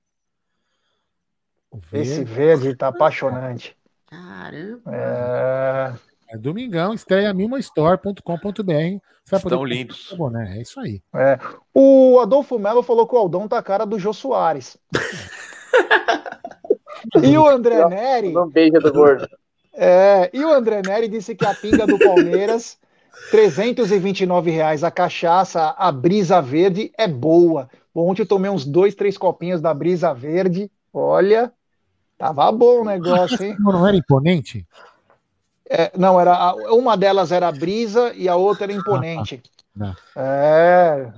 [1.72, 2.10] Verde.
[2.10, 3.76] Esse verde tá apaixonante.
[4.10, 4.90] Caramba.
[4.92, 5.94] É...
[6.34, 9.00] é domingão, estreia mimostore.com.br.
[9.32, 10.12] Estão lindos.
[10.16, 11.00] Boné, é isso aí.
[11.14, 11.38] É.
[11.72, 14.76] O Adolfo Melo falou que o Aldão tá a cara do Jô Soares.
[17.22, 18.36] e o André Neri.
[18.36, 19.28] Um beijo do gordo.
[19.72, 22.76] É, e o André Neri disse que a pinga do Palmeiras,
[23.30, 27.70] 329 reais a cachaça, a brisa verde é boa.
[27.94, 30.68] Ontem eu tomei uns dois, três copinhos da brisa verde.
[30.92, 31.52] Olha,
[32.20, 33.56] Tava bom o negócio, hein?
[33.59, 34.66] Não era imponente?
[35.66, 39.42] É, não, era uma delas era brisa e a outra era imponente.
[39.80, 40.20] Ah, ah.
[40.20, 41.12] É,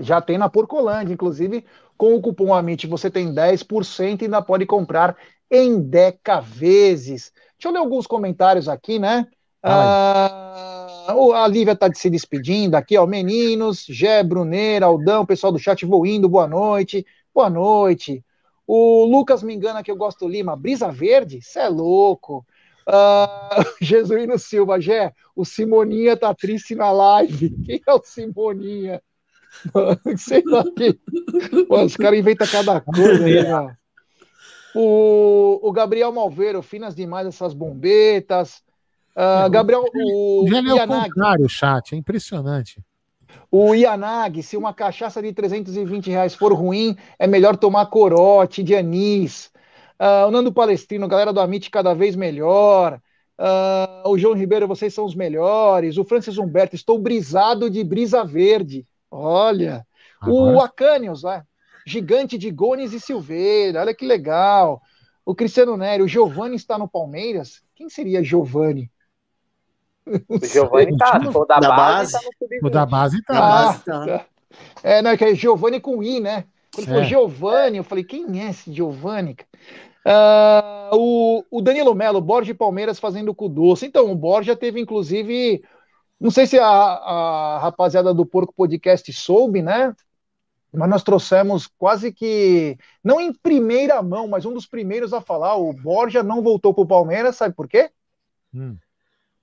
[0.00, 1.64] já tem na Porcolândia, inclusive
[1.96, 5.16] com o cupom AMIT você tem 10% e ainda pode comprar
[5.50, 7.32] em deca vezes.
[7.56, 9.26] Deixa eu ler alguns comentários aqui, né?
[9.62, 11.06] Ah,
[11.36, 13.06] a Lívia está se despedindo aqui, ó.
[13.06, 17.06] Meninos, Gé, Bruneira, Aldão, pessoal do chat, vou indo, boa noite.
[17.34, 18.22] Boa noite.
[18.66, 20.56] O Lucas me engana que eu gosto Lima.
[20.56, 21.40] Brisa Verde?
[21.42, 22.44] Você é louco.
[22.86, 27.50] Uh, Jesuíno Silva, Gé, o Simoninha tá triste na live.
[27.64, 29.02] Quem é o Simoninha?
[30.16, 30.98] Sei lá que.
[31.68, 33.76] os caras inventam cada coisa aí, né?
[34.74, 38.62] O, o Gabriel Malveiro, finas demais essas bombetas.
[39.16, 40.46] Uh, Gabriel, o.
[40.48, 42.82] Já é o contrário, o chat, é impressionante.
[43.50, 48.74] O Yanagi, se uma cachaça de 320 reais for ruim, é melhor tomar corote de
[48.74, 49.50] anis.
[50.00, 53.00] Uh, o Nando Palestrino, galera do Amit cada vez melhor.
[53.38, 55.96] Uh, o João Ribeiro, vocês são os melhores.
[55.98, 58.86] O Francis Humberto, estou brisado de brisa verde.
[59.10, 59.86] Olha.
[60.20, 60.56] Agora...
[60.56, 61.42] O Acanios, né?
[61.86, 64.80] gigante de Gones e Silveira, olha que legal.
[65.24, 67.62] O Cristiano Nery, o Giovanni está no Palmeiras.
[67.74, 68.90] Quem seria Giovanni?
[70.06, 73.70] O Giovanni tá, o da, da base, base tá O da base tá.
[73.70, 74.26] Ah, tá.
[74.82, 76.44] É, não, é que é Giovanni com I, né?
[76.74, 76.90] Quando é.
[76.90, 79.36] falou Giovanni, eu falei, quem é esse Giovanni?
[80.06, 83.86] Uh, o, o Danilo Melo, Borja Palmeiras fazendo com doce.
[83.86, 85.62] Então, o Borja teve, inclusive,
[86.20, 89.94] não sei se a, a rapaziada do Porco Podcast soube, né?
[90.72, 95.56] Mas nós trouxemos quase que, não em primeira mão, mas um dos primeiros a falar.
[95.56, 97.90] O Borja não voltou para o Palmeiras, sabe por quê?
[98.52, 98.76] Hum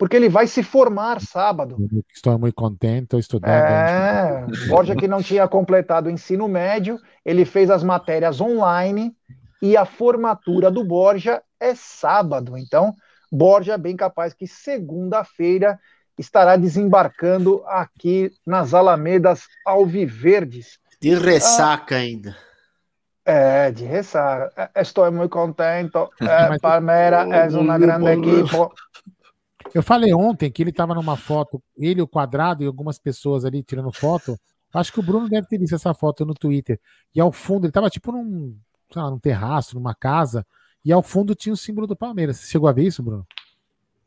[0.01, 1.77] porque ele vai se formar sábado.
[2.11, 3.51] Estou muito contente, estou estudando.
[3.51, 9.15] É, Borja que não tinha completado o ensino médio, ele fez as matérias online
[9.61, 12.57] e a formatura do Borja é sábado.
[12.57, 12.95] Então,
[13.31, 15.79] Borja é bem capaz que segunda-feira
[16.17, 20.79] estará desembarcando aqui nas Alamedas Alviverdes.
[20.99, 22.35] De ressaca ah, ainda.
[23.23, 24.71] É, de ressaca.
[24.77, 25.91] Estou muito contente.
[26.21, 28.57] É, Palmeiras é uma grande equipe.
[29.73, 33.61] Eu falei ontem que ele estava numa foto, ele, o quadrado e algumas pessoas ali
[33.61, 34.37] tirando foto.
[34.73, 36.79] Acho que o Bruno deve ter visto essa foto no Twitter.
[37.13, 38.57] E ao fundo, ele estava tipo num,
[38.95, 40.45] lá, num terraço, numa casa,
[40.83, 42.37] e ao fundo tinha o símbolo do Palmeiras.
[42.37, 43.27] Você chegou a ver isso, Bruno?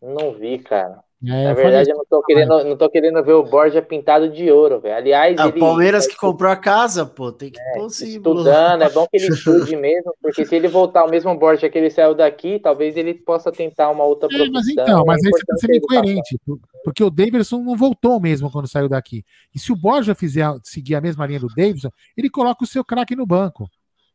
[0.00, 1.03] Não vi, cara.
[1.26, 4.50] É, Na verdade, eu não tô, querendo, não tô querendo ver o Borja pintado de
[4.50, 4.94] ouro, velho.
[4.94, 8.90] Aliás, é o Palmeiras que comprou a casa, pô, tem que é, pôr Estudando, é
[8.90, 12.14] bom que ele estude mesmo, porque se ele voltar o mesmo Borja que ele saiu
[12.14, 15.76] daqui, talvez ele possa tentar uma outra é, Mas então, mas aí você tá sendo
[15.76, 16.38] incoerente,
[16.84, 19.24] porque o Davidson não voltou mesmo quando saiu daqui.
[19.54, 22.84] E se o Borja fizer seguir a mesma linha do Davidson, ele coloca o seu
[22.84, 23.66] craque no banco.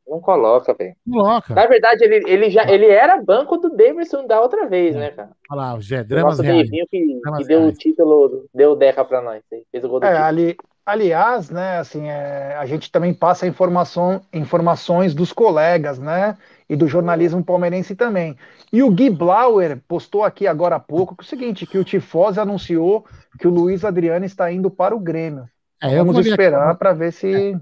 [0.09, 0.95] Não coloca, velho.
[1.09, 1.53] Coloca.
[1.53, 4.99] Na verdade, ele, ele já ele era banco do Davidson da outra vez, é.
[4.99, 5.29] né, cara?
[5.51, 6.69] Olha lá, o Gé, dramas reais.
[6.69, 7.75] que, dramas que deu reais.
[7.75, 9.43] o título, deu o Deca pra nós.
[9.71, 14.21] Fez o gol do é, ali, aliás, né, assim, é, a gente também passa informação,
[14.33, 16.35] informações dos colegas, né,
[16.67, 18.35] e do jornalismo palmeirense também.
[18.71, 21.83] E o Gui Blauer postou aqui agora há pouco que é o seguinte, que o
[21.83, 23.05] Tifose anunciou
[23.39, 25.47] que o Luiz Adriano está indo para o Grêmio.
[25.81, 27.55] É, Vamos esperar para ver se...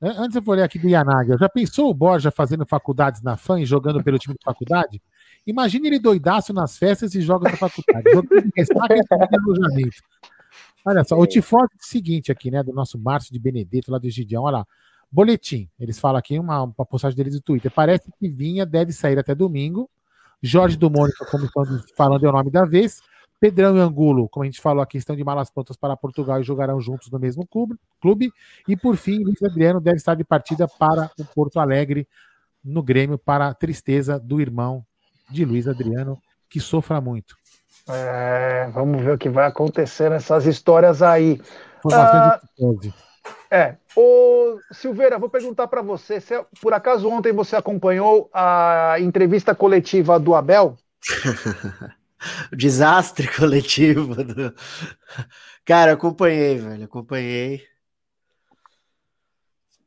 [0.00, 1.36] Antes eu vou ler aqui do Yanaga.
[1.38, 5.02] Já pensou o Borja fazendo faculdades na FAM e jogando pelo time de faculdade?
[5.44, 8.04] Imagine ele doidaço nas festas e joga na faculdade.
[10.84, 12.62] Olha só, o Tifose é o seguinte aqui, né?
[12.62, 14.44] Do nosso Márcio de Benedetto, lá do Gideão.
[14.44, 14.66] Olha lá.
[15.10, 15.68] Boletim.
[15.80, 17.70] Eles falam aqui uma, uma postagem deles no Twitter.
[17.70, 19.90] Parece que Vinha deve sair até domingo.
[20.40, 21.64] Jorge do Mônica, como estão
[21.96, 23.00] falando, é o nome da vez.
[23.40, 26.44] Pedrão e Angulo, como a gente falou aqui, estão de malas prontas para Portugal e
[26.44, 27.46] jogarão juntos no mesmo
[28.00, 28.32] clube.
[28.66, 32.08] E por fim, Luiz Adriano deve estar de partida para o Porto Alegre
[32.64, 34.84] no Grêmio, para a tristeza do irmão
[35.30, 37.36] de Luiz Adriano, que sofra muito.
[37.88, 41.40] É, vamos ver o que vai acontecer nessas histórias aí.
[41.92, 42.40] Ah,
[43.50, 49.54] é, ô Silveira, vou perguntar para você, se por acaso ontem você acompanhou a entrevista
[49.54, 50.76] coletiva do Abel?
[52.52, 54.14] o desastre coletivo.
[54.24, 54.54] Do...
[55.64, 57.62] Cara, acompanhei, velho, acompanhei.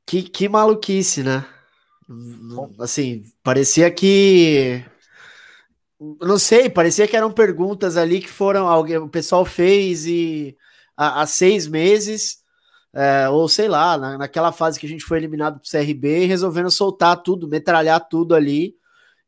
[0.06, 1.46] Que, que maluquice, né?
[2.80, 4.84] Assim, parecia que.
[6.20, 8.68] Não sei, parecia que eram perguntas ali que foram.
[8.68, 10.58] Alguém, o pessoal fez e
[10.98, 12.44] há, há seis meses,
[12.94, 16.72] é, ou sei lá, na, naquela fase que a gente foi eliminado pro CRB, resolvendo
[16.72, 18.76] soltar tudo, metralhar tudo ali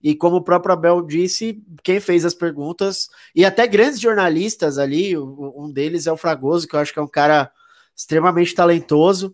[0.03, 5.17] e como o próprio Abel disse, quem fez as perguntas, e até grandes jornalistas ali,
[5.17, 7.49] um deles é o Fragoso, que eu acho que é um cara
[7.95, 9.33] extremamente talentoso.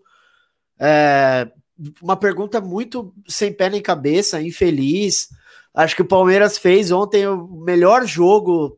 [0.80, 1.50] É,
[2.00, 5.30] uma pergunta muito sem pé nem cabeça, infeliz.
[5.74, 8.78] Acho que o Palmeiras fez ontem o melhor jogo.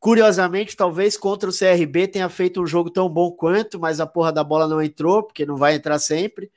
[0.00, 4.32] Curiosamente, talvez contra o CRB tenha feito um jogo tão bom quanto, mas a porra
[4.32, 6.50] da bola não entrou, porque não vai entrar sempre.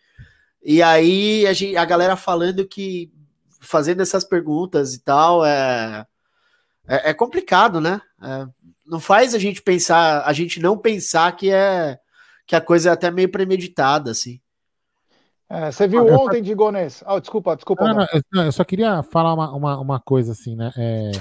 [0.64, 3.12] E aí a, gente, a galera falando que
[3.64, 6.06] fazendo essas perguntas e tal, é,
[6.88, 8.02] é, é complicado, né?
[8.22, 8.46] É,
[8.86, 11.98] não faz a gente pensar, a gente não pensar que é
[12.46, 14.40] que a coisa é até meio premeditada, assim.
[15.50, 16.44] É, você viu ah, ontem, só...
[16.44, 17.04] Digones?
[17.08, 17.86] Oh, desculpa, desculpa.
[17.86, 20.72] Não, não, eu só queria falar uma, uma, uma coisa assim, né?
[20.78, 21.12] É,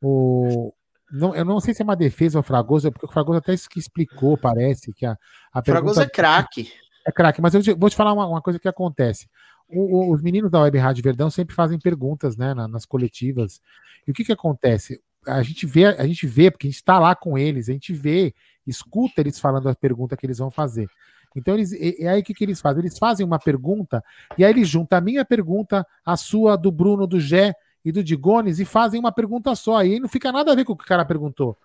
[0.00, 0.72] o,
[1.10, 3.78] não, eu não sei se é uma defesa ou Fragoso, porque o Fragoso até que
[3.78, 5.16] explicou, parece, que a,
[5.52, 6.72] a Fragoso é craque.
[7.04, 9.28] É craque, mas eu vou te falar uma, uma coisa que acontece
[9.72, 13.60] os meninos da Web Rádio Verdão sempre fazem perguntas, né, na, nas coletivas.
[14.06, 15.00] E o que que acontece?
[15.26, 17.92] A gente vê, a gente vê, porque a gente está lá com eles, a gente
[17.92, 18.34] vê,
[18.66, 20.88] escuta eles falando a pergunta que eles vão fazer.
[21.34, 22.82] Então, eles, e, e aí o que, que eles fazem?
[22.82, 24.04] Eles fazem uma pergunta,
[24.36, 27.54] e aí eles juntam a minha pergunta, a sua, do Bruno, do Gé
[27.84, 29.82] e do Digones, e fazem uma pergunta só.
[29.82, 31.56] E aí não fica nada a ver com o que o cara perguntou.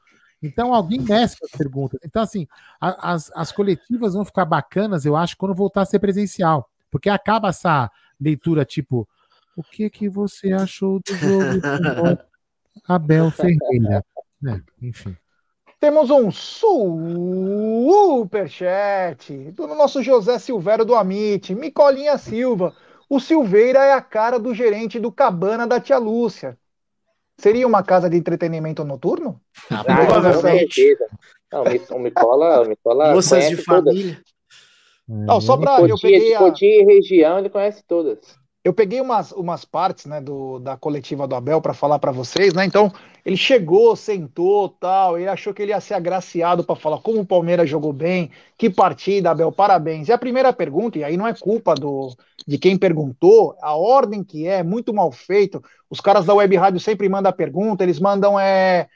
[0.42, 2.00] Então alguém mescla as perguntas.
[2.04, 2.48] Então, assim,
[2.80, 6.70] a, as, as coletivas vão ficar bacanas, eu acho, quando voltar a ser presencial.
[6.91, 7.89] Porque acaba essa
[8.19, 9.07] leitura tipo:
[9.55, 11.43] o que que você achou do jogo?
[12.88, 14.03] Abel Ferreira.
[14.45, 15.15] É, enfim.
[15.80, 18.31] Temos um superchat
[19.51, 22.73] do nosso José Silvério do Amit, Micolinha Silva.
[23.09, 26.57] O Silveira é a cara do gerente do Cabana da Tia Lúcia.
[27.38, 29.39] Seria uma casa de entretenimento noturno?
[29.69, 30.97] Ah, provavelmente.
[31.51, 34.15] Não, o Micola, o Micola Moças de família.
[34.15, 34.36] Todas.
[35.08, 36.54] Não, só para eu peguei a...
[36.62, 38.20] e região, ele conhece todas.
[38.68, 42.54] Eu peguei umas, umas partes né, do, da coletiva do Abel para falar para vocês,
[42.54, 42.66] né?
[42.66, 42.92] Então,
[43.24, 47.26] ele chegou, sentou, tal, ele achou que ele ia ser agraciado para falar como o
[47.26, 50.10] Palmeiras jogou bem, que partida, Abel, parabéns.
[50.10, 52.14] E a primeira pergunta, e aí não é culpa do,
[52.46, 55.64] de quem perguntou, a ordem que é, muito mal feito.
[55.90, 58.90] Os caras da Web Rádio sempre mandam a pergunta, eles mandam é,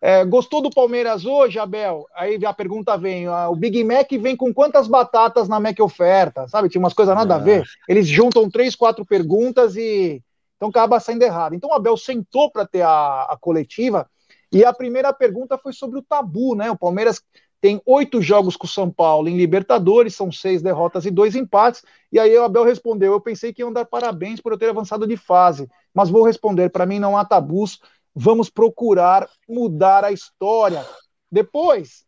[0.00, 2.06] é, gostou do Palmeiras hoje, Abel?
[2.14, 6.48] Aí a pergunta vem: ah, o Big Mac vem com quantas batatas na Mac oferta?
[6.48, 6.70] Sabe?
[6.70, 7.64] Tinha umas coisas nada a ver.
[7.86, 10.22] Eles juntam três, quatro perguntas e
[10.56, 11.54] então acaba saindo errado.
[11.54, 14.08] Então o Abel sentou para ter a, a, coletiva
[14.52, 16.70] e a primeira pergunta foi sobre o tabu, né?
[16.70, 17.22] O Palmeiras
[17.60, 21.82] tem oito jogos com o São Paulo em Libertadores, são seis derrotas e dois empates.
[22.10, 25.06] E aí o Abel respondeu: Eu pensei que iam dar parabéns por eu ter avançado
[25.06, 27.80] de fase, mas vou responder: para mim não há tabus
[28.14, 30.84] vamos procurar mudar a história.
[31.30, 32.04] Depois,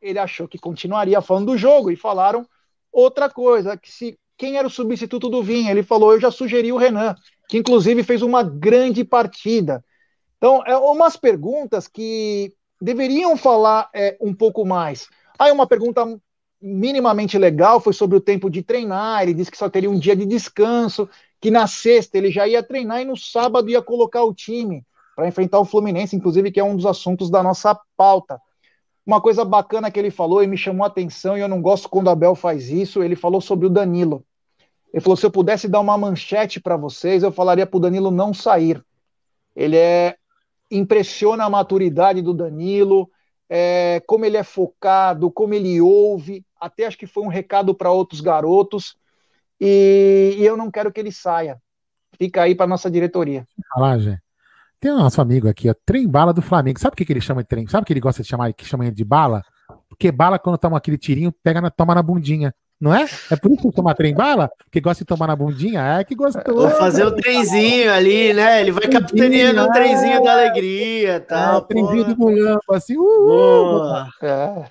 [0.00, 2.46] ele achou que continuaria falando do jogo e falaram
[2.92, 6.70] outra coisa, que se quem era o substituto do Vinha, ele falou, eu já sugeri
[6.72, 7.14] o Renan,
[7.48, 9.82] que inclusive fez uma grande partida.
[10.36, 15.08] Então, é umas perguntas que deveriam falar é, um pouco mais.
[15.38, 16.04] Aí uma pergunta
[16.60, 20.14] minimamente legal foi sobre o tempo de treinar, ele disse que só teria um dia
[20.14, 21.08] de descanso,
[21.40, 24.84] que na sexta ele já ia treinar e no sábado ia colocar o time
[25.16, 28.38] para enfrentar o Fluminense, inclusive, que é um dos assuntos da nossa pauta.
[29.04, 31.88] Uma coisa bacana que ele falou e me chamou a atenção, e eu não gosto
[31.88, 34.22] quando o Abel faz isso, ele falou sobre o Danilo.
[34.92, 38.10] Ele falou: se eu pudesse dar uma manchete para vocês, eu falaria para o Danilo
[38.10, 38.84] não sair.
[39.54, 40.16] Ele é.
[40.68, 43.08] Impressiona a maturidade do Danilo,
[43.48, 46.44] é, como ele é focado, como ele ouve.
[46.60, 48.96] Até acho que foi um recado para outros garotos.
[49.60, 51.56] E, e, eu não quero que ele saia.
[52.18, 53.46] Fica aí para nossa diretoria.
[54.00, 54.25] Gente.
[54.86, 56.78] Tem o nosso amigo aqui, ó, trem bala do Flamengo.
[56.78, 57.66] Sabe o que, que ele chama de trem?
[57.66, 59.42] Sabe o que ele gosta de chamar, que chama ele de bala?
[59.88, 62.54] Porque bala, quando toma aquele tirinho, pega na, toma na bundinha.
[62.80, 63.04] Não é?
[63.28, 64.48] É por isso que toma trem bala?
[64.62, 65.98] Porque gosta de tomar na bundinha?
[65.98, 66.54] É que gostou.
[66.54, 68.60] Vou fazer o trenzinho ali, né?
[68.60, 71.54] Ele vai capitaneando o trenzinho da alegria, tá?
[71.54, 72.96] É, o trenzinho do mulambo, assim.
[72.96, 74.66] Uh, é.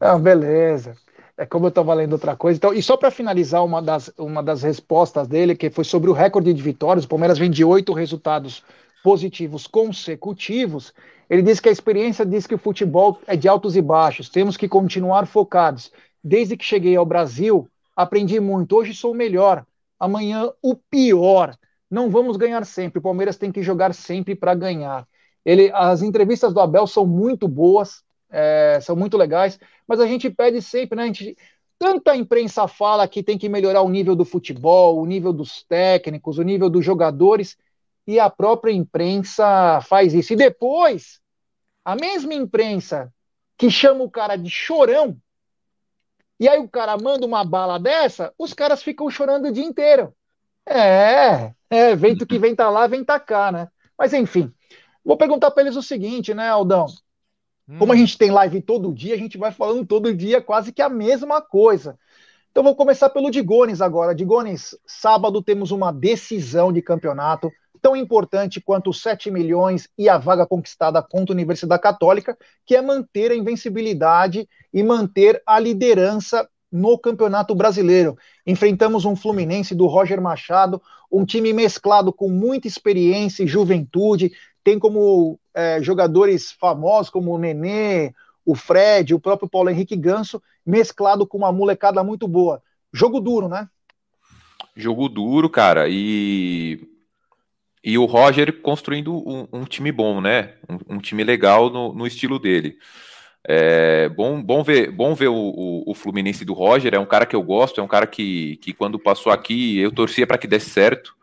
[0.00, 0.94] Não, beleza.
[1.40, 2.58] É como eu estava lendo outra coisa.
[2.58, 6.12] Então, e só para finalizar uma das, uma das respostas dele, que foi sobre o
[6.12, 8.62] recorde de vitórias, o Palmeiras vem de oito resultados
[9.02, 10.92] positivos consecutivos.
[11.30, 14.28] Ele disse que a experiência diz que o futebol é de altos e baixos.
[14.28, 15.90] Temos que continuar focados.
[16.22, 18.76] Desde que cheguei ao Brasil, aprendi muito.
[18.76, 19.64] Hoje sou o melhor,
[19.98, 21.56] amanhã o pior.
[21.90, 22.98] Não vamos ganhar sempre.
[22.98, 25.08] O Palmeiras tem que jogar sempre para ganhar.
[25.42, 30.30] Ele, as entrevistas do Abel são muito boas, é, são muito legais, mas a gente
[30.30, 31.04] pede sempre, né?
[31.04, 31.36] A gente,
[31.78, 36.38] tanta imprensa fala que tem que melhorar o nível do futebol, o nível dos técnicos,
[36.38, 37.56] o nível dos jogadores,
[38.06, 40.32] e a própria imprensa faz isso.
[40.32, 41.20] E depois,
[41.84, 43.12] a mesma imprensa
[43.58, 45.20] que chama o cara de chorão
[46.40, 50.14] e aí o cara manda uma bala dessa, os caras ficam chorando o dia inteiro.
[50.66, 53.68] É, é, vento que vem tá lá, vem tá cá, né?
[53.98, 54.50] Mas enfim,
[55.04, 56.86] vou perguntar para eles o seguinte, né, Aldão?
[57.78, 57.98] Como a hum.
[57.98, 61.40] gente tem live todo dia, a gente vai falando todo dia quase que a mesma
[61.40, 61.98] coisa.
[62.50, 64.14] Então vou começar pelo Digones agora.
[64.14, 70.18] Digones, sábado temos uma decisão de campeonato tão importante quanto os 7 milhões e a
[70.18, 72.36] vaga conquistada contra a Universidade Católica,
[72.66, 78.16] que é manter a invencibilidade e manter a liderança no Campeonato Brasileiro.
[78.46, 80.80] Enfrentamos um Fluminense do Roger Machado,
[81.10, 84.32] um time mesclado com muita experiência e juventude,
[84.62, 88.12] tem como é, jogadores famosos como o Nenê,
[88.44, 92.62] o Fred, o próprio Paulo Henrique Ganso, mesclado com uma molecada muito boa.
[92.92, 93.68] Jogo duro, né?
[94.76, 96.80] Jogo duro, cara, e
[97.82, 100.54] e o Roger construindo um, um time bom, né?
[100.68, 102.76] Um, um time legal no, no, estilo dele.
[103.42, 106.94] É bom, bom ver, bom ver o, o, o, Fluminense do Roger.
[106.94, 109.90] É um cara que eu gosto, é um cara que, que quando passou aqui eu
[109.90, 111.16] torcia para que desse certo.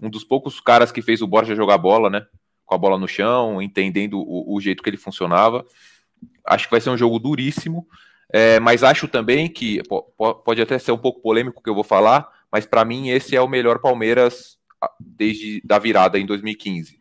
[0.00, 2.26] Um dos poucos caras que fez o Borja jogar bola, né?
[2.66, 5.64] Com a bola no chão, entendendo o, o jeito que ele funcionava.
[6.44, 7.86] Acho que vai ser um jogo duríssimo.
[8.32, 9.80] É, mas acho também que
[10.44, 13.36] pode até ser um pouco polêmico o que eu vou falar, mas para mim esse
[13.36, 14.58] é o melhor Palmeiras
[14.98, 17.00] desde da virada em 2015.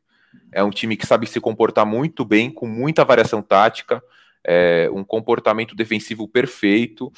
[0.51, 4.01] É um time que sabe se comportar muito bem, com muita variação tática,
[4.43, 7.11] é, um comportamento defensivo perfeito.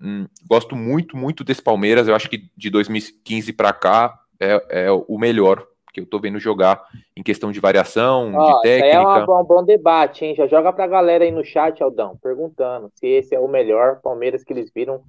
[0.00, 2.06] Hum, gosto muito, muito desse Palmeiras.
[2.06, 5.66] Eu acho que de 2015 para cá é, é, o melhor
[6.00, 6.82] que eu tô vendo jogar
[7.16, 8.96] em questão de variação, Ó, de técnica.
[8.96, 10.34] É um bom debate, hein?
[10.34, 14.44] Já joga pra galera aí no chat, Aldão, perguntando se esse é o melhor Palmeiras
[14.44, 15.02] que eles viram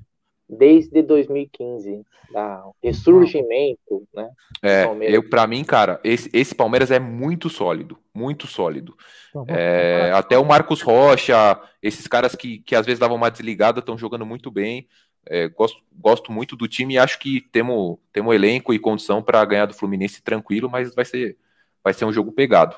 [0.49, 4.29] desde 2015, da ressurgimento, né?
[4.63, 8.95] É, eu para mim, cara, esse, esse Palmeiras é muito sólido, muito sólido.
[9.47, 13.97] É, até o Marcos Rocha, esses caras que, que às vezes davam uma desligada, estão
[13.97, 14.87] jogando muito bem.
[15.25, 19.43] É, gosto, gosto muito do time e acho que temos, temos elenco e condição para
[19.45, 21.37] ganhar do Fluminense tranquilo, mas vai ser,
[21.83, 22.75] vai ser um jogo pegado.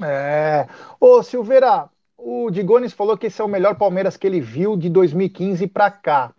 [0.00, 0.68] É.
[1.00, 4.88] Ô, Silveira, o Digones falou que esse é o melhor Palmeiras que ele viu de
[4.88, 6.32] 2015 para cá.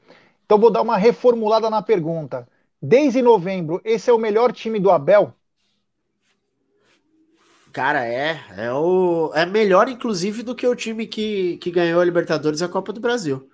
[0.46, 2.48] Então vou dar uma reformulada na pergunta.
[2.82, 5.34] Desde novembro, esse é o melhor time do Abel?
[7.72, 8.40] Cara, é.
[8.58, 12.64] É, o, é melhor, inclusive, do que o time que, que ganhou a Libertadores e
[12.64, 13.49] a Copa do Brasil.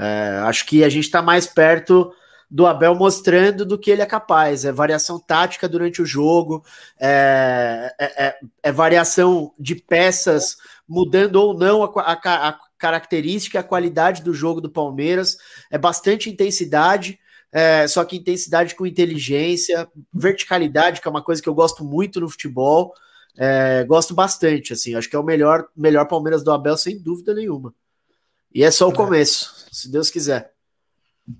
[0.00, 2.10] É, acho que a gente está mais perto
[2.50, 4.64] do Abel mostrando do que ele é capaz.
[4.64, 6.64] É variação tática durante o jogo,
[6.98, 10.56] é, é, é, é variação de peças
[10.88, 15.36] mudando ou não a, a, a característica, a qualidade do jogo do Palmeiras.
[15.70, 17.20] É bastante intensidade,
[17.52, 22.20] é, só que intensidade com inteligência, verticalidade, que é uma coisa que eu gosto muito
[22.20, 22.92] no futebol.
[23.38, 27.32] É, gosto bastante, assim, acho que é o melhor, melhor Palmeiras do Abel, sem dúvida
[27.32, 27.72] nenhuma.
[28.54, 28.94] E é só o é.
[28.94, 30.52] começo, se Deus quiser.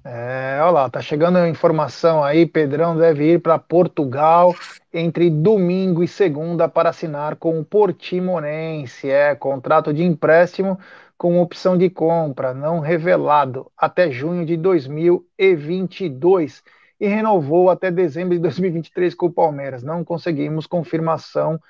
[0.04, 4.54] É, olha lá, tá chegando a informação aí, Pedrão deve ir para Portugal
[4.92, 10.78] entre domingo e segunda para assinar com o Portimonense, é contrato de empréstimo
[11.18, 16.62] com opção de compra, não revelado, até junho de 2022
[17.00, 19.82] e renovou até dezembro de 2023 com o Palmeiras.
[19.82, 21.60] Não conseguimos confirmação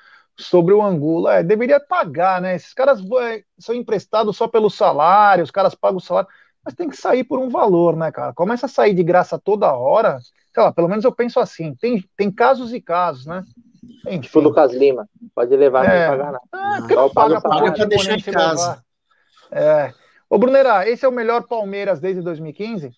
[0.41, 1.29] sobre o Angulo.
[1.29, 2.57] É, deveria pagar, né?
[2.57, 6.29] Esses caras é, são emprestados só pelo salário, os caras pagam o salário
[6.65, 8.35] mas tem que sair por um valor, né, cara?
[8.35, 10.19] Começa a sair de graça toda hora,
[10.53, 13.45] sei lá, pelo menos eu penso assim, tem, tem casos e casos, né?
[14.07, 14.21] Enfim.
[14.21, 16.07] Tipo Lucas Lima, pode levar, é.
[16.07, 16.41] não pagar nada.
[16.53, 18.85] Ah, não paga, paga pra deixar em casa.
[19.51, 19.93] É.
[20.29, 22.93] Ô, Brunera, esse é o melhor Palmeiras desde 2015?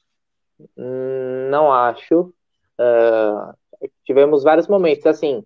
[0.77, 2.35] Hum, não acho.
[2.79, 5.45] Uh, tivemos vários momentos, assim,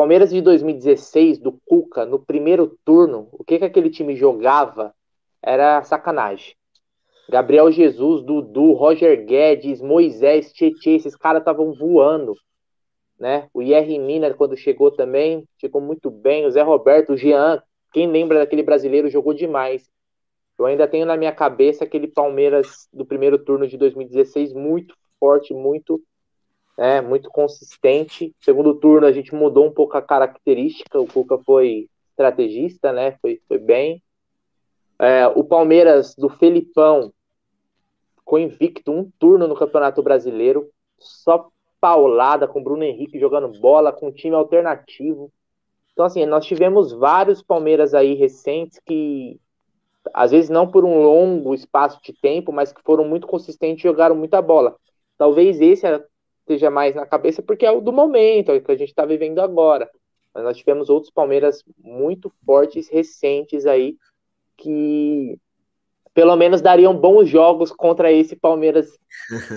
[0.00, 4.94] Palmeiras de 2016, do Cuca, no primeiro turno, o que, que aquele time jogava
[5.42, 6.54] era sacanagem.
[7.28, 12.34] Gabriel Jesus, Dudu, Roger Guedes, Moisés, Tietê, esses caras estavam voando.
[13.18, 13.50] Né?
[13.52, 16.46] O Yerry Mina, quando chegou também, chegou muito bem.
[16.46, 17.62] O Zé Roberto, o Jean,
[17.92, 19.86] quem lembra daquele brasileiro, jogou demais.
[20.58, 25.52] Eu ainda tenho na minha cabeça aquele Palmeiras do primeiro turno de 2016 muito forte,
[25.52, 26.02] muito
[26.80, 28.34] é, muito consistente.
[28.40, 33.18] Segundo turno a gente mudou um pouco a característica, o Cuca foi estrategista, né?
[33.20, 34.02] Foi, foi bem.
[34.98, 37.12] É, o Palmeiras do Felipão
[38.16, 44.08] ficou invicto um turno no Campeonato Brasileiro, só paulada com Bruno Henrique jogando bola, com
[44.08, 45.30] um time alternativo.
[45.92, 49.38] Então, assim, nós tivemos vários Palmeiras aí recentes que,
[50.14, 53.88] às vezes não por um longo espaço de tempo, mas que foram muito consistentes e
[53.88, 54.76] jogaram muita bola.
[55.18, 55.86] Talvez esse
[56.50, 59.04] esteja mais na cabeça porque é o do momento, é o que a gente está
[59.04, 59.88] vivendo agora.
[60.34, 63.96] Mas nós tivemos outros Palmeiras muito fortes, recentes aí,
[64.56, 65.38] que
[66.12, 68.88] pelo menos dariam bons jogos contra esse Palmeiras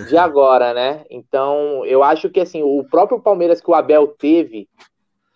[0.08, 1.04] de agora, né?
[1.10, 4.68] Então, eu acho que assim, o próprio Palmeiras que o Abel teve,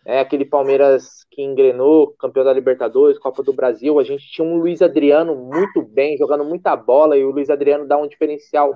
[0.06, 4.58] é aquele Palmeiras que engrenou, campeão da Libertadores, Copa do Brasil, a gente tinha um
[4.58, 8.74] Luiz Adriano muito bem, jogando muita bola, e o Luiz Adriano dá um diferencial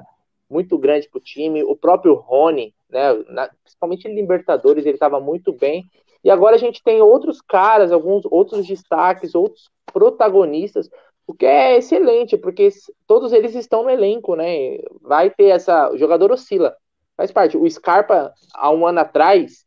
[0.52, 1.64] muito grande para o time.
[1.64, 5.86] O próprio Rony, né, na, principalmente em Libertadores, ele estava muito bem.
[6.24, 10.90] E agora a gente tem outros caras, alguns outros destaques, outros protagonistas,
[11.26, 12.70] o que é excelente, porque
[13.08, 14.78] todos eles estão no elenco, né?
[15.02, 15.90] Vai ter essa.
[15.92, 16.76] O jogador oscila.
[17.16, 17.58] Faz parte.
[17.58, 19.66] O Scarpa, há um ano atrás,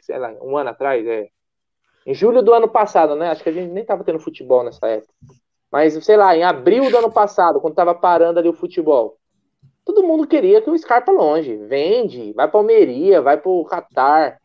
[0.00, 1.28] sei lá, um ano atrás, é.
[2.04, 3.30] Em julho do ano passado, né?
[3.30, 5.12] Acho que a gente nem estava tendo futebol nessa época.
[5.70, 9.16] Mas, sei lá, em abril do ano passado, quando estava parando ali o futebol,
[9.86, 11.56] todo mundo queria que o Scarpa longe.
[11.56, 14.38] Vende, vai para Almeria, vai para o Qatar.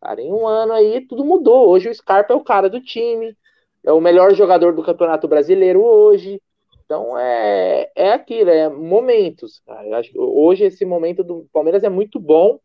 [0.00, 1.68] Cara, em um ano aí tudo mudou.
[1.68, 3.36] Hoje o Scarpa é o cara do time,
[3.82, 6.40] é o melhor jogador do Campeonato Brasileiro hoje.
[6.84, 9.60] Então é, é aquilo, é momentos.
[9.66, 9.86] Cara.
[9.86, 12.60] Eu acho que hoje esse momento do Palmeiras é muito bom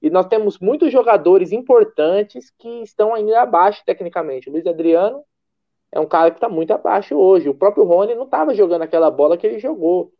[0.00, 4.48] e nós temos muitos jogadores importantes que estão ainda abaixo tecnicamente.
[4.48, 5.22] O Luiz Adriano
[5.92, 7.48] é um cara que está muito abaixo hoje.
[7.48, 10.12] O próprio Rony não estava jogando aquela bola que ele jogou,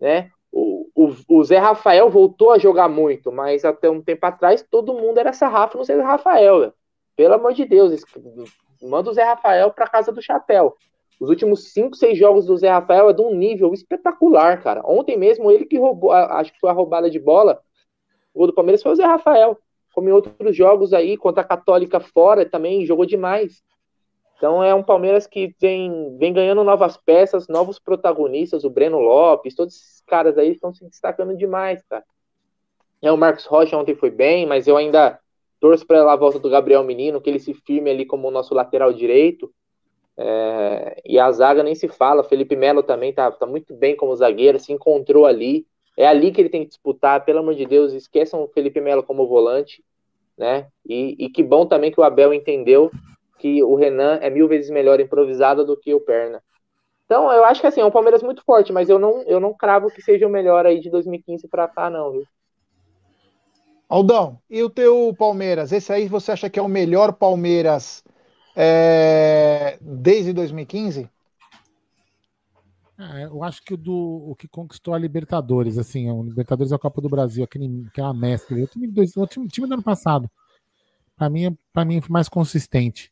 [0.00, 0.30] né?
[0.52, 4.92] O, o, o, Zé Rafael voltou a jogar muito, mas até um tempo atrás todo
[4.92, 6.60] mundo era sarrafo no Zé Rafael.
[6.60, 6.72] Né?
[7.16, 8.04] Pelo amor de Deus,
[8.82, 10.76] manda o Zé Rafael para casa do chapéu.
[11.18, 14.82] Os últimos 5, 6 jogos do Zé Rafael é de um nível espetacular, cara.
[14.84, 17.62] Ontem mesmo ele que roubou, acho que foi a roubada de bola.
[18.34, 19.56] O gol do Palmeiras foi o Zé Rafael.
[19.94, 23.62] Como em outros jogos aí, contra a Católica fora também, jogou demais.
[24.42, 29.54] Então é um Palmeiras que vem, vem ganhando novas peças, novos protagonistas, o Breno Lopes,
[29.54, 32.02] todos esses caras aí estão se destacando demais, cara.
[33.00, 35.16] É, o Marcos Rocha ontem foi bem, mas eu ainda
[35.60, 38.52] torço para a volta do Gabriel Menino, que ele se firme ali como o nosso
[38.52, 39.48] lateral direito.
[40.16, 44.16] É, e a zaga nem se fala, Felipe Melo também tá, tá muito bem como
[44.16, 45.64] zagueiro, se encontrou ali.
[45.96, 49.04] É ali que ele tem que disputar, pelo amor de Deus, esqueçam o Felipe Melo
[49.04, 49.84] como volante,
[50.36, 50.66] né?
[50.84, 52.90] E, e que bom também que o Abel entendeu
[53.42, 56.40] que o Renan é mil vezes melhor improvisado do que o Perna.
[57.04, 59.52] Então, eu acho que assim, é um Palmeiras muito forte, mas eu não, eu não
[59.52, 62.24] cravo que seja o melhor aí de 2015 para cá, não, viu?
[63.88, 65.72] Aldão, e o teu Palmeiras?
[65.72, 68.04] Esse aí você acha que é o melhor Palmeiras
[68.56, 71.10] é, desde 2015?
[72.96, 76.76] É, eu acho que o, do, o que conquistou a Libertadores, assim, o Libertadores é
[76.76, 78.56] a Copa do Brasil, aquele, aquela mescla.
[78.56, 80.30] O time, do, o time, o time do ano passado,
[81.16, 83.11] para mim, para mim, foi mais consistente.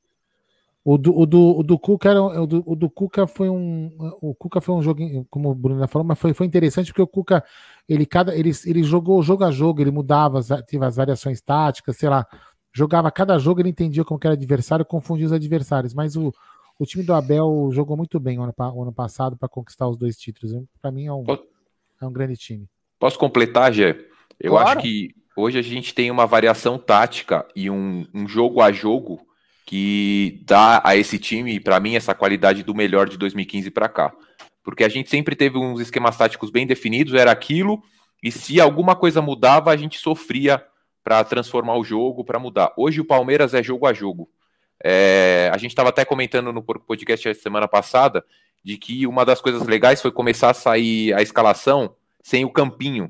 [0.82, 3.90] O do, o do, o do Cuca era, o do, o do Cuca foi um
[4.22, 7.06] o Cuca foi um jogo como o Bruno falou, mas foi, foi interessante porque o
[7.06, 7.44] Cuca
[7.86, 12.08] ele cada ele, ele jogou jogo a jogo, ele mudava, teve as variações táticas, sei
[12.08, 12.26] lá,
[12.72, 16.32] jogava cada jogo, ele entendia como que era adversário, confundia os adversários, mas o,
[16.78, 19.98] o time do Abel jogou muito bem o ano, o ano passado para conquistar os
[19.98, 20.64] dois títulos.
[20.80, 21.24] Para mim é um,
[22.00, 22.66] é um grande time.
[22.98, 23.98] Posso completar, Gé?
[24.38, 24.68] Eu claro.
[24.68, 29.20] acho que hoje a gente tem uma variação tática e um, um jogo a jogo
[29.70, 34.12] que dá a esse time, para mim, essa qualidade do melhor de 2015 para cá.
[34.64, 37.80] Porque a gente sempre teve uns esquemas táticos bem definidos, era aquilo,
[38.20, 40.60] e se alguma coisa mudava, a gente sofria
[41.04, 42.72] para transformar o jogo, para mudar.
[42.76, 44.28] Hoje o Palmeiras é jogo a jogo.
[44.82, 48.24] É, a gente estava até comentando no podcast a semana passada
[48.64, 53.08] de que uma das coisas legais foi começar a sair a escalação sem o campinho.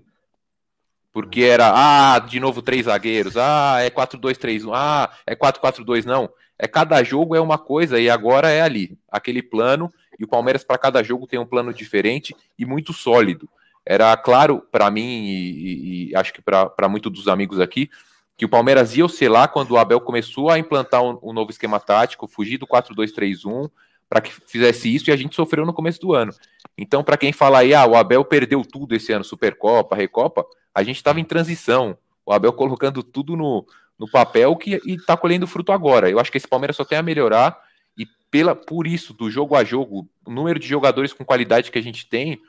[1.10, 6.28] Porque era, ah, de novo três zagueiros, ah, é 4-2-3-1, ah, é 4-4-2, não
[6.62, 10.62] é cada jogo é uma coisa e agora é ali, aquele plano, e o Palmeiras
[10.62, 13.48] para cada jogo tem um plano diferente e muito sólido.
[13.84, 17.88] Era claro para mim e, e, acho que para muitos dos amigos aqui
[18.36, 21.80] que o Palmeiras ia oscilar quando o Abel começou a implantar um, um novo esquema
[21.80, 23.70] tático, fugir do 4-2-3-1
[24.06, 26.32] para que fizesse isso e a gente sofreu no começo do ano.
[26.76, 30.82] Então, para quem fala aí, ah, o Abel perdeu tudo esse ano, Supercopa, Recopa, a
[30.82, 31.96] gente estava em transição.
[32.26, 33.64] O Abel colocando tudo no,
[34.00, 36.08] no papel que, e está colhendo fruto agora.
[36.08, 37.60] Eu acho que esse Palmeiras só tem a melhorar
[37.98, 41.78] e pela, por isso, do jogo a jogo, o número de jogadores com qualidade que
[41.78, 42.40] a gente tem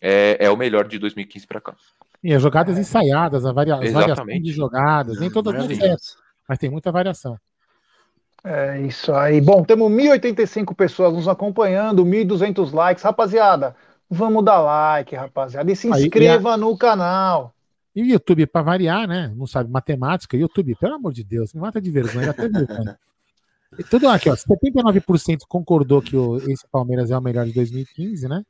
[0.00, 1.74] é, é o melhor de 2015 para cá.
[2.22, 6.16] E as jogadas ensaiadas, a varia as variações de jogadas, nem todo mundo certo,
[6.48, 7.38] mas tem muita variação.
[8.42, 9.42] É isso aí.
[9.42, 13.04] Bom, temos 1.085 pessoas nos acompanhando, 1.200 likes.
[13.04, 13.76] Rapaziada,
[14.08, 15.70] vamos dar like, rapaziada.
[15.70, 16.56] E se inscreva aí, e a...
[16.56, 17.53] no canal.
[17.94, 19.32] E o YouTube, para variar, né?
[19.36, 20.36] Não sabe matemática.
[20.36, 22.30] YouTube, pelo amor de Deus, me mata de vergonha.
[22.30, 22.96] Até viu, né?
[23.90, 24.34] Tudo aqui, ó.
[24.34, 28.42] 79% concordou que o, esse Palmeiras é o melhor de 2015, né?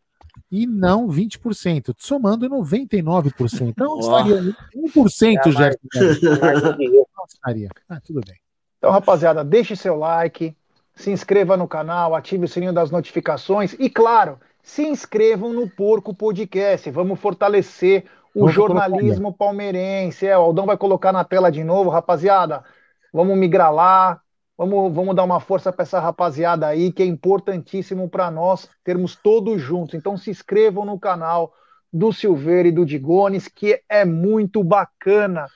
[0.50, 3.68] E não 20%, somando 99%.
[3.68, 4.40] Então estaria
[4.74, 5.78] 1%, Gerson.
[7.16, 7.70] Não estaria.
[7.88, 8.36] Ah, tudo bem.
[8.78, 10.54] Então, rapaziada, deixe seu like,
[10.94, 16.12] se inscreva no canal, ative o sininho das notificações e, claro, se inscrevam no Porco
[16.14, 16.90] Podcast.
[16.90, 20.26] Vamos fortalecer o Vamos jornalismo palmeirense.
[20.26, 22.64] É, o Aldão vai colocar na tela de novo, rapaziada.
[23.12, 24.20] Vamos migrar lá.
[24.56, 29.16] Vamos, vamos dar uma força para essa rapaziada aí, que é importantíssimo para nós termos
[29.16, 29.94] todos juntos.
[29.94, 31.52] Então se inscrevam no canal
[31.92, 35.46] do Silveira e do Digones, que é muito bacana.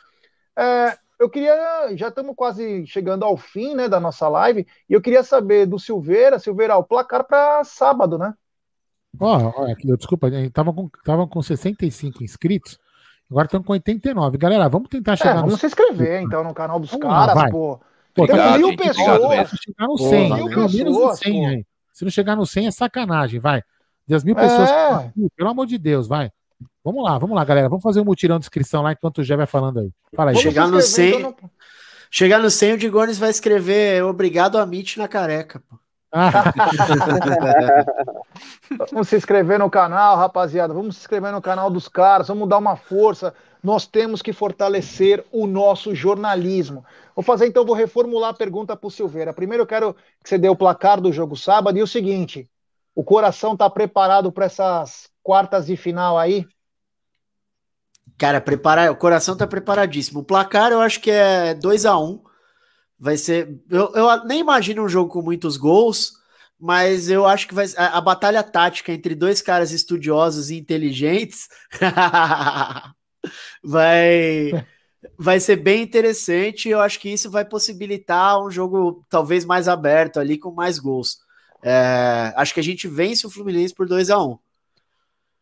[0.57, 5.01] É, eu queria, já estamos quase chegando ao fim né, da nossa live, e eu
[5.01, 8.35] queria saber do Silveira, Silveira, o placar para sábado, né?
[9.21, 12.79] Ó, oh, desculpa, estavam com, tava com 65 inscritos,
[13.31, 14.39] agora estão com 89.
[14.39, 15.31] Galera, vamos tentar é, chegar.
[15.31, 15.61] É, vamos nos...
[15.61, 17.81] se inscrever então no canal dos vamos caras, lá, pô.
[18.15, 19.51] Pô, obrigado, mil pessoas.
[19.51, 21.67] Se chegar no 100, mil pessoas, 100 aí.
[21.93, 23.63] Se não chegar no 100 é sacanagem, vai.
[24.07, 25.13] 10 mil pessoas, é.
[25.37, 26.31] pelo amor de Deus, vai.
[26.83, 27.69] Vamos lá, vamos lá, galera.
[27.69, 29.91] Vamos fazer um mutirão de inscrição lá enquanto o Jé vai falando aí.
[30.15, 30.37] Fala aí.
[30.37, 31.37] Chegar no 100, então
[32.11, 35.77] chegar no 100, o Digones vai escrever obrigado a Mitch na careca, pô.
[38.93, 40.73] Vamos se inscrever no canal, rapaziada.
[40.73, 42.29] Vamos se inscrever no canal dos caras.
[42.29, 43.35] Vamos dar uma força.
[43.63, 46.85] Nós temos que fortalecer o nosso jornalismo.
[47.15, 49.33] Vou fazer então, vou reformular a pergunta para o Silveira.
[49.33, 52.49] Primeiro, eu quero que você dê o placar do jogo sábado e o seguinte:
[52.95, 56.47] o coração está preparado para essas quartas de final aí?
[58.17, 60.21] Cara, preparar, o coração tá preparadíssimo.
[60.21, 62.28] O placar eu acho que é 2 a 1 um.
[62.99, 63.61] Vai ser.
[63.71, 66.15] Eu, eu nem imagino um jogo com muitos gols,
[66.59, 71.49] mas eu acho que vai a, a batalha tática entre dois caras estudiosos e inteligentes
[73.63, 74.51] vai
[75.17, 76.69] vai ser bem interessante.
[76.69, 81.19] Eu acho que isso vai possibilitar um jogo talvez mais aberto ali com mais gols.
[81.63, 84.39] É, acho que a gente vence o Fluminense por 2 a 1 um.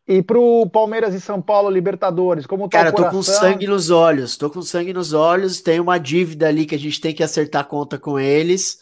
[0.07, 4.37] E pro Palmeiras e São Paulo, Libertadores, como tá Cara, tô com sangue nos olhos,
[4.37, 7.65] tô com sangue nos olhos, tem uma dívida ali que a gente tem que acertar
[7.65, 8.79] conta com eles.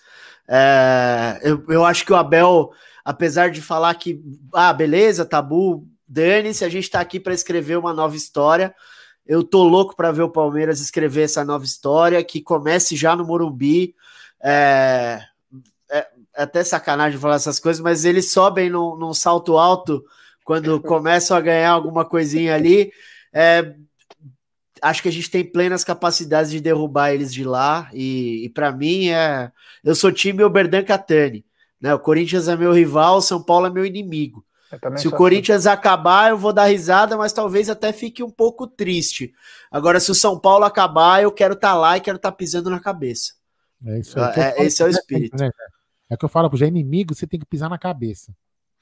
[0.48, 2.70] É, eu, eu acho que o Abel,
[3.04, 4.22] apesar de falar que,
[4.54, 8.76] ah, beleza, tabu, dane-se, a gente tá aqui para escrever uma nova história.
[9.26, 13.26] Eu tô louco para ver o Palmeiras escrever essa nova história, que comece já no
[13.26, 13.96] Morumbi.
[14.44, 15.20] É,
[15.90, 20.06] é, é até sacanagem falar essas coisas, mas eles sobem num, num salto alto
[20.46, 22.94] quando começam a ganhar alguma coisinha ali.
[23.34, 23.76] É,
[24.82, 27.90] acho que a gente tem plenas capacidades de derrubar eles de lá.
[27.92, 29.52] E, e para mim, é,
[29.84, 31.44] eu sou time Oberdan Catani.
[31.82, 31.94] Né?
[31.94, 34.46] O Corinthians é meu rival, o São Paulo é meu inimigo.
[34.98, 35.12] Se o.
[35.12, 35.74] Corinthians assim.
[35.74, 39.34] acabar, eu vou dar risada, mas talvez até fique um pouco triste.
[39.72, 42.38] Agora, se o São Paulo acabar, eu quero estar tá lá e quero estar tá
[42.38, 43.34] pisando na cabeça.
[43.86, 44.34] É isso aí.
[44.40, 45.38] É, esse é o espírito.
[45.38, 45.50] Né,
[46.10, 48.32] é que eu falo, já é inimigo, você tem que pisar na cabeça.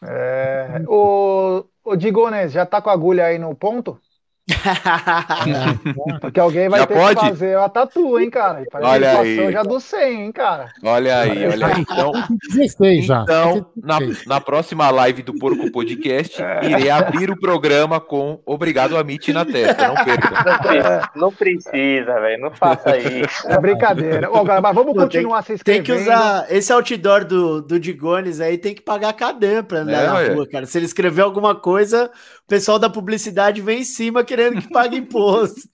[0.05, 3.99] É, o, o Digones, já tá com a agulha aí no ponto?
[6.19, 7.19] Porque alguém vai já ter pode?
[7.19, 8.63] que fazer a tatu, hein, cara?
[8.73, 9.51] Olha aí.
[9.51, 10.69] já do 100, hein, cara?
[10.83, 11.81] Olha aí, olha aí.
[11.81, 12.11] Então,
[12.49, 13.23] 16 já.
[13.23, 16.65] então na, na próxima live do Porco Podcast, é.
[16.65, 21.11] irei abrir o programa com Obrigado Amit na testa, não perca.
[21.15, 23.47] Não precisa, velho, não faça isso.
[23.47, 24.29] É brincadeira.
[24.29, 25.85] Ô, galera, mas vamos continuar tem, se inscrevendo.
[25.85, 30.03] Tem que usar esse outdoor do, do Digones aí, tem que pagar cadê pra andar
[30.03, 30.65] é, na rua, cara.
[30.65, 32.11] Se ele escrever alguma coisa,
[32.43, 35.69] o pessoal da publicidade vem em cima querendo que pague imposto.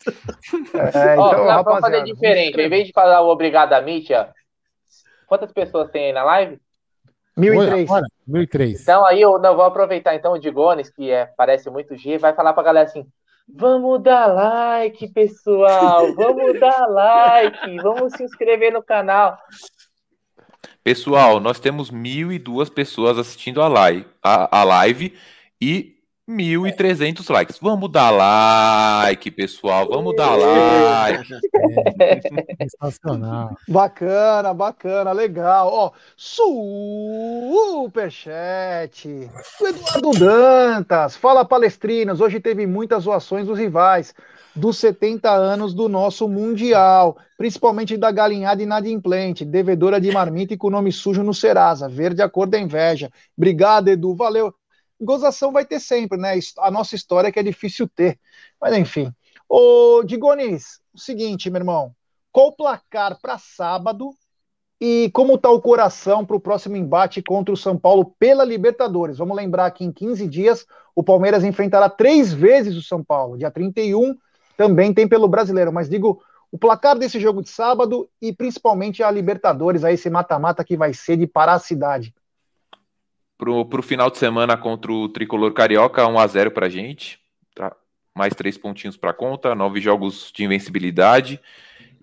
[0.94, 2.60] É, então, Ó, vamos fazer diferente.
[2.60, 4.30] Em vez de falar o obrigado a Mítia,
[5.26, 6.60] quantas pessoas tem aí na live?
[7.38, 7.90] 1003.
[8.28, 8.82] 1003.
[8.82, 12.34] Então aí eu não vou aproveitar então o Digones, que é, parece muito G, vai
[12.34, 13.08] falar pra galera assim:
[13.48, 16.14] Vamos dar like, pessoal.
[16.14, 17.78] Vamos dar like.
[17.78, 19.38] Vamos se inscrever no canal.
[20.84, 25.18] Pessoal, nós temos mil e duas pessoas assistindo a live, a, a live
[25.62, 25.99] e
[26.30, 27.58] 1.300 likes.
[27.60, 29.90] Vamos dar like, pessoal.
[29.90, 31.28] Vamos dar like.
[32.02, 32.22] É,
[32.70, 33.58] sensacional.
[33.68, 35.68] Bacana, bacana, legal.
[35.72, 37.90] Ó, superchat.
[39.60, 41.18] O Eduardo Dantas.
[41.18, 42.22] Fala, palestrinos.
[42.22, 44.14] Hoje teve muitas zoações dos rivais
[44.56, 50.70] dos 70 anos do nosso Mundial, principalmente da galinhada inadimplente, devedora de marmita e com
[50.70, 53.10] nome sujo no Serasa, verde a cor da inveja.
[53.38, 54.54] Obrigado, Edu, valeu
[55.00, 56.38] gozação vai ter sempre, né?
[56.60, 58.20] A nossa história que é difícil ter.
[58.60, 59.14] Mas enfim.
[59.48, 61.96] Ô, Digonis, o seguinte, meu irmão.
[62.32, 64.12] Qual o placar para sábado
[64.80, 69.18] e como está o coração para o próximo embate contra o São Paulo pela Libertadores?
[69.18, 70.66] Vamos lembrar que em 15 dias
[70.96, 73.38] o Palmeiras enfrentará três vezes o São Paulo.
[73.38, 74.16] Dia 31
[74.56, 76.22] também tem pelo brasileiro, mas digo
[76.52, 80.94] o placar desse jogo de sábado e principalmente a Libertadores, aí esse mata-mata que vai
[80.94, 82.14] ser de parar a cidade
[83.40, 87.20] pro, pro final de semana contra o Tricolor Carioca, 1 a 0 pra gente.
[87.56, 87.74] Tá?
[88.14, 91.40] Mais três pontinhos para conta, nove jogos de invencibilidade.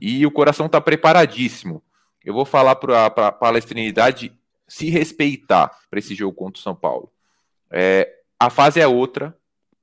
[0.00, 1.82] E o coração tá preparadíssimo.
[2.24, 4.32] Eu vou falar para a palestrinidade
[4.66, 7.12] se respeitar para esse jogo contra o São Paulo.
[7.70, 8.10] É,
[8.40, 9.36] a fase é outra,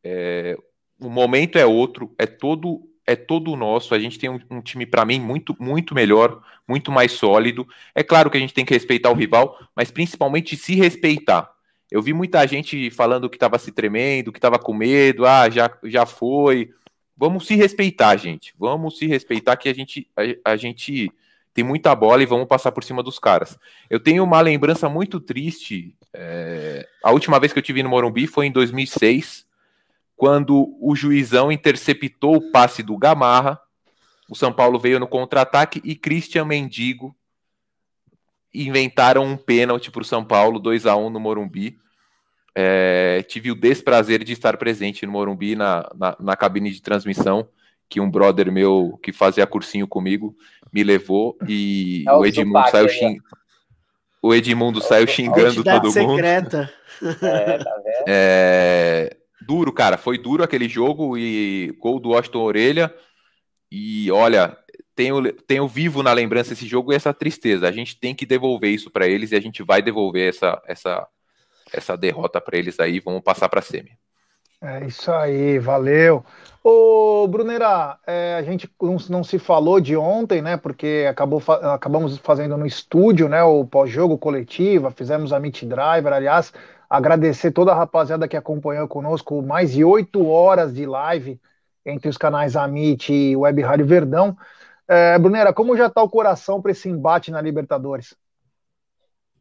[0.04, 0.58] é,
[1.00, 3.94] o momento é outro, é todo é todo nosso.
[3.94, 7.68] A gente tem um, um time, para mim, muito, muito melhor, muito mais sólido.
[7.94, 11.52] É claro que a gente tem que respeitar o rival, mas principalmente se respeitar.
[11.92, 15.70] Eu vi muita gente falando que estava se tremendo, que estava com medo, ah, já,
[15.84, 16.72] já foi.
[17.16, 18.54] Vamos se respeitar, gente.
[18.58, 21.12] Vamos se respeitar que a gente, a, a gente
[21.54, 23.60] tem muita bola e vamos passar por cima dos caras.
[23.90, 25.96] Eu tenho uma lembrança muito triste.
[26.12, 29.46] É, a última vez que eu tive no Morumbi foi em 2006
[30.24, 33.60] quando o juizão interceptou o passe do Gamarra,
[34.30, 37.14] o São Paulo veio no contra-ataque e Christian Mendigo
[38.54, 41.78] inventaram um pênalti para o São Paulo, 2 a 1 no Morumbi.
[42.56, 47.45] É, tive o desprazer de estar presente no Morumbi na, na, na, cabine de transmissão,
[47.90, 50.34] que um brother meu que fazia cursinho comigo
[50.72, 53.18] me levou e é o, o Edmundo saiu xing...
[54.22, 56.16] O Edmundo saiu xingando todo mundo.
[56.16, 56.74] Secreta.
[57.22, 58.06] É, tá vendo?
[58.08, 59.98] É, duro, cara.
[59.98, 62.94] Foi duro aquele jogo e gol do Washington Orelha.
[63.72, 64.57] E olha,
[64.95, 67.68] tenho, tenho vivo na lembrança esse jogo e essa tristeza.
[67.68, 71.07] A gente tem que devolver isso para eles e a gente vai devolver essa, essa,
[71.72, 72.99] essa derrota para eles aí.
[72.99, 73.91] Vamos passar para a semi.
[74.61, 76.24] É isso aí, valeu.
[76.64, 80.56] Ô, Brunera, é, a gente não, não, se falou de ontem, né?
[80.56, 81.44] Porque acabou,
[81.74, 83.44] acabamos fazendo no estúdio, né?
[83.44, 86.53] O pós-jogo coletiva, fizemos a Meet Driver, aliás,
[86.94, 91.41] Agradecer toda a rapaziada que acompanhou conosco mais de oito horas de live
[91.84, 94.38] entre os canais Amit e Web Rádio Verdão.
[94.88, 98.15] É, Brunera, como já está o coração para esse embate na Libertadores?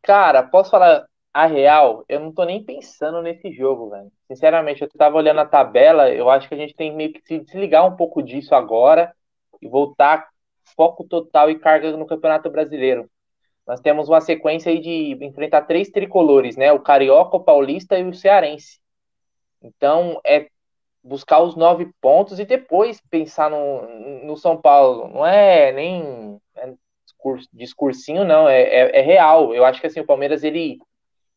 [0.00, 2.06] Cara, posso falar a real?
[2.08, 4.10] Eu não tô nem pensando nesse jogo, velho.
[4.26, 7.38] Sinceramente, eu tava olhando a tabela, eu acho que a gente tem meio que se
[7.38, 9.14] desligar um pouco disso agora
[9.60, 10.26] e voltar
[10.74, 13.10] foco total e carga no Campeonato Brasileiro
[13.66, 16.72] nós temos uma sequência aí de enfrentar três tricolores, né?
[16.72, 18.80] O Carioca, o Paulista e o Cearense.
[19.62, 20.48] Então, é
[21.02, 25.08] buscar os nove pontos e depois pensar no, no São Paulo.
[25.08, 26.72] Não é nem é
[27.52, 29.54] discursinho, não, é, é, é, real.
[29.54, 30.78] Eu acho que assim, o Palmeiras, ele.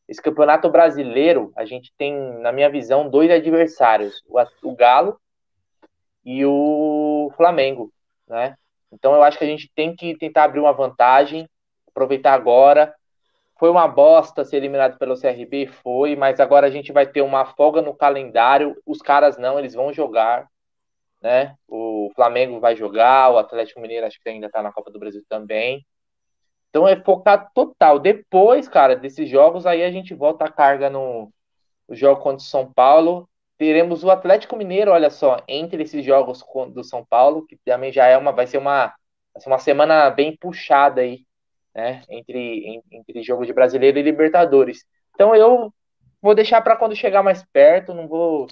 [0.07, 4.39] Esse campeonato brasileiro, a gente tem, na minha visão, dois adversários: o,
[4.69, 5.19] o Galo
[6.23, 7.91] e o Flamengo,
[8.27, 8.55] né?
[8.91, 11.49] Então eu acho que a gente tem que tentar abrir uma vantagem,
[11.95, 12.93] aproveitar agora.
[13.57, 17.45] Foi uma bosta ser eliminado pelo CRB, foi, mas agora a gente vai ter uma
[17.45, 18.75] folga no calendário.
[18.85, 20.47] Os caras não, eles vão jogar,
[21.21, 21.55] né?
[21.65, 25.23] O Flamengo vai jogar, o Atlético Mineiro acho que ainda tá na Copa do Brasil
[25.29, 25.85] também.
[26.69, 27.97] Então é focar total.
[27.97, 31.31] Depois, cara, desses jogos, aí a gente volta a carga no,
[31.87, 33.29] no jogo contra o São Paulo.
[33.57, 36.43] Teremos o Atlético Mineiro, olha só, entre esses jogos
[36.73, 38.87] do São Paulo, que também já é uma, vai ser uma,
[39.33, 41.25] vai ser uma semana bem puxada aí
[41.75, 42.01] né?
[42.09, 44.85] Entre, entre jogo de brasileiro e Libertadores.
[45.13, 45.73] Então eu
[46.21, 48.47] vou deixar para quando chegar mais perto, não vou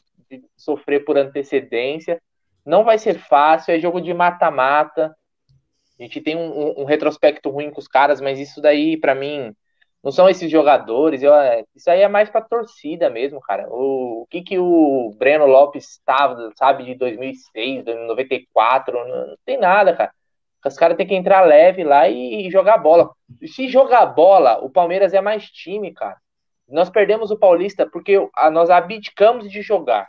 [0.57, 2.21] sofrer por antecedência.
[2.65, 5.15] Não vai ser fácil, é jogo de mata-mata.
[5.99, 9.53] A gente tem um, um, retrospecto ruim com os caras, mas isso daí, para mim,
[10.03, 11.21] não são esses jogadores.
[11.23, 11.33] Eu,
[11.75, 13.67] isso aí é mais pra torcida mesmo, cara.
[13.69, 19.57] O, o que que o Breno Lopes estava, sabe, de 2006, 94, não, não tem
[19.59, 20.13] nada, cara.
[20.65, 23.11] Os caras têm que entrar leve lá e, e jogar bola.
[23.45, 26.17] Se jogar bola, o Palmeiras é mais time, cara.
[26.67, 28.17] Nós perdemos o Paulista porque
[28.51, 30.07] nós abdicamos de jogar.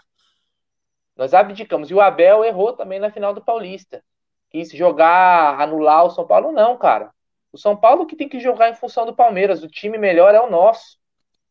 [1.17, 1.91] Nós abdicamos.
[1.91, 4.03] E o Abel errou também na final do Paulista.
[4.51, 6.53] Quis jogar, anular o São Paulo.
[6.53, 7.11] Não, cara.
[7.53, 9.63] O São Paulo que tem que jogar em função do Palmeiras.
[9.63, 10.97] O time melhor é o nosso.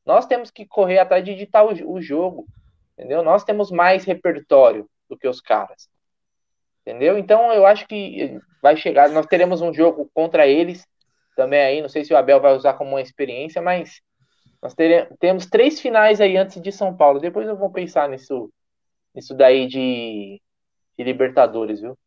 [0.05, 2.45] Nós temos que correr atrás de editar o, o jogo.
[2.97, 3.23] Entendeu?
[3.23, 5.89] Nós temos mais repertório do que os caras.
[6.85, 7.17] Entendeu?
[7.17, 9.09] Então eu acho que vai chegar.
[9.09, 10.85] Nós teremos um jogo contra eles
[11.35, 11.81] também aí.
[11.81, 14.01] Não sei se o Abel vai usar como uma experiência, mas
[14.61, 17.19] nós teremos, temos três finais aí antes de São Paulo.
[17.19, 18.51] Depois eu vou pensar nisso,
[19.15, 20.41] nisso daí de,
[20.97, 21.97] de Libertadores, viu?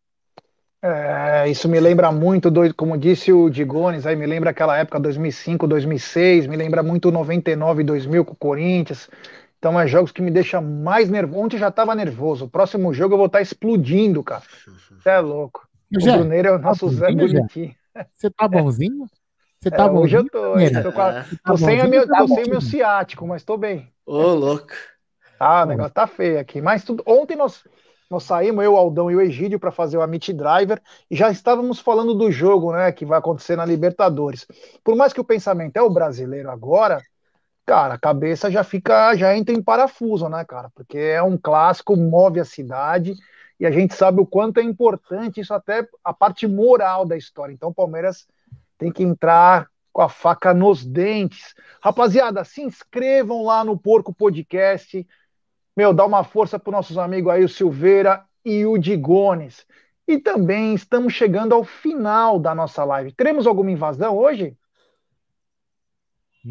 [0.82, 5.00] É, isso me lembra muito, do, como disse o Digones, aí me lembra aquela época
[5.00, 9.10] 2005, 2006, me lembra muito 99, 2000 com o Corinthians.
[9.66, 11.40] Então é jogos que me deixam mais nervoso.
[11.40, 12.44] Ontem já estava nervoso.
[12.44, 14.44] O próximo jogo eu vou estar tá explodindo, cara.
[14.96, 15.66] Você é louco.
[15.92, 17.74] O Zé, Bruneiro é o tá nosso Zé bonzinho, bonitinho.
[18.14, 19.06] Você tá bonzinho?
[19.60, 20.02] Você tá É, bonzinho?
[20.04, 20.82] hoje eu tô, Bruneira?
[20.84, 21.22] tô, com a- É.
[21.22, 23.92] tô Tá sem, a meu, tá tô sem meu ciático, mas tô bem.
[24.06, 24.72] Ô, louco.
[25.40, 26.60] Ah, o negócio tá feio aqui.
[26.62, 27.02] Mas tudo.
[27.04, 27.64] Ontem nós,
[28.08, 30.80] nós saímos, eu, o Aldão e o Egídio, para fazer o Amit Driver
[31.10, 34.46] e já estávamos falando do jogo, né, que vai acontecer na Libertadores.
[34.84, 37.02] Por mais que o pensamento é o brasileiro agora,
[37.66, 40.70] cara, a cabeça já fica, já entra em parafuso, né, cara?
[40.74, 43.16] Porque é um clássico, move a cidade
[43.58, 47.52] e a gente sabe o quanto é importante isso até a parte moral da história.
[47.52, 48.28] Então, o Palmeiras
[48.78, 51.54] tem que entrar com a faca nos dentes.
[51.82, 55.06] Rapaziada, se inscrevam lá no Porco Podcast.
[55.76, 59.66] Meu, dá uma força para nossos amigos aí, o Silveira e o Digones.
[60.06, 63.10] E também estamos chegando ao final da nossa live.
[63.12, 64.56] Teremos alguma invasão hoje?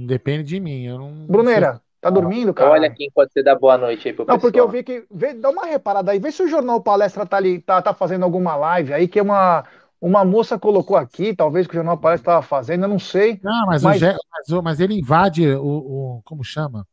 [0.06, 0.84] Depende de mim.
[0.84, 1.12] Eu não.
[1.26, 2.72] Bruneira, tá dormindo, cara?
[2.72, 4.42] Olha quem pode ser dar boa noite aí pro Não, pessoal.
[4.42, 5.06] porque eu vi que.
[5.10, 8.24] Vê, dá uma reparada aí, vê se o Jornal Palestra tá ali, tá, tá fazendo
[8.24, 9.64] alguma live aí, que uma,
[10.02, 13.40] uma moça colocou aqui, talvez que o Jornal Palestra estava fazendo, eu não sei.
[13.42, 16.86] Não, mas, Mas- O Gé- mas, o- mas ele invade o, o- Como chama?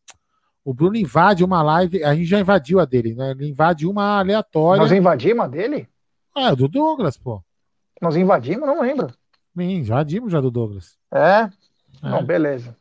[0.65, 2.05] O Bruno invade uma live.
[2.05, 3.33] A gente já invadiu a dele, né?
[3.33, 4.81] Ele invade uma aleatória.
[4.81, 5.89] Nós invadimos a dele?
[6.37, 7.43] Ah, do Douglas, pô.
[8.01, 8.65] Nós invadimos?
[8.67, 9.09] Não lembro.
[9.59, 10.97] Sim, invadimos já do Douglas.
[11.13, 11.49] É?
[12.01, 12.09] É.
[12.09, 12.77] Não, beleza.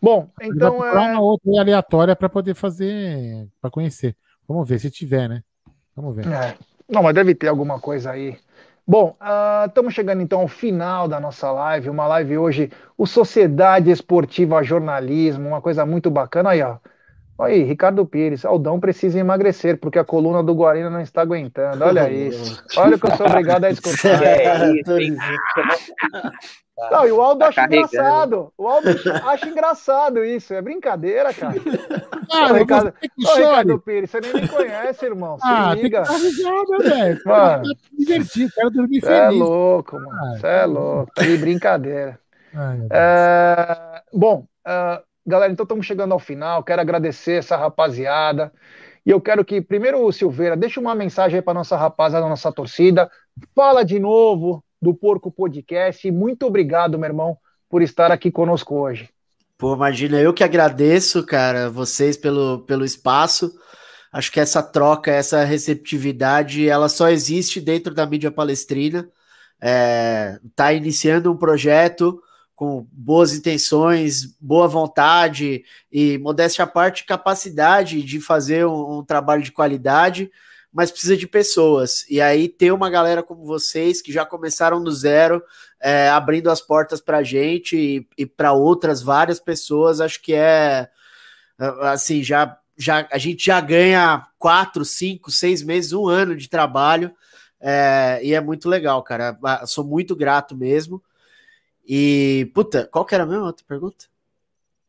[0.00, 1.12] Bom, então procurar é.
[1.12, 3.48] uma outra aleatória para poder fazer.
[3.60, 4.16] para conhecer.
[4.48, 5.42] Vamos ver se tiver, né?
[5.94, 6.26] Vamos ver.
[6.26, 6.56] É.
[6.88, 8.36] Não, mas deve ter alguma coisa aí.
[8.86, 9.16] Bom,
[9.68, 11.88] estamos chegando então ao final da nossa live.
[11.88, 16.78] Uma live hoje, o Sociedade Esportiva Jornalismo, uma coisa muito bacana aí, ó.
[17.38, 21.82] Olha aí, Ricardo Pires, Aldão precisa emagrecer, porque a coluna do Guarina não está aguentando.
[21.84, 22.62] Olha isso.
[22.76, 24.20] Olha o que eu sou obrigado a escutar.
[24.22, 24.90] É isso,
[26.84, 26.88] hein?
[26.90, 27.88] Não, e o Aldo Tá acha carregando.
[27.92, 28.52] engraçado.
[28.58, 28.88] O Aldo
[29.26, 30.54] acha engraçado isso.
[30.54, 31.54] É brincadeira, cara.
[32.32, 33.80] Ah, Ô, Ricardo, você que Ô, Ricardo chore.
[33.80, 35.38] Pires, você nem me conhece, irmão.
[35.38, 36.02] Se Ah, tem que liga.
[36.02, 37.20] dar risada, velho.
[37.26, 37.62] Mano.
[37.62, 37.62] Quero
[37.92, 39.40] me divertir, quero dormir Você é feliz.
[39.40, 40.10] louco, mano.
[40.12, 41.12] Ah, Você é louco.
[41.14, 42.20] Tá de brincadeira.
[42.54, 42.78] Ai.
[42.90, 46.62] É, Bom, é, galera, então estamos chegando ao final.
[46.64, 48.52] Quero agradecer essa rapaziada.
[49.04, 52.52] E eu quero que, primeiro, o Silveira, deixa uma mensagem aí para nossa rapaziada, nossa
[52.52, 53.10] torcida.
[53.54, 56.10] Fala de novo do Porco Podcast.
[56.10, 57.36] Muito obrigado, meu irmão,
[57.68, 59.08] por estar aqui conosco hoje.
[59.58, 63.54] Pô, imagina, eu que agradeço, cara, vocês pelo, pelo espaço.
[64.12, 69.08] Acho que essa troca, essa receptividade, ela só existe dentro da mídia palestrina.
[69.60, 72.22] É, tá iniciando um projeto
[72.56, 79.42] com boas intenções, boa vontade e, modéstia à parte, capacidade de fazer um, um trabalho
[79.42, 80.30] de qualidade,
[80.72, 82.04] mas precisa de pessoas.
[82.08, 85.42] E aí ter uma galera como vocês que já começaram do zero,
[85.80, 90.88] é, abrindo as portas para gente e, e para outras várias pessoas, acho que é
[91.82, 97.14] assim, já, já a gente já ganha quatro, cinco, seis meses, um ano de trabalho,
[97.60, 99.38] é, e é muito legal, cara.
[99.44, 101.02] Ah, Sou muito grato mesmo.
[101.86, 104.06] E, puta, qual que era a mesma outra pergunta?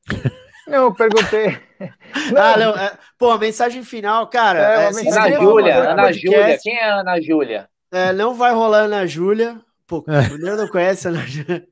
[0.71, 1.57] Não, eu perguntei.
[2.37, 4.59] Ah, não, é, pô, a mensagem final, cara.
[4.59, 6.11] É, é, mensagem Ana Júlia, Ana.
[6.13, 6.57] Júlia.
[6.61, 7.69] Quem é a Ana Júlia?
[7.91, 9.59] É, não vai rolar Ana Júlia.
[9.87, 10.19] Pô, É.
[10.27, 11.65] o Bruno não conhece a Ana Júlia.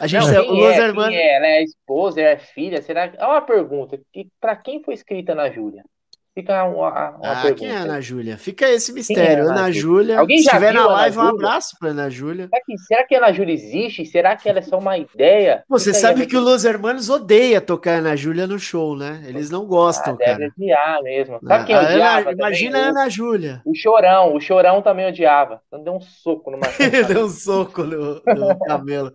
[0.00, 1.08] A gente Não, quem, é, Hermanos.
[1.08, 1.36] quem é?
[1.36, 2.80] Ela é esposa, ela é filha?
[2.80, 3.20] Será que...
[3.20, 3.98] É uma pergunta.
[4.12, 5.82] Que, pra quem foi escrita Ana Júlia?
[6.32, 7.54] Fica uma, uma Ah, pergunta.
[7.56, 8.38] quem é a Ana Júlia?
[8.38, 9.44] Fica esse mistério.
[9.48, 10.20] Ana Ana Júlia?
[10.20, 11.34] Alguém Se já estiver na Ana live, um Júlia?
[11.34, 12.48] abraço pra Ana Júlia.
[12.48, 14.06] Será que, será que a Ana Júlia existe?
[14.06, 15.64] Será que ela é só uma ideia?
[15.68, 18.96] Você Fica aí, sabe a que o Los Hermanos odeia tocar Ana Júlia no show,
[18.96, 19.24] né?
[19.26, 21.40] Eles não gostam, Ah, deve odiar mesmo.
[21.46, 22.34] Sabe quem A Ana- odiava também?
[22.38, 23.62] imagina a Ana Júlia.
[23.66, 25.60] O Chorão, o Chorão também odiava.
[25.66, 26.60] Então deu um soco numa
[27.08, 29.12] Deu um soco no, no camelo.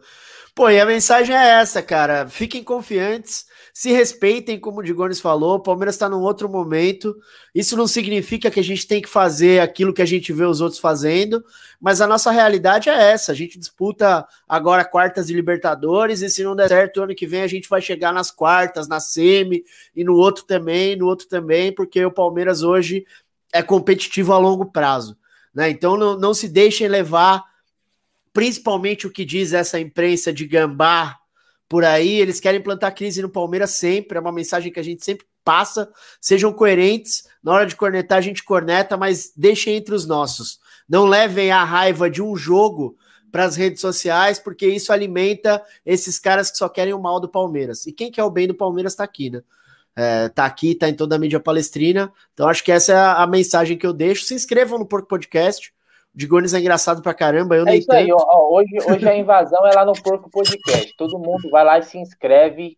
[0.54, 2.28] Pô, e a mensagem é essa, cara.
[2.28, 3.46] Fiquem confiantes,
[3.78, 5.56] se respeitem, como o Digones falou.
[5.56, 7.14] O Palmeiras está num outro momento.
[7.54, 10.62] Isso não significa que a gente tem que fazer aquilo que a gente vê os
[10.62, 11.44] outros fazendo,
[11.78, 13.34] mas a nossa realidade é essa.
[13.34, 17.42] A gente disputa agora quartas de Libertadores, e se não der certo, ano que vem
[17.42, 21.70] a gente vai chegar nas quartas, na semi, e no outro também, no outro também,
[21.76, 23.06] porque o Palmeiras hoje
[23.52, 25.18] é competitivo a longo prazo.
[25.54, 25.70] Né?
[25.70, 27.44] Então não, não se deixem levar
[28.32, 31.20] principalmente o que diz essa imprensa de gambá
[31.68, 35.04] por aí, eles querem plantar crise no Palmeiras sempre, é uma mensagem que a gente
[35.04, 35.90] sempre passa.
[36.22, 40.60] Sejam coerentes, na hora de cornetar a gente corneta, mas deixem entre os nossos.
[40.88, 42.98] Não levem a raiva de um jogo
[43.32, 47.30] para as redes sociais, porque isso alimenta esses caras que só querem o mal do
[47.30, 47.86] Palmeiras.
[47.86, 49.42] E quem quer o bem do Palmeiras está aqui, né?
[49.98, 52.12] É, tá aqui, tá em toda a mídia palestrina.
[52.34, 54.26] Então acho que essa é a, a mensagem que eu deixo.
[54.26, 55.74] Se inscrevam no Porco Podcast.
[56.16, 59.16] O Digones é engraçado pra caramba, eu é nem isso aí, ó, hoje, hoje a
[59.18, 60.96] invasão é lá no Porco Podcast.
[60.96, 62.78] Todo mundo vai lá e se inscreve,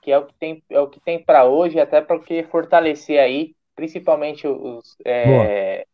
[0.00, 3.54] que é o que tem, é o que tem para hoje, até porque fortalecer aí,
[3.76, 5.86] principalmente os é,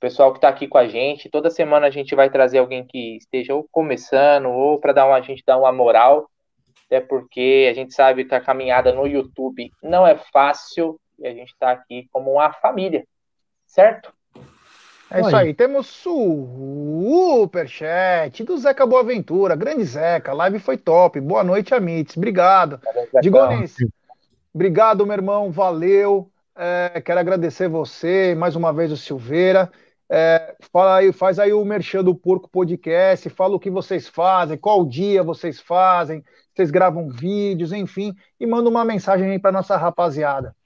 [0.00, 1.30] pessoal que está aqui com a gente.
[1.30, 5.16] Toda semana a gente vai trazer alguém que esteja ou começando ou para dar uma
[5.16, 6.28] a gente dar uma moral
[6.86, 11.34] até porque a gente sabe que a caminhada no YouTube não é fácil e a
[11.34, 13.06] gente está aqui como uma família,
[13.66, 14.12] certo?
[15.14, 15.86] É isso aí, temos
[17.46, 22.80] superchat do Zeca Boaventura, grande Zeca, a live foi top, boa noite, Amites, obrigado.
[23.22, 23.76] Digones,
[24.52, 29.70] obrigado, meu irmão, valeu, é, quero agradecer você, mais uma vez o Silveira,
[30.10, 34.58] é, fala aí, faz aí o merchan do Porco Podcast, fala o que vocês fazem,
[34.58, 39.76] qual dia vocês fazem, vocês gravam vídeos, enfim, e manda uma mensagem aí para nossa
[39.76, 40.56] rapaziada.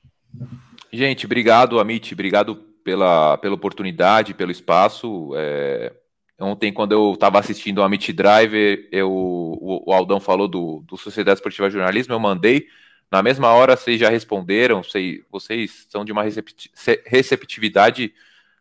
[0.91, 5.32] Gente, obrigado, Amit, obrigado pela, pela oportunidade, pelo espaço.
[5.36, 5.93] É,
[6.40, 10.97] ontem, quando eu estava assistindo o Amit Driver, eu, o, o, Aldão falou do, do
[10.97, 12.66] Sociedade Esportiva Jornalismo, eu mandei.
[13.12, 16.24] Na mesma hora, vocês já responderam, sei, vocês são de uma
[17.05, 18.15] receptividade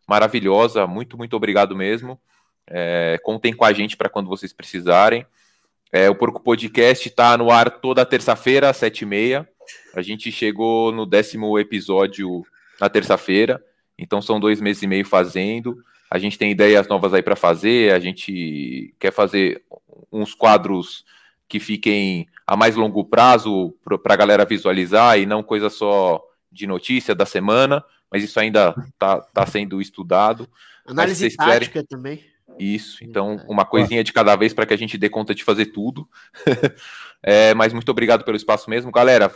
[0.06, 2.20] maravilhosa, muito, muito obrigado mesmo.
[2.66, 5.24] É, contem com a gente para quando vocês precisarem.
[5.90, 9.48] É, o Porco Podcast está no ar toda terça-feira, às sete e meia.
[9.94, 12.44] A gente chegou no décimo episódio
[12.78, 13.62] na terça-feira,
[13.98, 15.82] então são dois meses e meio fazendo.
[16.10, 17.92] A gente tem ideias novas aí para fazer.
[17.92, 19.62] A gente quer fazer
[20.10, 21.04] uns quadros
[21.48, 26.66] que fiquem a mais longo prazo para a galera visualizar e não coisa só de
[26.66, 27.84] notícia da semana.
[28.10, 30.48] Mas isso ainda está tá sendo estudado.
[30.86, 32.24] Análise tática também.
[32.58, 35.66] Isso, então uma coisinha de cada vez para que a gente dê conta de fazer
[35.66, 36.08] tudo.
[37.22, 38.90] é, mas muito obrigado pelo espaço mesmo.
[38.90, 39.30] Galera,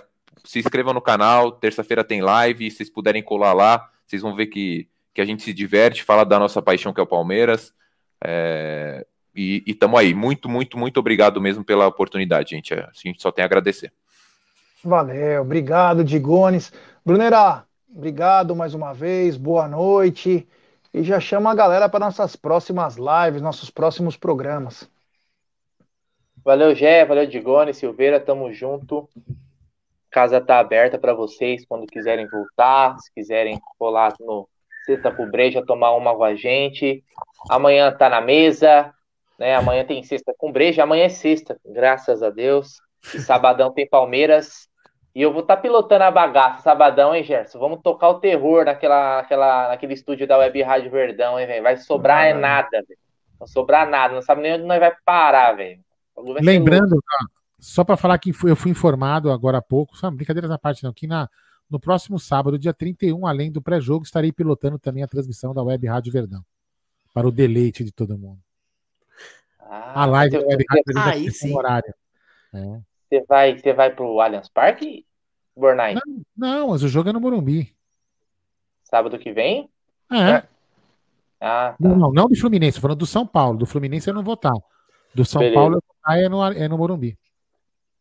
[0.44, 4.46] se inscrevam no canal, terça-feira tem live, se vocês puderem colar lá, vocês vão ver
[4.46, 7.72] que, que a gente se diverte, fala da nossa paixão que é o Palmeiras.
[8.24, 10.14] É, e, e tamo aí.
[10.14, 12.74] Muito, muito, muito obrigado mesmo pela oportunidade, gente.
[12.74, 13.92] A gente só tem a agradecer.
[14.84, 16.72] Valeu, obrigado, Digones.
[17.04, 17.64] Brunera,
[17.94, 20.46] obrigado mais uma vez, boa noite
[20.94, 24.88] e já chama a galera para nossas próximas lives, nossos próximos programas.
[26.44, 29.08] Valeu, Gé, valeu, Digone, Silveira, tamo junto.
[30.12, 34.48] Casa tá aberta para vocês quando quiserem voltar, se quiserem rolar no
[34.84, 37.02] Sexta pro Breja, tomar uma com a gente.
[37.48, 38.92] Amanhã tá na mesa,
[39.38, 39.54] né?
[39.56, 42.80] Amanhã tem sexta com breja, amanhã é sexta, graças a Deus.
[43.14, 44.68] E sabadão tem Palmeiras
[45.14, 47.58] e eu vou estar tá pilotando a bagaça sabadão, hein, Gerson?
[47.58, 51.62] Vamos tocar o terror naquela, naquela, naquele estúdio da Web Rádio Verdão, hein, velho?
[51.62, 52.98] Vai sobrar é nada, velho.
[53.38, 55.80] Não sobrar nada, não sabe nem onde nós vai parar, velho.
[56.40, 56.98] Lembrando,
[57.62, 60.92] só para falar que eu fui informado agora há pouco, só brincadeiras à parte não,
[60.92, 61.30] que na,
[61.70, 65.86] no próximo sábado, dia 31, além do pré-jogo, estarei pilotando também a transmissão da Web
[65.86, 66.44] Rádio Verdão.
[67.14, 68.40] Para o deleite de todo mundo.
[69.60, 71.56] Ah, a live da Web Rádio Verdão aí, sim.
[71.56, 71.94] horário.
[72.52, 72.80] É.
[73.08, 75.06] Você vai, você vai pro Allianz Parque,
[75.56, 75.94] Bornai?
[75.94, 76.02] Não,
[76.36, 77.72] não, mas o jogo é no Morumbi.
[78.82, 79.70] Sábado que vem?
[80.10, 80.16] É.
[80.16, 80.48] é.
[81.40, 81.88] Ah, tá.
[81.88, 83.56] Não, não do Fluminense, falando do São Paulo.
[83.56, 84.52] Do Fluminense eu não vou estar.
[85.14, 85.54] Do São Beleza.
[85.54, 87.16] Paulo é no, é no Morumbi.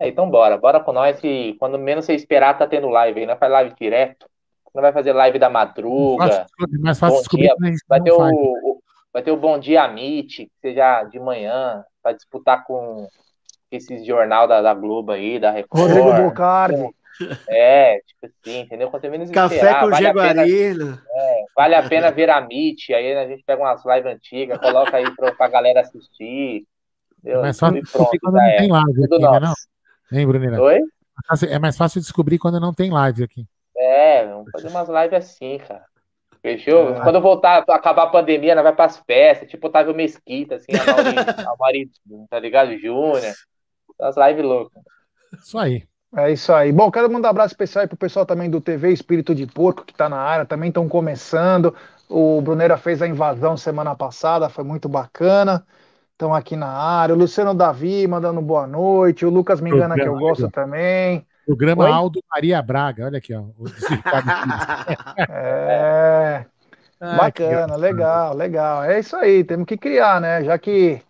[0.01, 3.25] É, então bora, bora com nós que quando menos você esperar tá tendo live aí,
[3.27, 4.25] não faz live direto,
[4.73, 6.47] não vai fazer live da madruga.
[6.79, 7.53] Mais fácil descobrir.
[7.55, 8.81] Dia, vai, ter o, o,
[9.13, 13.07] vai ter o Bom Dia Meet, que seja de manhã, vai disputar com
[13.71, 15.91] esse jornal da, da Globo aí, da Record.
[15.91, 16.89] Rodrigo Bocardi.
[17.47, 18.89] É, tipo assim, entendeu?
[18.89, 21.03] Quanto menos Café esperar, com vale Jaguarina.
[21.15, 24.97] É, vale a pena ver a Meet, aí a gente pega umas lives antigas, coloca
[24.97, 26.65] aí pra, pra galera assistir.
[27.19, 27.41] Entendeu?
[27.41, 28.57] Mas só pronto, quando não é.
[28.57, 29.53] tem live aqui, né, não?
[30.11, 30.61] Hein, Brunina?
[30.61, 30.79] Oi?
[31.49, 33.45] É mais fácil descobrir quando não tem live aqui.
[33.77, 35.85] É, vamos fazer umas lives assim, cara.
[36.41, 36.95] Fechou?
[36.95, 37.01] É.
[37.01, 41.89] Quando voltar, acabar a pandemia, nós vai pras festas, tipo Otávio Mesquita, assim, a Mauri
[42.29, 42.77] tá ligado?
[42.77, 43.33] Júnior.
[43.99, 44.83] As lives loucas.
[45.39, 45.83] Isso aí.
[46.17, 46.73] É isso aí.
[46.73, 49.85] Bom, quero mandar um abraço especial aí pro pessoal também do TV Espírito de Porco,
[49.85, 51.73] que tá na área, também estão começando.
[52.09, 55.65] O Brunera fez a invasão semana passada, foi muito bacana.
[56.21, 57.15] Estão aqui na área.
[57.15, 59.25] O Luciano Davi mandando boa noite.
[59.25, 61.25] O Lucas Mingana, que eu gosto também.
[61.47, 61.91] Programa Oi?
[61.91, 63.45] Aldo Maria Braga, olha aqui, ó.
[65.27, 66.45] é.
[66.99, 68.83] Ah, bacana, legal, legal.
[68.83, 70.43] É isso aí, temos que criar, né?
[70.43, 71.01] Já que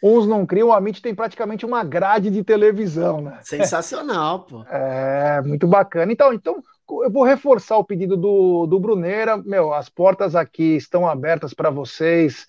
[0.00, 3.40] uns não criam, o Amit tem praticamente uma grade de televisão, né?
[3.42, 4.64] Sensacional, pô.
[4.70, 6.12] É, muito bacana.
[6.12, 6.62] Então, então
[7.02, 9.36] eu vou reforçar o pedido do, do Bruneira.
[9.36, 12.46] Meu, as portas aqui estão abertas para vocês,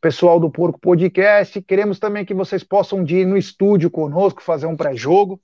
[0.00, 1.60] pessoal do Porco Podcast.
[1.62, 5.40] Queremos também que vocês possam ir no estúdio conosco, fazer um pré-jogo.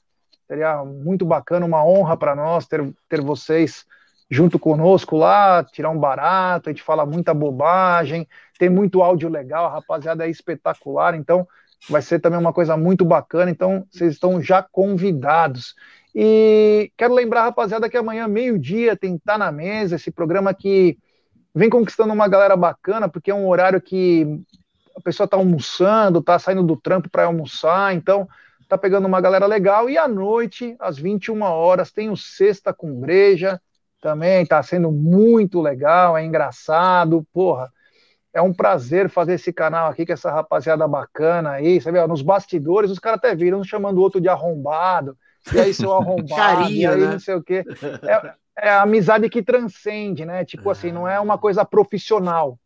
[0.49, 3.85] Seria muito bacana, uma honra para nós ter, ter vocês
[4.31, 8.27] junto conosco lá, tirar um barato, a gente fala muita bobagem,
[8.59, 11.47] tem muito áudio legal, a rapaziada é espetacular, então
[11.89, 15.74] vai ser também uma coisa muito bacana, então vocês estão já convidados.
[16.15, 20.99] E quero lembrar, rapaziada, que amanhã, meio-dia, tem Tá na Mesa, esse programa que
[21.57, 24.43] vem conquistando uma galera bacana, porque é um horário que
[24.95, 28.28] a pessoa tá almoçando, tá saindo do trampo para almoçar, então
[28.69, 29.89] tá pegando uma galera legal.
[29.89, 33.59] E à noite, às 21 horas, tem o Sexta com Breja,
[34.03, 37.73] também está sendo muito legal, é engraçado, porra.
[38.35, 42.07] É um prazer fazer esse canal aqui com essa rapaziada bacana aí, sabe?
[42.07, 45.16] Nos bastidores, os caras até viram chamando o outro de arrombado,
[45.55, 47.12] e aí seu arrombado, Carinho, e aí né?
[47.12, 47.65] não sei o quê.
[48.03, 50.45] É, é a amizade que transcende, né?
[50.45, 52.59] Tipo assim, não é uma coisa profissional.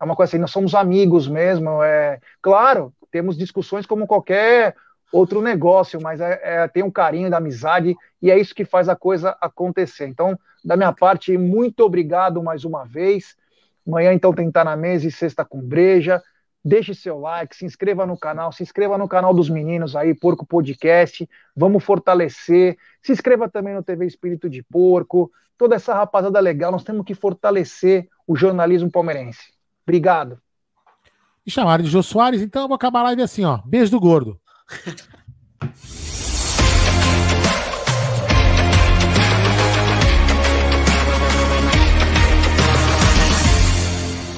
[0.00, 1.82] É uma coisa assim, nós somos amigos mesmo.
[1.82, 4.76] É claro, temos discussões como qualquer
[5.12, 8.88] outro negócio, mas é, é, tem um carinho da amizade e é isso que faz
[8.88, 10.06] a coisa acontecer.
[10.06, 13.36] Então, da minha parte, muito obrigado mais uma vez.
[13.86, 16.22] Amanhã, então, tentar na mesa e sexta com breja.
[16.68, 20.44] Deixe seu like, se inscreva no canal, se inscreva no canal dos meninos aí, Porco
[20.44, 21.26] Podcast.
[21.56, 22.76] Vamos fortalecer.
[23.02, 25.32] Se inscreva também no TV Espírito de Porco.
[25.56, 29.50] Toda essa rapaziada legal, nós temos que fortalecer o jornalismo palmeirense.
[29.82, 30.38] Obrigado.
[31.44, 33.62] Me chamaram de Jô Soares, então eu vou acabar a live assim, ó.
[33.64, 34.38] Beijo do gordo.